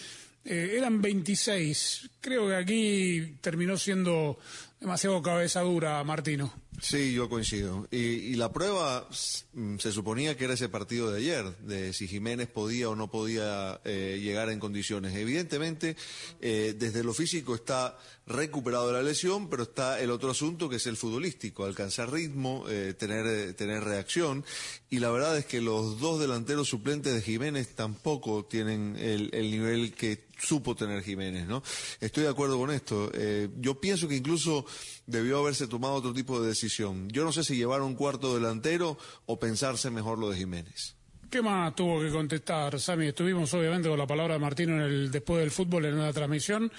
Eh, 0.45 0.75
eran 0.79 1.03
26. 1.03 2.11
Creo 2.21 2.49
que 2.49 2.55
aquí 2.55 3.35
terminó 3.41 3.77
siendo 3.77 4.39
demasiado 4.81 5.21
cabeza 5.21 5.61
dura, 5.61 6.03
Martino. 6.05 6.53
Sí, 6.81 7.12
yo 7.12 7.29
coincido. 7.29 7.87
Y, 7.91 7.99
y 7.99 8.35
la 8.37 8.53
prueba 8.53 9.07
mm, 9.53 9.77
se 9.79 9.93
suponía 9.93 10.37
que 10.37 10.45
era 10.45 10.55
ese 10.55 10.68
partido 10.68 11.11
de 11.11 11.18
ayer, 11.18 11.57
de 11.59 11.93
si 11.93 12.09
Jiménez 12.09 12.49
podía 12.49 12.89
o 12.89 12.97
no 12.97 13.11
podía 13.11 13.81
eh, 13.85 14.18
llegar 14.23 14.49
en 14.49 14.61
condiciones. 14.61 15.14
Evidentemente, 15.14 15.97
eh, 16.41 16.75
desde 16.79 17.05
lo 17.05 17.12
físico 17.12 17.55
está 17.55 17.99
recuperado 18.27 18.87
de 18.87 18.93
la 18.95 19.03
lesión, 19.03 19.51
pero 19.51 19.64
está 19.64 20.01
el 20.01 20.11
otro 20.11 20.31
asunto 20.31 20.68
que 20.68 20.77
es 20.77 20.87
el 20.87 20.97
futbolístico, 20.97 21.64
alcanzar 21.64 22.12
ritmo, 22.12 22.64
eh, 22.68 22.95
tener, 22.97 23.53
tener 23.55 23.85
reacción. 23.85 24.45
Y 24.89 25.01
la 25.01 25.11
verdad 25.11 25.37
es 25.37 25.45
que 25.45 25.61
los 25.61 26.01
dos 26.01 26.18
delanteros 26.21 26.68
suplentes 26.68 27.12
de 27.12 27.21
Jiménez 27.21 27.75
tampoco 27.75 28.47
tienen 28.47 28.97
el, 28.97 29.29
el 29.33 29.51
nivel 29.51 29.93
que 29.93 30.31
supo 30.41 30.75
tener 30.75 31.03
Jiménez, 31.03 31.47
¿no? 31.47 31.62
Estoy 32.01 32.25
de 32.25 32.31
acuerdo 32.31 32.59
con 32.59 32.71
esto. 32.71 33.11
Eh, 33.14 33.49
yo 33.59 33.81
pienso 33.81 34.09
que 34.09 34.16
incluso 34.16 34.64
debió 35.11 35.39
haberse 35.39 35.67
tomado 35.67 35.95
otro 35.95 36.13
tipo 36.13 36.41
de 36.41 36.49
decisión. 36.49 37.09
Yo 37.09 37.25
no 37.25 37.33
sé 37.33 37.45
si 37.45 37.57
llevar 37.57 37.83
un 37.83 37.95
cuarto 37.95 38.35
delantero 38.35 38.97
o 39.27 39.39
pensarse 39.39 39.91
mejor 39.91 40.19
lo 40.19 40.31
de 40.31 40.39
Jiménez. 40.39 40.97
¿Qué 41.31 41.43
más 41.43 41.75
tuvo 41.77 42.01
que 42.01 42.11
contestar, 42.11 42.81
Sami? 42.81 43.07
Estuvimos 43.07 43.55
obviamente 43.55 43.89
con 43.89 43.99
la 43.99 44.07
palabra 44.07 44.35
de 44.35 44.41
Martino 44.41 44.75
en 44.75 44.81
el, 44.81 45.11
después 45.13 45.41
del 45.41 45.53
fútbol 45.53 45.85
en 45.85 45.95
una 45.95 46.13
transmisión, 46.13 46.73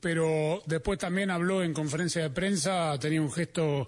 pero 0.00 0.60
después 0.66 0.98
también 0.98 1.30
habló 1.30 1.62
en 1.62 1.72
conferencia 1.72 2.22
de 2.22 2.30
prensa, 2.30 2.98
tenía 2.98 3.22
un 3.22 3.30
gesto, 3.30 3.86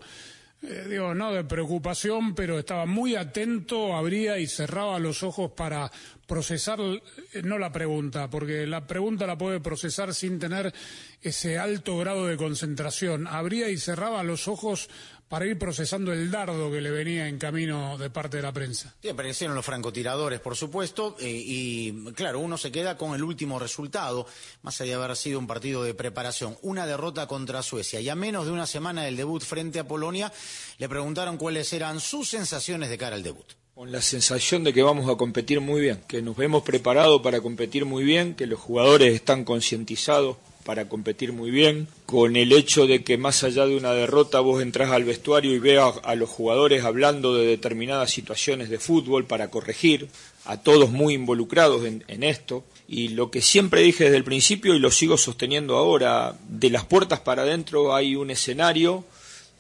eh, 0.66 0.86
digo, 0.88 1.14
no 1.14 1.32
de 1.32 1.44
preocupación, 1.44 2.34
pero 2.34 2.58
estaba 2.58 2.86
muy 2.86 3.16
atento, 3.16 3.94
abría 3.94 4.38
y 4.38 4.46
cerraba 4.46 4.98
los 4.98 5.22
ojos 5.22 5.50
para 5.52 5.90
procesar, 6.26 6.80
eh, 6.80 7.42
no 7.42 7.58
la 7.58 7.70
pregunta, 7.70 8.30
porque 8.30 8.66
la 8.66 8.86
pregunta 8.86 9.26
la 9.26 9.36
puede 9.36 9.60
procesar 9.60 10.14
sin 10.14 10.38
tener 10.38 10.72
ese 11.20 11.58
alto 11.58 11.98
grado 11.98 12.26
de 12.26 12.36
concentración. 12.36 13.26
Abría 13.26 13.68
y 13.68 13.76
cerraba 13.76 14.22
los 14.22 14.48
ojos 14.48 14.88
para 15.34 15.46
ir 15.46 15.58
procesando 15.58 16.12
el 16.12 16.30
dardo 16.30 16.70
que 16.70 16.80
le 16.80 16.92
venía 16.92 17.26
en 17.26 17.38
camino 17.38 17.98
de 17.98 18.08
parte 18.08 18.36
de 18.36 18.42
la 18.44 18.52
prensa. 18.52 18.94
Sí, 19.02 19.08
aparecieron 19.08 19.56
los 19.56 19.64
francotiradores, 19.64 20.38
por 20.38 20.54
supuesto, 20.54 21.16
eh, 21.18 21.28
y 21.28 22.12
claro, 22.12 22.38
uno 22.38 22.56
se 22.56 22.70
queda 22.70 22.96
con 22.96 23.16
el 23.16 23.24
último 23.24 23.58
resultado, 23.58 24.28
más 24.62 24.80
allá 24.80 24.96
de 24.96 25.02
haber 25.02 25.16
sido 25.16 25.40
un 25.40 25.48
partido 25.48 25.82
de 25.82 25.92
preparación, 25.92 26.56
una 26.62 26.86
derrota 26.86 27.26
contra 27.26 27.64
Suecia, 27.64 28.00
y 28.00 28.08
a 28.08 28.14
menos 28.14 28.46
de 28.46 28.52
una 28.52 28.64
semana 28.64 29.02
del 29.02 29.16
debut 29.16 29.42
frente 29.42 29.80
a 29.80 29.88
Polonia, 29.88 30.32
le 30.78 30.88
preguntaron 30.88 31.36
cuáles 31.36 31.72
eran 31.72 31.98
sus 31.98 32.28
sensaciones 32.28 32.88
de 32.88 32.96
cara 32.96 33.16
al 33.16 33.24
debut. 33.24 33.54
Con 33.74 33.90
la 33.90 34.02
sensación 34.02 34.62
de 34.62 34.72
que 34.72 34.84
vamos 34.84 35.10
a 35.10 35.16
competir 35.16 35.60
muy 35.60 35.80
bien, 35.80 36.00
que 36.06 36.22
nos 36.22 36.38
hemos 36.38 36.62
preparado 36.62 37.22
para 37.22 37.40
competir 37.40 37.86
muy 37.86 38.04
bien, 38.04 38.36
que 38.36 38.46
los 38.46 38.60
jugadores 38.60 39.12
están 39.12 39.42
concientizados 39.42 40.36
para 40.64 40.88
competir 40.88 41.32
muy 41.32 41.50
bien, 41.50 41.86
con 42.06 42.36
el 42.36 42.52
hecho 42.52 42.86
de 42.86 43.04
que 43.04 43.18
más 43.18 43.44
allá 43.44 43.66
de 43.66 43.76
una 43.76 43.92
derrota 43.92 44.40
vos 44.40 44.62
entras 44.62 44.90
al 44.90 45.04
vestuario 45.04 45.52
y 45.52 45.58
veas 45.58 45.94
a 46.02 46.14
los 46.14 46.30
jugadores 46.30 46.84
hablando 46.84 47.34
de 47.34 47.46
determinadas 47.46 48.10
situaciones 48.10 48.70
de 48.70 48.78
fútbol 48.78 49.26
para 49.26 49.50
corregir, 49.50 50.08
a 50.46 50.58
todos 50.58 50.90
muy 50.90 51.14
involucrados 51.14 51.84
en, 51.84 52.22
esto. 52.22 52.64
Y 52.88 53.08
lo 53.08 53.30
que 53.30 53.40
siempre 53.40 53.82
dije 53.82 54.04
desde 54.04 54.16
el 54.16 54.24
principio 54.24 54.74
y 54.74 54.78
lo 54.78 54.90
sigo 54.90 55.16
sosteniendo 55.16 55.76
ahora, 55.76 56.36
de 56.48 56.70
las 56.70 56.84
puertas 56.84 57.20
para 57.20 57.42
adentro 57.42 57.94
hay 57.94 58.16
un 58.16 58.30
escenario 58.30 59.04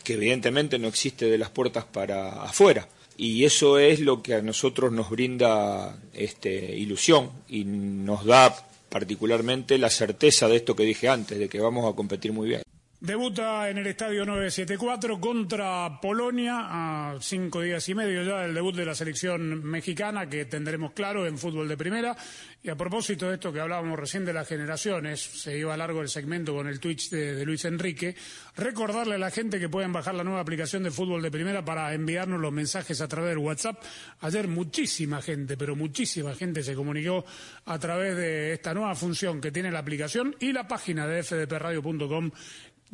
que 0.02 0.14
evidentemente 0.14 0.78
no 0.78 0.88
existe 0.88 1.26
de 1.26 1.38
las 1.38 1.50
puertas 1.50 1.84
para 1.84 2.42
afuera. 2.42 2.88
Y 3.16 3.44
eso 3.44 3.78
es 3.78 4.00
lo 4.00 4.22
que 4.22 4.34
a 4.34 4.42
nosotros 4.42 4.92
nos 4.92 5.08
brinda 5.08 5.96
este, 6.12 6.76
ilusión 6.76 7.30
y 7.48 7.64
nos 7.64 8.24
da 8.24 8.54
particularmente 8.94 9.76
la 9.76 9.90
certeza 9.90 10.46
de 10.46 10.54
esto 10.54 10.76
que 10.76 10.84
dije 10.84 11.08
antes, 11.08 11.36
de 11.36 11.48
que 11.48 11.58
vamos 11.58 11.92
a 11.92 11.96
competir 11.96 12.32
muy 12.32 12.46
bien. 12.46 12.62
Debuta 13.04 13.68
en 13.68 13.76
el 13.76 13.86
estadio 13.86 14.24
974 14.24 15.20
contra 15.20 16.00
Polonia 16.00 16.60
a 16.70 17.18
cinco 17.20 17.60
días 17.60 17.86
y 17.90 17.94
medio 17.94 18.22
ya 18.22 18.38
del 18.38 18.54
debut 18.54 18.74
de 18.74 18.86
la 18.86 18.94
selección 18.94 19.62
mexicana 19.62 20.26
que 20.26 20.46
tendremos 20.46 20.92
claro 20.92 21.26
en 21.26 21.36
fútbol 21.36 21.68
de 21.68 21.76
primera. 21.76 22.16
Y 22.62 22.70
a 22.70 22.76
propósito 22.76 23.28
de 23.28 23.34
esto 23.34 23.52
que 23.52 23.60
hablábamos 23.60 23.98
recién 23.98 24.24
de 24.24 24.32
las 24.32 24.48
generaciones, 24.48 25.20
se 25.20 25.58
iba 25.58 25.76
largo 25.76 26.00
el 26.00 26.08
segmento 26.08 26.54
con 26.54 26.66
el 26.66 26.80
Twitch 26.80 27.10
de, 27.10 27.34
de 27.34 27.44
Luis 27.44 27.66
Enrique, 27.66 28.16
recordarle 28.56 29.16
a 29.16 29.18
la 29.18 29.30
gente 29.30 29.60
que 29.60 29.68
pueden 29.68 29.92
bajar 29.92 30.14
la 30.14 30.24
nueva 30.24 30.40
aplicación 30.40 30.82
de 30.82 30.90
fútbol 30.90 31.20
de 31.20 31.30
primera 31.30 31.62
para 31.62 31.92
enviarnos 31.92 32.40
los 32.40 32.54
mensajes 32.54 33.02
a 33.02 33.06
través 33.06 33.32
del 33.32 33.38
WhatsApp. 33.38 33.82
Ayer 34.20 34.48
muchísima 34.48 35.20
gente, 35.20 35.58
pero 35.58 35.76
muchísima 35.76 36.34
gente 36.34 36.62
se 36.62 36.74
comunicó 36.74 37.26
a 37.66 37.78
través 37.78 38.16
de 38.16 38.54
esta 38.54 38.72
nueva 38.72 38.94
función 38.94 39.42
que 39.42 39.52
tiene 39.52 39.70
la 39.70 39.80
aplicación 39.80 40.34
y 40.40 40.54
la 40.54 40.66
página 40.66 41.06
de 41.06 41.22
fdpradio.com 41.22 42.30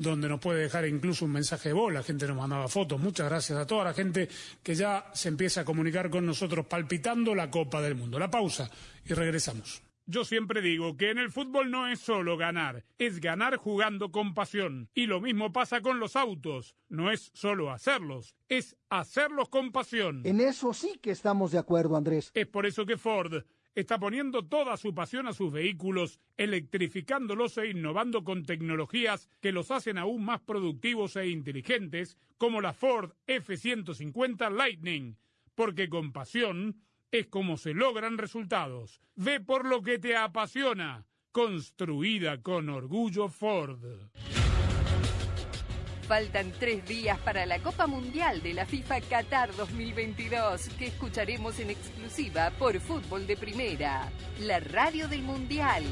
donde 0.00 0.28
nos 0.28 0.40
puede 0.40 0.62
dejar 0.62 0.86
incluso 0.86 1.26
un 1.26 1.32
mensaje 1.32 1.68
de 1.68 1.72
voz. 1.74 1.92
La 1.92 2.02
gente 2.02 2.26
nos 2.26 2.36
mandaba 2.36 2.68
fotos. 2.68 2.98
Muchas 2.98 3.28
gracias 3.28 3.58
a 3.58 3.66
toda 3.66 3.84
la 3.84 3.94
gente 3.94 4.28
que 4.62 4.74
ya 4.74 5.10
se 5.12 5.28
empieza 5.28 5.60
a 5.60 5.64
comunicar 5.64 6.08
con 6.08 6.24
nosotros 6.24 6.66
palpitando 6.66 7.34
la 7.34 7.50
Copa 7.50 7.82
del 7.82 7.94
Mundo. 7.94 8.18
La 8.18 8.30
pausa 8.30 8.70
y 9.04 9.12
regresamos. 9.12 9.82
Yo 10.06 10.24
siempre 10.24 10.60
digo 10.60 10.96
que 10.96 11.10
en 11.10 11.18
el 11.18 11.30
fútbol 11.30 11.70
no 11.70 11.86
es 11.86 12.00
solo 12.00 12.36
ganar, 12.36 12.84
es 12.98 13.20
ganar 13.20 13.58
jugando 13.58 14.10
con 14.10 14.34
pasión. 14.34 14.88
Y 14.92 15.06
lo 15.06 15.20
mismo 15.20 15.52
pasa 15.52 15.82
con 15.82 16.00
los 16.00 16.16
autos. 16.16 16.74
No 16.88 17.12
es 17.12 17.30
solo 17.34 17.70
hacerlos, 17.70 18.34
es 18.48 18.76
hacerlos 18.88 19.48
con 19.50 19.70
pasión. 19.70 20.22
En 20.24 20.40
eso 20.40 20.72
sí 20.72 20.98
que 21.00 21.12
estamos 21.12 21.52
de 21.52 21.58
acuerdo, 21.58 21.96
Andrés. 21.96 22.32
Es 22.34 22.48
por 22.48 22.66
eso 22.66 22.86
que 22.86 22.96
Ford 22.96 23.44
está 23.74 23.98
poniendo 23.98 24.44
toda 24.46 24.76
su 24.76 24.94
pasión 24.94 25.26
a 25.26 25.32
sus 25.32 25.52
vehículos, 25.52 26.18
electrificándolos 26.36 27.58
e 27.58 27.68
innovando 27.68 28.24
con 28.24 28.44
tecnologías 28.44 29.28
que 29.40 29.52
los 29.52 29.70
hacen 29.70 29.98
aún 29.98 30.24
más 30.24 30.40
productivos 30.40 31.16
e 31.16 31.28
inteligentes, 31.28 32.16
como 32.38 32.60
la 32.60 32.72
Ford 32.72 33.12
F-150 33.26 34.50
Lightning, 34.50 35.16
porque 35.54 35.88
con 35.88 36.12
pasión 36.12 36.82
es 37.10 37.26
como 37.26 37.56
se 37.56 37.74
logran 37.74 38.18
resultados. 38.18 39.00
Ve 39.14 39.40
por 39.40 39.66
lo 39.66 39.82
que 39.82 39.98
te 39.98 40.16
apasiona, 40.16 41.06
construida 41.32 42.42
con 42.42 42.68
orgullo 42.68 43.28
Ford. 43.28 43.84
Faltan 46.10 46.50
tres 46.58 46.84
días 46.88 47.20
para 47.20 47.46
la 47.46 47.60
Copa 47.60 47.86
Mundial 47.86 48.42
de 48.42 48.52
la 48.52 48.66
FIFA 48.66 49.00
Qatar 49.02 49.54
2022, 49.54 50.70
que 50.70 50.88
escucharemos 50.88 51.60
en 51.60 51.70
exclusiva 51.70 52.50
por 52.58 52.80
Fútbol 52.80 53.28
de 53.28 53.36
Primera, 53.36 54.10
la 54.40 54.58
radio 54.58 55.06
del 55.06 55.22
Mundial. 55.22 55.84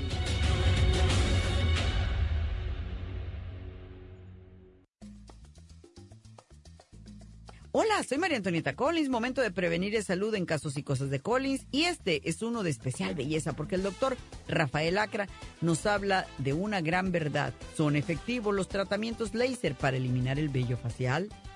Hola, 7.70 8.02
soy 8.02 8.16
María 8.16 8.38
Antonieta 8.38 8.74
Collins. 8.74 9.10
Momento 9.10 9.42
de 9.42 9.50
prevenir 9.50 9.92
y 9.92 10.00
salud 10.00 10.34
en 10.34 10.46
casos 10.46 10.78
y 10.78 10.82
cosas 10.82 11.10
de 11.10 11.20
Collins. 11.20 11.66
Y 11.70 11.82
este 11.84 12.26
es 12.26 12.40
uno 12.40 12.62
de 12.62 12.70
especial 12.70 13.14
belleza 13.14 13.52
porque 13.52 13.74
el 13.74 13.82
doctor 13.82 14.16
Rafael 14.48 14.96
Acra 14.96 15.28
nos 15.60 15.84
habla 15.84 16.26
de 16.38 16.54
una 16.54 16.80
gran 16.80 17.12
verdad. 17.12 17.52
¿Son 17.76 17.94
efectivos 17.94 18.54
los 18.54 18.68
tratamientos 18.68 19.34
láser 19.34 19.74
para 19.74 19.98
eliminar 19.98 20.38
el 20.38 20.48
vello 20.48 20.78
facial? 20.78 21.28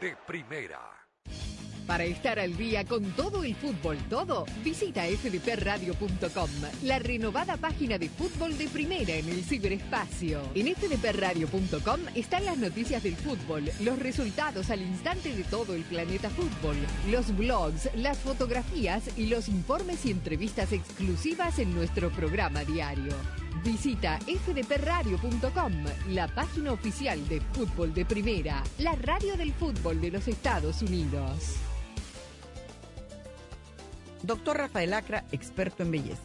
De 0.00 0.14
primera. 0.26 0.78
Para 1.88 2.04
estar 2.04 2.38
al 2.38 2.56
día 2.56 2.84
con 2.84 3.02
todo 3.12 3.42
el 3.42 3.56
fútbol, 3.56 3.96
todo, 4.10 4.44
visita 4.62 5.04
fdpradio.com, 5.04 6.50
la 6.84 6.98
renovada 6.98 7.56
página 7.56 7.98
de 7.98 8.08
fútbol 8.08 8.56
de 8.58 8.68
primera 8.68 9.14
en 9.14 9.28
el 9.28 9.42
ciberespacio. 9.42 10.42
En 10.54 10.72
fdpradio.com 10.74 12.00
están 12.14 12.44
las 12.44 12.58
noticias 12.58 13.02
del 13.02 13.16
fútbol, 13.16 13.70
los 13.80 13.98
resultados 13.98 14.70
al 14.70 14.82
instante 14.82 15.34
de 15.34 15.44
todo 15.44 15.74
el 15.74 15.82
planeta 15.82 16.30
fútbol, 16.30 16.76
los 17.10 17.36
blogs, 17.36 17.88
las 17.96 18.18
fotografías 18.18 19.18
y 19.18 19.26
los 19.26 19.48
informes 19.48 20.04
y 20.04 20.10
entrevistas 20.10 20.72
exclusivas 20.72 21.58
en 21.58 21.74
nuestro 21.74 22.10
programa 22.10 22.64
diario. 22.64 23.14
Visita 23.64 24.18
fdpradio.com, 24.18 25.72
la 26.08 26.28
página 26.28 26.72
oficial 26.72 27.26
de 27.28 27.40
fútbol 27.40 27.92
de 27.92 28.04
primera, 28.04 28.62
la 28.78 28.92
radio 28.92 29.36
del 29.36 29.52
fútbol 29.52 30.00
de 30.00 30.10
los 30.10 30.28
Estados 30.28 30.82
Unidos. 30.82 31.56
Doctor 34.22 34.58
Rafael 34.58 34.92
Acra, 34.94 35.24
experto 35.32 35.82
en 35.82 35.90
belleza. 35.90 36.22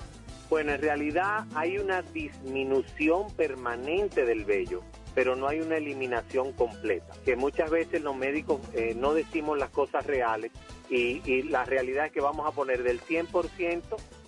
Bueno, 0.50 0.74
en 0.74 0.82
realidad 0.82 1.46
hay 1.56 1.78
una 1.78 2.02
disminución 2.02 3.32
permanente 3.36 4.26
del 4.26 4.46
vello, 4.46 4.84
pero 5.16 5.36
no 5.36 5.48
hay 5.48 5.62
una 5.62 5.78
eliminación 5.78 6.54
completa. 6.54 7.14
Que 7.26 7.36
muchas 7.36 7.72
veces 7.72 8.02
los 8.02 8.16
médicos 8.16 8.62
eh, 8.74 8.94
no 8.96 9.14
decimos 9.14 9.58
las 9.58 9.70
cosas 9.70 10.06
reales 10.06 10.52
y, 10.90 11.22
y 11.26 11.44
la 11.44 11.66
realidad 11.66 12.08
es 12.08 12.12
que 12.12 12.22
vamos 12.22 12.48
a 12.48 12.52
poner 12.52 12.84
del 12.84 13.02
100%, 13.02 13.82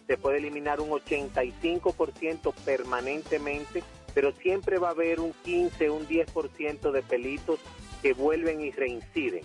se 0.08 0.18
puede 0.18 0.38
eliminar 0.38 0.82
un 0.82 0.90
85% 0.90 2.54
permanentemente, 2.64 3.84
pero 4.14 4.32
siempre 4.34 4.78
va 4.78 4.90
a 4.90 4.92
haber 4.92 5.20
un 5.20 5.34
15, 5.44 5.90
un 5.90 6.08
10% 6.08 6.92
de 6.92 7.02
pelitos 7.02 7.60
que 8.02 8.14
vuelven 8.14 8.62
y 8.62 8.72
reinciden. 8.72 9.44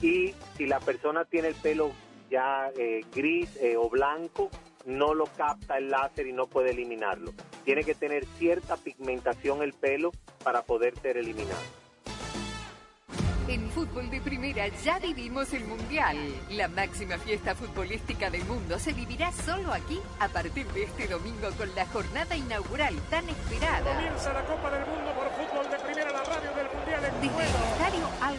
Y 0.00 0.34
si 0.56 0.66
la 0.66 0.80
persona 0.80 1.24
tiene 1.24 1.48
el 1.48 1.54
pelo 1.54 1.92
ya 2.30 2.70
eh, 2.76 3.04
gris 3.14 3.56
eh, 3.56 3.76
o 3.76 3.88
blanco, 3.88 4.50
no 4.86 5.14
lo 5.14 5.26
capta 5.26 5.78
el 5.78 5.90
láser 5.90 6.26
y 6.26 6.32
no 6.32 6.46
puede 6.46 6.70
eliminarlo. 6.70 7.32
Tiene 7.64 7.84
que 7.84 7.94
tener 7.94 8.24
cierta 8.38 8.76
pigmentación 8.76 9.62
el 9.62 9.72
pelo 9.72 10.12
para 10.42 10.62
poder 10.62 10.98
ser 10.98 11.18
eliminado. 11.18 11.60
En 13.48 13.70
fútbol 13.70 14.10
de 14.10 14.20
primera 14.20 14.68
ya 14.84 14.98
vivimos 14.98 15.54
el 15.54 15.64
Mundial. 15.64 16.18
La 16.50 16.68
máxima 16.68 17.16
fiesta 17.16 17.54
futbolística 17.54 18.28
del 18.28 18.44
mundo 18.44 18.78
se 18.78 18.92
vivirá 18.92 19.32
solo 19.32 19.72
aquí 19.72 19.98
a 20.20 20.28
partir 20.28 20.66
de 20.72 20.82
este 20.82 21.08
domingo 21.08 21.48
con 21.56 21.74
la 21.74 21.86
jornada 21.86 22.36
inaugural 22.36 22.94
tan 23.08 23.26
esperada. 23.26 23.94
Comienza 23.94 24.34
la 24.34 24.44
Copa 24.44 24.70
del 24.70 24.84
Mundo 24.84 25.14
por 25.14 25.30
fútbol 25.30 25.70
de 25.70 25.78
primera, 25.78 26.12
la 26.12 26.24
radio 26.24 26.52
del 26.52 26.68
Mundial 26.76 27.04
en 27.06 27.20
Desde 27.22 27.42
el 27.42 27.64
estadio 27.72 28.08
Al 28.20 28.36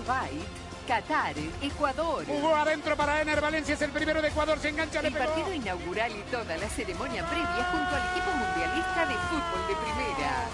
Qatar, 0.88 1.36
Ecuador. 1.62 2.26
Jugó 2.28 2.56
adentro 2.56 2.96
para 2.96 3.22
Ener 3.22 3.42
Valencia, 3.42 3.74
es 3.74 3.82
el 3.82 3.92
primero 3.92 4.22
de 4.22 4.28
Ecuador, 4.28 4.60
se 4.60 4.70
engancha, 4.70 5.02
le 5.02 5.08
El 5.08 5.14
pegó. 5.16 5.26
partido 5.26 5.54
inaugural 5.54 6.12
y 6.12 6.22
toda 6.32 6.56
la 6.56 6.70
ceremonia 6.70 7.28
previa 7.28 7.64
junto 7.72 7.96
al 7.96 8.12
equipo 8.12 8.32
mundialista 8.32 9.06
de 9.08 9.16
fútbol 9.30 9.68
de 9.70 9.76
primera. 9.76 10.46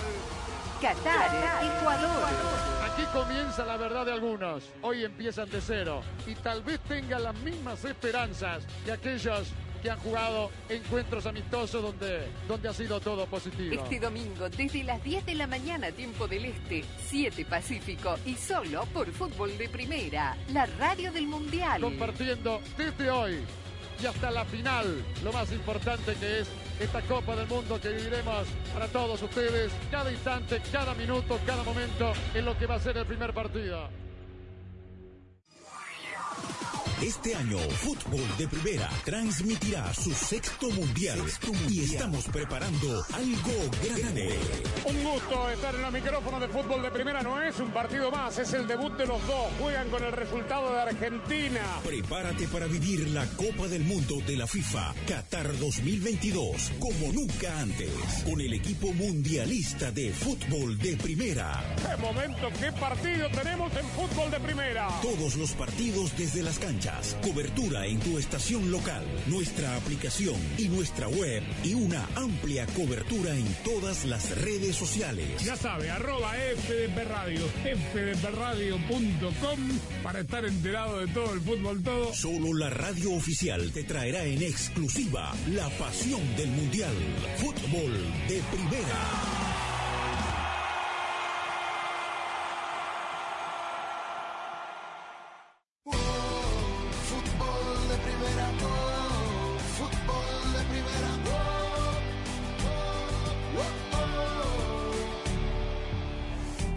Qatar, 0.81 1.63
Ecuador. 1.63 2.84
Aquí 2.95 3.03
comienza 3.11 3.65
la 3.65 3.75
verdad 3.75 4.05
de 4.05 4.13
algunos. 4.13 4.63
Hoy 4.81 5.03
empiezan 5.03 5.49
de 5.49 5.59
cero 5.59 6.01
y 6.25 6.33
tal 6.33 6.63
vez 6.63 6.79
tengan 6.79 7.23
las 7.23 7.35
mismas 7.41 7.83
esperanzas 7.83 8.65
que 8.85 8.93
aquellos 8.93 9.49
que 9.83 9.91
han 9.91 9.99
jugado 9.99 10.49
encuentros 10.69 11.25
amistosos 11.25 11.81
donde, 11.81 12.29
donde 12.47 12.69
ha 12.69 12.73
sido 12.73 13.01
todo 13.01 13.25
positivo. 13.25 13.83
Este 13.83 13.99
domingo, 13.99 14.47
desde 14.49 14.81
las 14.85 15.03
10 15.03 15.25
de 15.25 15.35
la 15.35 15.45
mañana, 15.45 15.91
tiempo 15.91 16.25
del 16.25 16.45
Este, 16.45 16.85
7 17.09 17.43
Pacífico 17.43 18.17
y 18.25 18.35
solo 18.35 18.85
por 18.93 19.11
Fútbol 19.11 19.57
de 19.57 19.67
Primera, 19.67 20.37
la 20.53 20.65
radio 20.65 21.11
del 21.11 21.27
Mundial. 21.27 21.81
Compartiendo 21.81 22.61
desde 22.77 23.11
hoy 23.11 23.39
y 24.01 24.05
hasta 24.05 24.31
la 24.31 24.45
final, 24.45 25.03
lo 25.23 25.31
más 25.31 25.51
importante 25.51 26.13
que 26.15 26.39
es 26.39 26.47
esta 26.79 27.01
Copa 27.01 27.35
del 27.35 27.47
Mundo 27.47 27.79
que 27.79 27.89
viviremos 27.89 28.47
para 28.73 28.87
todos 28.87 29.21
ustedes, 29.21 29.71
cada 29.91 30.11
instante, 30.11 30.61
cada 30.71 30.93
minuto, 30.93 31.39
cada 31.45 31.63
momento, 31.63 32.13
en 32.33 32.45
lo 32.45 32.57
que 32.57 32.65
va 32.65 32.75
a 32.75 32.79
ser 32.79 32.97
el 32.97 33.05
primer 33.05 33.33
partido. 33.33 34.04
Este 37.01 37.35
año, 37.35 37.57
Fútbol 37.57 38.23
de 38.37 38.47
Primera 38.47 38.89
transmitirá 39.03 39.93
su 39.93 40.13
sexto 40.13 40.69
mundial, 40.69 41.19
y 41.69 41.83
estamos 41.83 42.25
preparando 42.25 43.05
algo 43.13 43.69
grande. 43.83 44.39
Un 44.85 45.03
gusto 45.03 45.49
estar 45.49 45.75
en 45.75 45.81
los 45.81 45.91
micrófonos 45.91 46.39
de 46.39 46.47
fútbol 46.47 46.81
de 46.81 46.91
primera, 46.91 47.21
no 47.21 47.41
es 47.41 47.59
un 47.59 47.71
partido 47.71 48.09
más, 48.11 48.37
es 48.37 48.53
el 48.53 48.65
debut 48.65 48.93
de 48.97 49.05
los 49.05 49.25
dos, 49.27 49.51
juegan 49.59 49.89
con 49.89 50.03
el 50.03 50.11
resultado 50.13 50.71
de 50.71 50.81
Argentina. 50.81 51.61
Prepárate 51.83 52.47
para 52.47 52.65
vivir 52.67 53.09
la 53.09 53.25
Copa 53.31 53.67
del 53.67 53.83
Mundo 53.83 54.15
de 54.25 54.37
la 54.37 54.47
FIFA 54.47 54.93
Qatar 55.07 55.57
2022 55.59 56.71
como 56.79 57.11
nunca 57.11 57.59
antes, 57.59 57.91
con 58.23 58.39
el 58.39 58.53
equipo 58.53 58.93
mundialista 58.93 59.91
de 59.91 60.13
fútbol 60.13 60.77
de 60.77 60.95
primera. 60.95 61.61
¡Qué 61.75 62.01
momento, 62.01 62.49
qué 62.59 62.71
partido 62.71 63.29
tenemos 63.31 63.71
en 63.75 63.85
fútbol 63.89 64.31
de 64.31 64.39
primera! 64.39 64.87
Todos 65.01 65.35
los 65.35 65.51
partidos 65.51 66.15
desde 66.17 66.41
las 66.41 66.57
canchas, 66.57 66.84
cobertura 67.21 67.85
en 67.87 67.99
tu 67.99 68.17
estación 68.19 68.71
local, 68.71 69.03
nuestra 69.27 69.75
aplicación 69.75 70.35
y 70.57 70.67
nuestra 70.69 71.07
web 71.07 71.41
y 71.63 71.73
una 71.73 72.07
amplia 72.15 72.67
cobertura 72.67 73.35
en 73.35 73.47
todas 73.63 74.05
las 74.05 74.37
redes 74.41 74.75
sociales. 74.75 75.43
Ya 75.43 75.55
sabe, 75.55 75.89
arroba 75.89 76.33
FDP 76.33 77.07
Radio, 77.07 77.41
fdpradio.com 77.93 79.59
para 80.03 80.19
estar 80.19 80.45
enterado 80.45 80.99
de 80.99 81.07
todo 81.07 81.33
el 81.33 81.41
fútbol, 81.41 81.81
todo. 81.81 82.13
Solo 82.13 82.53
la 82.53 82.69
radio 82.69 83.13
oficial 83.13 83.71
te 83.71 83.83
traerá 83.83 84.23
en 84.23 84.43
exclusiva 84.43 85.33
la 85.49 85.67
pasión 85.69 86.21
del 86.35 86.49
mundial. 86.49 86.93
Fútbol 87.37 87.93
de 88.27 88.41
primera. 88.51 89.44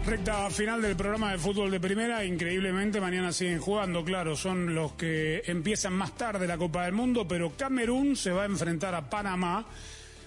Recta 0.09 0.49
final 0.49 0.81
del 0.81 0.95
programa 0.95 1.33
de 1.33 1.37
fútbol 1.37 1.69
de 1.69 1.79
primera, 1.79 2.25
increíblemente 2.25 2.99
mañana 2.99 3.31
siguen 3.31 3.59
jugando, 3.59 4.03
claro, 4.03 4.35
son 4.35 4.73
los 4.73 4.93
que 4.93 5.43
empiezan 5.45 5.93
más 5.93 6.17
tarde 6.17 6.47
la 6.47 6.57
Copa 6.57 6.85
del 6.85 6.93
Mundo, 6.93 7.27
pero 7.27 7.51
Camerún 7.55 8.15
se 8.15 8.31
va 8.31 8.41
a 8.41 8.45
enfrentar 8.47 8.95
a 8.95 9.07
Panamá, 9.07 9.67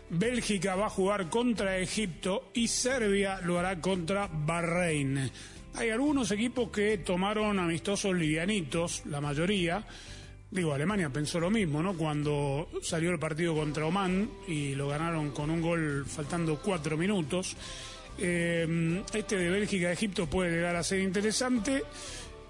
Bélgica 0.09 0.77
va 0.77 0.87
a 0.87 0.91
jugar 0.91 1.29
contra 1.29 1.79
Egipto 1.79 2.51
y 2.55 2.69
Serbia 2.69 3.41
lo 3.43 3.59
hará 3.59 3.81
contra 3.81 4.29
Bahrein. 4.33 5.29
Hay 5.75 5.91
algunos 5.91 6.31
equipos 6.31 6.71
que 6.71 6.99
tomaron 6.99 7.59
amistosos 7.59 8.15
livianitos, 8.15 9.03
la 9.07 9.21
mayoría. 9.21 9.85
Digo, 10.49 10.75
Alemania 10.75 11.11
pensó 11.11 11.41
lo 11.41 11.51
mismo, 11.51 11.83
¿no? 11.83 11.95
Cuando 11.95 12.69
salió 12.83 13.11
el 13.11 13.19
partido 13.19 13.57
contra 13.57 13.87
Oman 13.87 14.31
y 14.47 14.77
lo 14.77 14.87
ganaron 14.87 15.33
con 15.33 15.51
un 15.51 15.61
gol 15.61 16.05
faltando 16.07 16.61
cuatro 16.61 16.97
minutos. 16.97 17.57
Eh, 18.19 19.03
este 19.15 19.37
de 19.37 19.51
Bélgica-Egipto 19.51 20.29
puede 20.29 20.51
llegar 20.51 20.77
a 20.77 20.83
ser 20.83 21.01
interesante. 21.01 21.83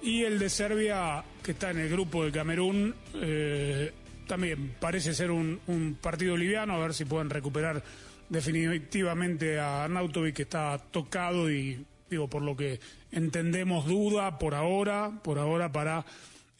Y 0.03 0.25
el 0.25 0.39
de 0.39 0.51
Serbia, 0.51 1.23
que 1.43 1.53
está 1.53 1.71
en 1.71 1.79
el 1.79 1.89
grupo 1.89 2.25
de 2.25 2.33
Camerún, 2.33 2.95
eh, 3.15 3.93
también 4.27 4.75
parece 4.81 5.15
ser 5.15 5.31
un, 5.31 5.61
un 5.69 5.99
partido 6.01 6.37
liviano, 6.37 6.75
a 6.75 6.79
ver 6.79 6.95
si 6.95 7.05
pueden 7.05 7.31
recuperar 7.31 7.83
definitivamente 8.29 9.61
a 9.61 9.85
Arnautovic, 9.85 10.35
que 10.35 10.43
está 10.43 10.79
tocado 10.79 11.51
y, 11.51 11.85
digo, 12.11 12.29
por 12.29 12.43
lo 12.43 12.57
que 12.57 12.81
entendemos, 13.13 13.87
duda 13.87 14.39
por 14.39 14.55
ahora, 14.55 15.21
por 15.23 15.39
ahora 15.39 15.71
para 15.71 16.05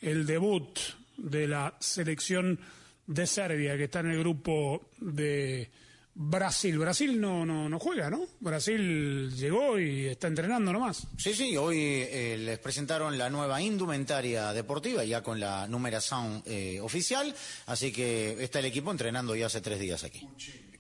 el 0.01 0.27
debut 0.27 0.79
de 1.17 1.49
la 1.49 1.75
selección 1.81 2.61
de 3.07 3.27
Serbia, 3.27 3.77
que 3.77 3.85
está 3.85 4.01
en 4.01 4.11
el 4.11 4.19
grupo 4.19 4.91
de 5.01 5.71
Brasil. 6.15 6.79
Brasil 6.79 7.21
no, 7.21 7.47
no, 7.47 7.69
no 7.69 7.79
juega, 7.79 8.11
¿no? 8.11 8.27
Brasil 8.41 9.35
llegó 9.35 9.79
y 9.79 10.07
está 10.07 10.27
entrenando 10.27 10.73
nomás. 10.73 11.07
Sí, 11.17 11.33
sí, 11.33 11.57
hoy 11.57 11.79
eh, 11.81 12.37
les 12.39 12.59
presentaron 12.59 13.17
la 13.17 13.31
nueva 13.31 13.61
indumentaria 13.63 14.53
deportiva, 14.53 15.05
ya 15.05 15.23
con 15.23 15.41
la 15.41 15.67
numeración 15.67 16.43
eh, 16.47 16.81
oficial, 16.81 17.35
así 17.67 17.93
que 17.93 18.43
está 18.43 18.59
el 18.59 18.67
equipo 18.67 18.91
entrenando 18.91 19.35
ya 19.35 19.47
hace 19.47 19.61
tres 19.61 19.81
días 19.81 20.05
aquí. 20.05 20.29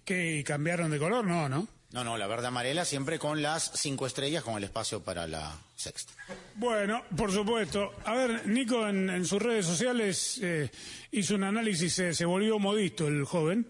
¿Qué 0.04 0.42
cambiaron 0.46 0.90
de 0.90 0.98
color? 0.98 1.24
No, 1.24 1.48
¿no? 1.48 1.66
No, 1.92 2.02
no, 2.04 2.16
la 2.16 2.26
verde 2.26 2.46
amarela 2.46 2.84
siempre 2.86 3.18
con 3.18 3.42
las 3.42 3.70
cinco 3.74 4.06
estrellas, 4.06 4.42
con 4.42 4.56
el 4.56 4.64
espacio 4.64 5.02
para 5.02 5.26
la 5.26 5.58
sexta. 5.76 6.14
Bueno, 6.54 7.02
por 7.16 7.30
supuesto. 7.30 7.92
A 8.06 8.14
ver, 8.14 8.46
Nico 8.46 8.88
en, 8.88 9.10
en 9.10 9.26
sus 9.26 9.42
redes 9.42 9.66
sociales 9.66 10.38
eh, 10.42 10.70
hizo 11.10 11.34
un 11.34 11.44
análisis, 11.44 11.98
eh, 11.98 12.14
se 12.14 12.24
volvió 12.24 12.58
modisto 12.58 13.08
el 13.08 13.24
joven. 13.24 13.66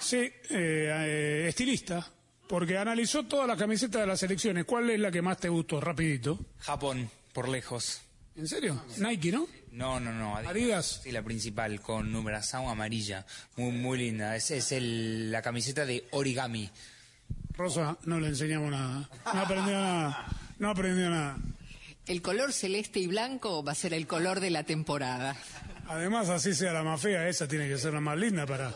Sí, 0.00 0.16
eh, 0.16 0.32
eh, 0.50 1.46
estilista, 1.48 2.10
porque 2.48 2.76
analizó 2.76 3.24
todas 3.26 3.46
las 3.46 3.56
camisetas 3.56 4.00
de 4.00 4.06
las 4.08 4.18
selecciones. 4.18 4.64
¿Cuál 4.64 4.90
es 4.90 4.98
la 4.98 5.12
que 5.12 5.22
más 5.22 5.38
te 5.38 5.48
gustó? 5.48 5.80
Rapidito. 5.80 6.40
Japón, 6.58 7.08
por 7.32 7.48
lejos. 7.48 8.00
¿En 8.34 8.48
serio? 8.48 8.82
Nike, 8.96 9.30
¿no? 9.30 9.46
No, 9.70 10.00
no, 10.00 10.12
no. 10.12 10.36
Adidas. 10.36 11.02
Sí, 11.04 11.12
la 11.12 11.22
principal, 11.22 11.80
con 11.80 12.10
numeración 12.10 12.66
amarilla. 12.68 13.26
Muy, 13.56 13.70
muy 13.70 13.98
linda. 13.98 14.34
Es, 14.34 14.50
es 14.50 14.72
el, 14.72 15.30
la 15.30 15.42
camiseta 15.42 15.84
de 15.86 16.08
origami. 16.10 16.68
Rosa, 17.56 17.96
no 18.04 18.20
le 18.20 18.28
enseñamos 18.28 18.70
nada. 18.70 19.08
No 19.32 19.40
aprendió 19.40 19.72
nada. 19.72 20.26
No 20.58 20.70
aprendió 20.70 21.10
nada. 21.10 21.36
El 22.06 22.22
color 22.22 22.52
celeste 22.52 23.00
y 23.00 23.06
blanco 23.06 23.62
va 23.62 23.72
a 23.72 23.74
ser 23.74 23.94
el 23.94 24.06
color 24.06 24.40
de 24.40 24.50
la 24.50 24.64
temporada. 24.64 25.36
Además, 25.90 26.28
así 26.28 26.54
sea 26.54 26.72
la 26.72 26.84
más 26.84 27.02
fea, 27.02 27.28
esa 27.28 27.48
tiene 27.48 27.66
que 27.68 27.76
ser 27.76 27.92
la 27.92 28.00
más 28.00 28.16
linda 28.16 28.46
para... 28.46 28.72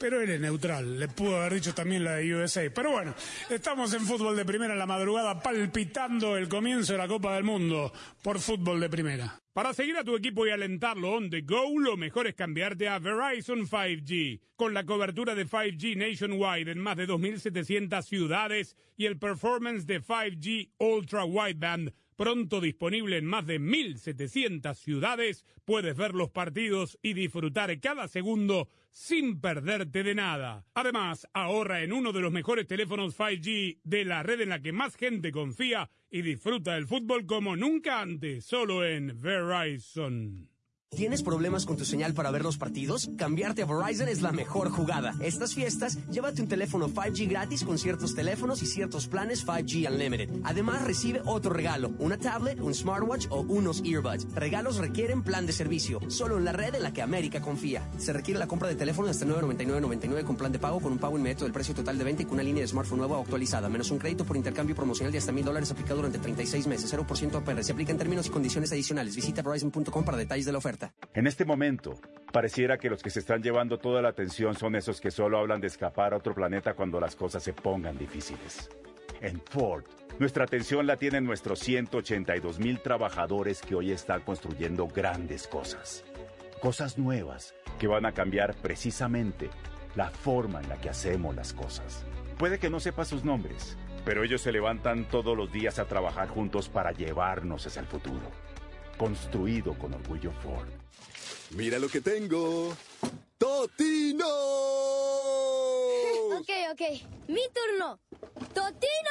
Pero 0.00 0.20
él 0.20 0.28
es 0.28 0.40
neutral, 0.40 0.98
le 0.98 1.06
pudo 1.06 1.36
haber 1.36 1.54
dicho 1.54 1.72
también 1.72 2.02
la 2.02 2.16
de 2.16 2.34
USA. 2.34 2.68
Pero 2.74 2.90
bueno, 2.90 3.14
estamos 3.48 3.94
en 3.94 4.04
fútbol 4.04 4.36
de 4.36 4.44
primera 4.44 4.72
en 4.72 4.78
la 4.80 4.84
madrugada, 4.84 5.40
palpitando 5.40 6.36
el 6.36 6.48
comienzo 6.48 6.94
de 6.94 6.98
la 6.98 7.06
Copa 7.06 7.36
del 7.36 7.44
Mundo 7.44 7.92
por 8.20 8.40
fútbol 8.40 8.80
de 8.80 8.90
primera. 8.90 9.40
Para 9.52 9.72
seguir 9.72 9.96
a 9.96 10.02
tu 10.02 10.16
equipo 10.16 10.44
y 10.44 10.50
alentarlo 10.50 11.12
on 11.12 11.30
the 11.30 11.42
go, 11.42 11.78
lo 11.78 11.96
mejor 11.96 12.26
es 12.26 12.34
cambiarte 12.34 12.88
a 12.88 12.98
Verizon 12.98 13.66
5G. 13.66 14.40
Con 14.56 14.74
la 14.74 14.84
cobertura 14.84 15.36
de 15.36 15.46
5G 15.46 15.96
nationwide 15.96 16.72
en 16.72 16.80
más 16.80 16.96
de 16.96 17.06
2.700 17.06 18.02
ciudades 18.02 18.76
y 18.96 19.06
el 19.06 19.18
performance 19.18 19.86
de 19.86 20.02
5G 20.02 20.72
Ultra 20.78 21.24
Wideband 21.24 21.92
pronto 22.16 22.60
disponible 22.60 23.18
en 23.18 23.26
más 23.26 23.46
de 23.46 23.60
1.700 23.60 24.74
ciudades, 24.74 25.44
puedes 25.64 25.96
ver 25.96 26.14
los 26.14 26.30
partidos 26.30 26.98
y 27.02 27.12
disfrutar 27.12 27.78
cada 27.80 28.08
segundo 28.08 28.68
sin 28.90 29.40
perderte 29.40 30.02
de 30.02 30.14
nada. 30.14 30.64
Además, 30.74 31.28
ahorra 31.34 31.82
en 31.82 31.92
uno 31.92 32.12
de 32.12 32.20
los 32.20 32.32
mejores 32.32 32.66
teléfonos 32.66 33.18
5G 33.18 33.80
de 33.84 34.04
la 34.04 34.22
red 34.22 34.40
en 34.40 34.48
la 34.48 34.62
que 34.62 34.72
más 34.72 34.96
gente 34.96 35.30
confía 35.30 35.90
y 36.10 36.22
disfruta 36.22 36.74
del 36.74 36.86
fútbol 36.86 37.26
como 37.26 37.56
nunca 37.56 38.00
antes, 38.00 38.44
solo 38.44 38.84
en 38.84 39.20
Verizon. 39.20 40.55
¿Tienes 40.96 41.22
problemas 41.22 41.66
con 41.66 41.76
tu 41.76 41.84
señal 41.84 42.14
para 42.14 42.30
ver 42.30 42.42
los 42.42 42.56
partidos? 42.56 43.10
Cambiarte 43.18 43.60
a 43.60 43.66
Verizon 43.66 44.08
es 44.08 44.22
la 44.22 44.32
mejor 44.32 44.70
jugada. 44.70 45.14
Estas 45.20 45.52
fiestas, 45.52 45.98
llévate 46.08 46.40
un 46.40 46.48
teléfono 46.48 46.88
5G 46.88 47.28
gratis 47.28 47.64
con 47.64 47.76
ciertos 47.76 48.14
teléfonos 48.14 48.62
y 48.62 48.66
ciertos 48.66 49.06
planes 49.06 49.46
5G 49.46 49.92
Unlimited. 49.92 50.30
Además, 50.44 50.84
recibe 50.84 51.20
otro 51.26 51.52
regalo, 51.52 51.92
una 51.98 52.16
tablet, 52.16 52.58
un 52.60 52.72
smartwatch 52.72 53.26
o 53.28 53.42
unos 53.42 53.82
earbuds. 53.84 54.26
Regalos 54.34 54.78
requieren 54.78 55.22
plan 55.22 55.44
de 55.44 55.52
servicio, 55.52 56.00
solo 56.08 56.38
en 56.38 56.46
la 56.46 56.52
red 56.52 56.74
en 56.74 56.82
la 56.82 56.94
que 56.94 57.02
América 57.02 57.42
confía. 57.42 57.86
Se 57.98 58.14
requiere 58.14 58.40
la 58.40 58.46
compra 58.46 58.68
de 58.68 58.76
teléfono 58.76 59.10
hasta 59.10 59.26
999.99 59.26 60.24
con 60.24 60.36
plan 60.36 60.50
de 60.50 60.58
pago 60.58 60.80
con 60.80 60.92
un 60.92 60.98
pago 60.98 61.18
inmediato 61.18 61.44
del 61.44 61.52
precio 61.52 61.74
total 61.74 61.98
de 61.98 62.04
venta 62.04 62.22
y 62.22 62.24
con 62.24 62.36
una 62.36 62.42
línea 62.42 62.62
de 62.62 62.68
smartphone 62.68 63.00
nueva 63.00 63.18
o 63.18 63.20
actualizada, 63.20 63.68
menos 63.68 63.90
un 63.90 63.98
crédito 63.98 64.24
por 64.24 64.38
intercambio 64.38 64.74
promocional 64.74 65.12
de 65.12 65.18
hasta 65.18 65.30
mil 65.30 65.44
dólares 65.44 65.70
aplicado 65.70 65.96
durante 65.96 66.18
36 66.20 66.66
meses, 66.66 66.90
0% 66.90 67.34
APR. 67.34 67.62
Se 67.62 67.72
aplica 67.72 67.92
en 67.92 67.98
términos 67.98 68.26
y 68.28 68.30
condiciones 68.30 68.72
adicionales. 68.72 69.14
Visita 69.14 69.42
verizon.com 69.42 70.02
para 70.02 70.16
detalles 70.16 70.46
de 70.46 70.52
la 70.52 70.58
oferta. 70.58 70.85
En 71.14 71.26
este 71.26 71.44
momento, 71.44 71.94
pareciera 72.32 72.78
que 72.78 72.90
los 72.90 73.02
que 73.02 73.10
se 73.10 73.20
están 73.20 73.42
llevando 73.42 73.78
toda 73.78 74.02
la 74.02 74.10
atención 74.10 74.54
son 74.54 74.76
esos 74.76 75.00
que 75.00 75.10
solo 75.10 75.38
hablan 75.38 75.60
de 75.60 75.68
escapar 75.68 76.12
a 76.12 76.18
otro 76.18 76.34
planeta 76.34 76.74
cuando 76.74 77.00
las 77.00 77.16
cosas 77.16 77.42
se 77.42 77.52
pongan 77.52 77.96
difíciles. 77.96 78.68
En 79.20 79.40
Ford, 79.40 79.84
nuestra 80.18 80.44
atención 80.44 80.86
la 80.86 80.96
tienen 80.96 81.24
nuestros 81.24 81.58
182 81.60 82.58
mil 82.58 82.80
trabajadores 82.80 83.60
que 83.60 83.74
hoy 83.74 83.92
están 83.92 84.20
construyendo 84.22 84.86
grandes 84.88 85.46
cosas. 85.46 86.04
Cosas 86.60 86.98
nuevas 86.98 87.54
que 87.78 87.86
van 87.86 88.06
a 88.06 88.12
cambiar 88.12 88.54
precisamente 88.56 89.50
la 89.94 90.10
forma 90.10 90.60
en 90.60 90.68
la 90.68 90.76
que 90.76 90.90
hacemos 90.90 91.34
las 91.34 91.52
cosas. 91.52 92.04
Puede 92.38 92.58
que 92.58 92.70
no 92.70 92.80
sepa 92.80 93.04
sus 93.04 93.24
nombres, 93.24 93.76
pero 94.04 94.24
ellos 94.24 94.42
se 94.42 94.52
levantan 94.52 95.08
todos 95.08 95.36
los 95.36 95.50
días 95.50 95.78
a 95.78 95.86
trabajar 95.86 96.28
juntos 96.28 96.68
para 96.68 96.92
llevarnos 96.92 97.66
hacia 97.66 97.80
el 97.80 97.86
futuro. 97.86 98.30
Construido 98.96 99.76
con 99.78 99.92
orgullo 99.94 100.32
Ford. 100.42 100.68
Mira 101.50 101.78
lo 101.78 101.88
que 101.88 102.00
tengo. 102.00 102.74
¡Totino! 103.38 104.26
ok, 106.38 106.50
ok. 106.72 106.82
Mi 107.28 107.42
turno. 107.52 108.00
¡Totino! 108.54 109.10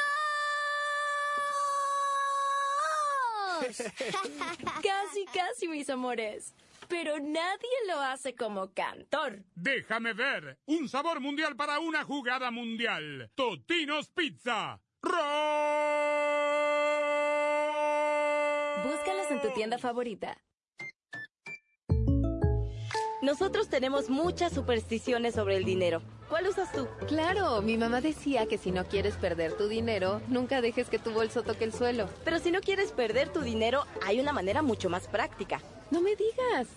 casi, 4.82 5.24
casi, 5.32 5.68
mis 5.68 5.88
amores. 5.90 6.54
Pero 6.88 7.18
nadie 7.18 7.68
lo 7.88 8.00
hace 8.00 8.34
como 8.34 8.72
cantor. 8.72 9.42
Déjame 9.54 10.12
ver. 10.12 10.58
Un 10.66 10.88
sabor 10.88 11.20
mundial 11.20 11.56
para 11.56 11.78
una 11.80 12.04
jugada 12.04 12.50
mundial. 12.50 13.30
Totinos 13.34 14.08
Pizza. 14.08 14.80
Búscalos 18.86 19.28
en 19.32 19.40
tu 19.40 19.50
tienda 19.50 19.78
favorita. 19.78 20.38
Nosotros 23.20 23.68
tenemos 23.68 24.08
muchas 24.08 24.52
supersticiones 24.52 25.34
sobre 25.34 25.56
el 25.56 25.64
dinero. 25.64 26.02
¿Cuál 26.28 26.46
usas 26.46 26.70
tú? 26.70 26.86
Claro, 27.08 27.62
mi 27.62 27.76
mamá 27.76 28.00
decía 28.00 28.46
que 28.46 28.58
si 28.58 28.70
no 28.70 28.84
quieres 28.84 29.16
perder 29.16 29.54
tu 29.54 29.66
dinero, 29.66 30.20
nunca 30.28 30.60
dejes 30.60 30.88
que 30.88 31.00
tu 31.00 31.10
bolso 31.10 31.42
toque 31.42 31.64
el 31.64 31.72
suelo. 31.72 32.08
Pero 32.24 32.38
si 32.38 32.52
no 32.52 32.60
quieres 32.60 32.92
perder 32.92 33.32
tu 33.32 33.40
dinero, 33.40 33.84
hay 34.04 34.20
una 34.20 34.32
manera 34.32 34.62
mucho 34.62 34.88
más 34.88 35.08
práctica. 35.08 35.60
No 35.90 36.00
me 36.00 36.14
digas. 36.14 36.68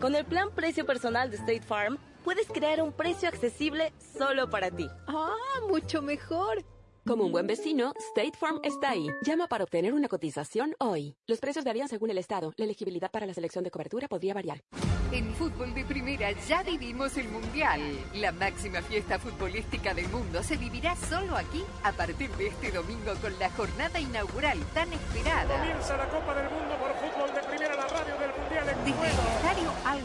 Con 0.00 0.16
el 0.16 0.24
plan 0.24 0.50
precio 0.50 0.84
personal 0.84 1.30
de 1.30 1.36
State 1.36 1.62
Farm, 1.62 1.96
puedes 2.24 2.48
crear 2.48 2.82
un 2.82 2.92
precio 2.92 3.28
accesible 3.28 3.92
solo 4.18 4.50
para 4.50 4.72
ti. 4.72 4.88
Ah, 5.06 5.36
mucho 5.68 6.02
mejor. 6.02 6.64
Como 7.04 7.24
un 7.24 7.32
buen 7.32 7.48
vecino, 7.48 7.92
State 8.14 8.38
Farm 8.38 8.60
está 8.62 8.90
ahí. 8.90 9.08
Llama 9.26 9.48
para 9.48 9.64
obtener 9.64 9.92
una 9.92 10.06
cotización 10.06 10.76
hoy. 10.78 11.16
Los 11.26 11.40
precios 11.40 11.64
varían 11.64 11.88
según 11.88 12.10
el 12.10 12.18
estado. 12.18 12.54
La 12.56 12.64
elegibilidad 12.64 13.10
para 13.10 13.26
la 13.26 13.34
selección 13.34 13.64
de 13.64 13.72
cobertura 13.72 14.06
podría 14.06 14.34
variar. 14.34 14.62
En 15.10 15.34
fútbol 15.34 15.74
de 15.74 15.84
primera 15.84 16.30
ya 16.46 16.62
vivimos 16.62 17.16
el 17.16 17.28
Mundial. 17.28 17.80
La 18.14 18.30
máxima 18.30 18.80
fiesta 18.82 19.18
futbolística 19.18 19.92
del 19.94 20.08
mundo 20.10 20.44
se 20.44 20.56
vivirá 20.56 20.94
solo 20.94 21.36
aquí 21.36 21.64
a 21.82 21.90
partir 21.92 22.30
de 22.36 22.46
este 22.46 22.70
domingo 22.70 23.12
con 23.20 23.36
la 23.40 23.50
jornada 23.50 23.98
inaugural 23.98 24.60
tan 24.72 24.92
esperada. 24.92 25.58
Comienza 25.58 25.96
la 25.96 26.08
Copa 26.08 26.34
del 26.34 26.50
Mundo 26.50 26.76
por 26.78 26.94
fútbol 26.94 27.34
de 27.34 27.42
primera, 27.48 27.74
la 27.74 27.88
radio 27.88 28.16
del 28.16 28.30
Mundial 28.40 28.68
en 28.68 28.84
Desde 28.84 29.06
el 29.06 29.26
estadio 29.34 29.72
Al 29.84 30.00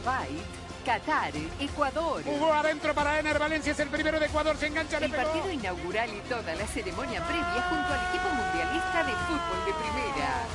Qatar, 0.88 1.34
Ecuador. 1.60 2.24
Jugó 2.24 2.54
adentro 2.54 2.96
para 2.96 3.20
Ener 3.20 3.38
Valencia, 3.38 3.74
es 3.74 3.80
el 3.82 3.90
primero 3.90 4.22
de 4.22 4.28
Ecuador, 4.28 4.56
se 4.56 4.68
engancha, 4.68 4.96
El 5.00 5.04
le 5.04 5.10
pegó. 5.10 5.24
partido 5.24 5.52
inaugural 5.52 6.10
y 6.16 6.20
toda 6.30 6.56
la 6.56 6.66
ceremonia 6.66 7.22
previa 7.28 7.62
junto 7.70 7.94
al 7.94 8.08
equipo 8.08 8.30
mundialista 8.30 9.04
de 9.04 9.12
fútbol 9.28 9.66
de 9.66 9.74
primera. 9.74 10.46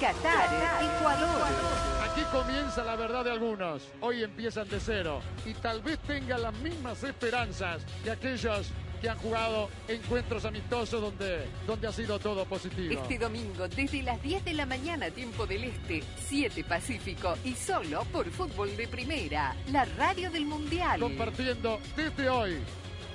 Qatar, 0.00 0.48
Ecuador. 0.82 1.46
Aquí 2.02 2.22
comienza 2.32 2.82
la 2.82 2.96
verdad 2.96 3.22
de 3.22 3.30
algunos. 3.30 3.82
Hoy 4.00 4.24
empiezan 4.24 4.68
de 4.68 4.80
cero. 4.80 5.20
Y 5.46 5.54
tal 5.54 5.80
vez 5.82 6.00
tengan 6.00 6.42
las 6.42 6.54
mismas 6.54 7.04
esperanzas 7.04 7.82
de 8.02 8.10
aquellos 8.10 8.72
que 9.04 9.10
han 9.10 9.18
jugado 9.18 9.68
encuentros 9.86 10.46
amistosos 10.46 10.98
donde, 10.98 11.46
donde 11.66 11.86
ha 11.86 11.92
sido 11.92 12.18
todo 12.18 12.46
positivo. 12.46 13.02
Este 13.02 13.18
domingo, 13.18 13.68
desde 13.68 14.02
las 14.02 14.22
10 14.22 14.46
de 14.46 14.54
la 14.54 14.64
mañana, 14.64 15.10
tiempo 15.10 15.46
del 15.46 15.64
Este, 15.64 16.02
7 16.26 16.64
Pacífico 16.64 17.36
y 17.44 17.52
solo 17.52 18.06
por 18.10 18.30
Fútbol 18.30 18.74
de 18.78 18.88
Primera, 18.88 19.54
la 19.70 19.84
radio 19.84 20.30
del 20.30 20.46
Mundial. 20.46 21.00
Compartiendo 21.00 21.80
desde 21.94 22.30
hoy 22.30 22.56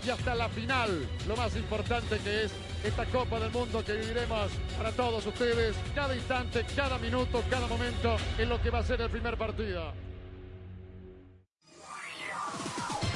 y 0.06 0.10
hasta 0.12 0.36
la 0.36 0.48
final, 0.50 1.10
lo 1.28 1.36
más 1.36 1.56
importante 1.56 2.20
que 2.20 2.44
es 2.44 2.52
esta 2.84 3.06
Copa 3.06 3.40
del 3.40 3.50
Mundo 3.50 3.84
que 3.84 3.94
viviremos 3.94 4.52
para 4.78 4.92
todos 4.92 5.26
ustedes, 5.26 5.76
cada 5.96 6.16
instante, 6.16 6.68
cada 6.76 7.00
minuto, 7.00 7.44
cada 7.50 7.66
momento, 7.66 8.16
en 8.38 8.48
lo 8.48 8.62
que 8.62 8.70
va 8.70 8.78
a 8.78 8.84
ser 8.84 9.02
el 9.02 9.10
primer 9.10 9.38
partido. 9.38 9.92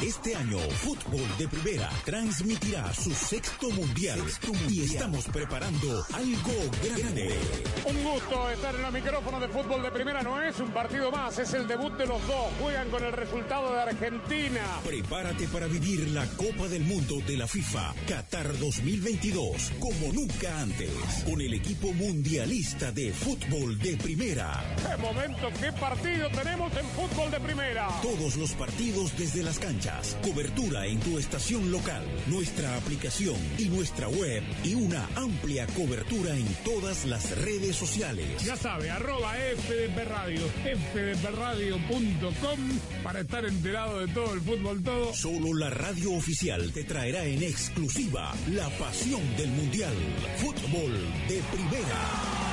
Este 0.03 0.35
año, 0.35 0.57
Fútbol 0.59 1.25
de 1.37 1.47
Primera 1.47 1.89
transmitirá 2.03 2.93
su 2.93 3.11
sexto 3.11 3.69
mundial, 3.69 4.19
y 4.69 4.83
estamos 4.83 5.25
preparando 5.25 6.05
algo 6.13 6.53
grande. 6.83 7.33
Un 7.85 8.03
gusto 8.03 8.49
estar 8.49 8.75
en 8.75 8.81
los 8.81 8.91
micrófonos 8.91 9.41
de 9.41 9.47
fútbol 9.47 9.81
de 9.81 9.91
primera. 9.91 10.21
No 10.21 10.41
es 10.41 10.59
un 10.59 10.71
partido 10.71 11.11
más, 11.11 11.37
es 11.39 11.53
el 11.53 11.67
debut 11.67 11.93
de 11.93 12.05
los 12.05 12.25
dos. 12.27 12.51
Juegan 12.59 12.89
con 12.89 13.03
el 13.03 13.13
resultado 13.13 13.73
de 13.73 13.81
Argentina. 13.81 14.61
Prepárate 14.83 15.47
para 15.47 15.67
vivir 15.67 16.09
la 16.09 16.25
Copa 16.31 16.67
del 16.67 16.83
Mundo 16.83 17.15
de 17.25 17.37
la 17.37 17.47
FIFA 17.47 17.93
Qatar 18.07 18.57
2022 18.59 19.71
como 19.79 20.11
nunca 20.11 20.59
antes, 20.59 20.91
con 21.25 21.39
el 21.39 21.53
equipo 21.53 21.93
mundialista 21.93 22.91
de 22.91 23.13
fútbol 23.13 23.77
de 23.79 23.97
primera. 23.97 24.63
¡Qué 24.77 24.97
momento, 25.01 25.49
qué 25.59 25.71
partido 25.73 26.29
tenemos 26.29 26.71
en 26.75 26.85
fútbol 26.87 27.31
de 27.31 27.39
primera! 27.39 27.87
Todos 28.01 28.35
los 28.37 28.51
partidos 28.53 29.17
desde 29.17 29.43
las 29.43 29.59
canchas, 29.59 29.92
cobertura 30.21 30.85
en 30.85 30.99
tu 30.99 31.17
estación 31.17 31.71
local, 31.71 32.03
nuestra 32.27 32.75
aplicación 32.77 33.37
y 33.57 33.65
nuestra 33.69 34.07
web 34.09 34.43
y 34.63 34.75
una 34.75 35.07
amplia 35.15 35.67
cobertura 35.67 36.35
en 36.35 36.45
todas 36.63 37.05
las 37.05 37.29
redes 37.39 37.75
sociales. 37.75 38.43
Ya 38.43 38.55
sabe, 38.55 38.89
arroba 38.89 39.33
FDP 39.35 39.97
Radio, 40.07 40.41
fdpradio.com 40.93 42.59
para 43.03 43.21
estar 43.21 43.45
enterado 43.45 43.99
de 43.99 44.13
todo 44.13 44.33
el 44.33 44.41
fútbol 44.41 44.83
todo. 44.83 45.13
Solo 45.13 45.53
la 45.53 45.69
radio 45.69 46.13
oficial 46.13 46.71
te 46.71 46.83
traerá 46.83 47.25
en 47.25 47.43
exclusiva 47.43 48.33
la 48.51 48.69
pasión 48.77 49.21
del 49.37 49.49
Mundial. 49.49 49.93
Fútbol 50.37 50.93
de 51.27 51.41
primera. 51.51 52.52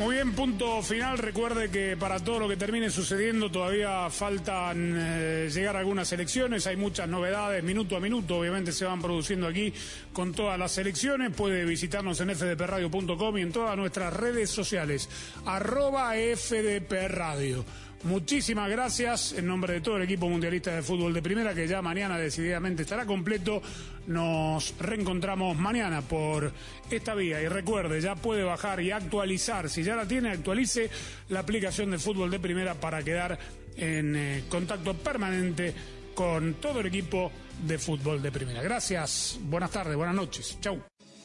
Muy 0.00 0.14
bien, 0.14 0.32
punto 0.32 0.82
final. 0.82 1.18
Recuerde 1.18 1.68
que 1.68 1.94
para 1.94 2.18
todo 2.20 2.38
lo 2.38 2.48
que 2.48 2.56
termine 2.56 2.88
sucediendo 2.88 3.50
todavía 3.50 4.08
faltan 4.08 4.94
eh, 4.96 5.50
llegar 5.52 5.76
algunas 5.76 6.10
elecciones. 6.14 6.66
Hay 6.66 6.76
muchas 6.76 7.06
novedades, 7.06 7.62
minuto 7.62 7.96
a 7.96 8.00
minuto, 8.00 8.38
obviamente 8.38 8.72
se 8.72 8.86
van 8.86 9.02
produciendo 9.02 9.46
aquí 9.46 9.74
con 10.14 10.32
todas 10.32 10.58
las 10.58 10.78
elecciones. 10.78 11.36
Puede 11.36 11.66
visitarnos 11.66 12.18
en 12.22 12.34
fdpradio.com 12.34 13.36
y 13.36 13.42
en 13.42 13.52
todas 13.52 13.76
nuestras 13.76 14.14
redes 14.14 14.48
sociales. 14.48 15.06
Arroba 15.44 16.14
FDP 16.14 17.08
Radio. 17.08 17.62
Muchísimas 18.02 18.70
gracias 18.70 19.34
en 19.34 19.46
nombre 19.46 19.74
de 19.74 19.80
todo 19.82 19.98
el 19.98 20.04
equipo 20.04 20.26
mundialista 20.26 20.74
de 20.74 20.82
fútbol 20.82 21.12
de 21.12 21.20
primera 21.20 21.54
que 21.54 21.68
ya 21.68 21.82
mañana 21.82 22.16
decididamente 22.16 22.82
estará 22.82 23.04
completo. 23.04 23.60
Nos 24.06 24.74
reencontramos 24.78 25.58
mañana 25.58 26.00
por 26.00 26.50
esta 26.90 27.14
vía 27.14 27.42
y 27.42 27.48
recuerde, 27.48 28.00
ya 28.00 28.14
puede 28.14 28.42
bajar 28.42 28.80
y 28.80 28.90
actualizar, 28.90 29.68
si 29.68 29.82
ya 29.82 29.96
la 29.96 30.08
tiene, 30.08 30.30
actualice 30.30 30.88
la 31.28 31.40
aplicación 31.40 31.90
de 31.90 31.98
fútbol 31.98 32.30
de 32.30 32.40
primera 32.40 32.74
para 32.74 33.02
quedar 33.02 33.38
en 33.76 34.16
eh, 34.16 34.44
contacto 34.48 34.94
permanente 34.94 35.74
con 36.14 36.54
todo 36.54 36.80
el 36.80 36.86
equipo 36.86 37.30
de 37.66 37.78
fútbol 37.78 38.22
de 38.22 38.32
primera. 38.32 38.62
Gracias, 38.62 39.38
buenas 39.42 39.70
tardes, 39.70 39.94
buenas 39.94 40.14
noches. 40.14 40.56
Chau. 40.58 40.89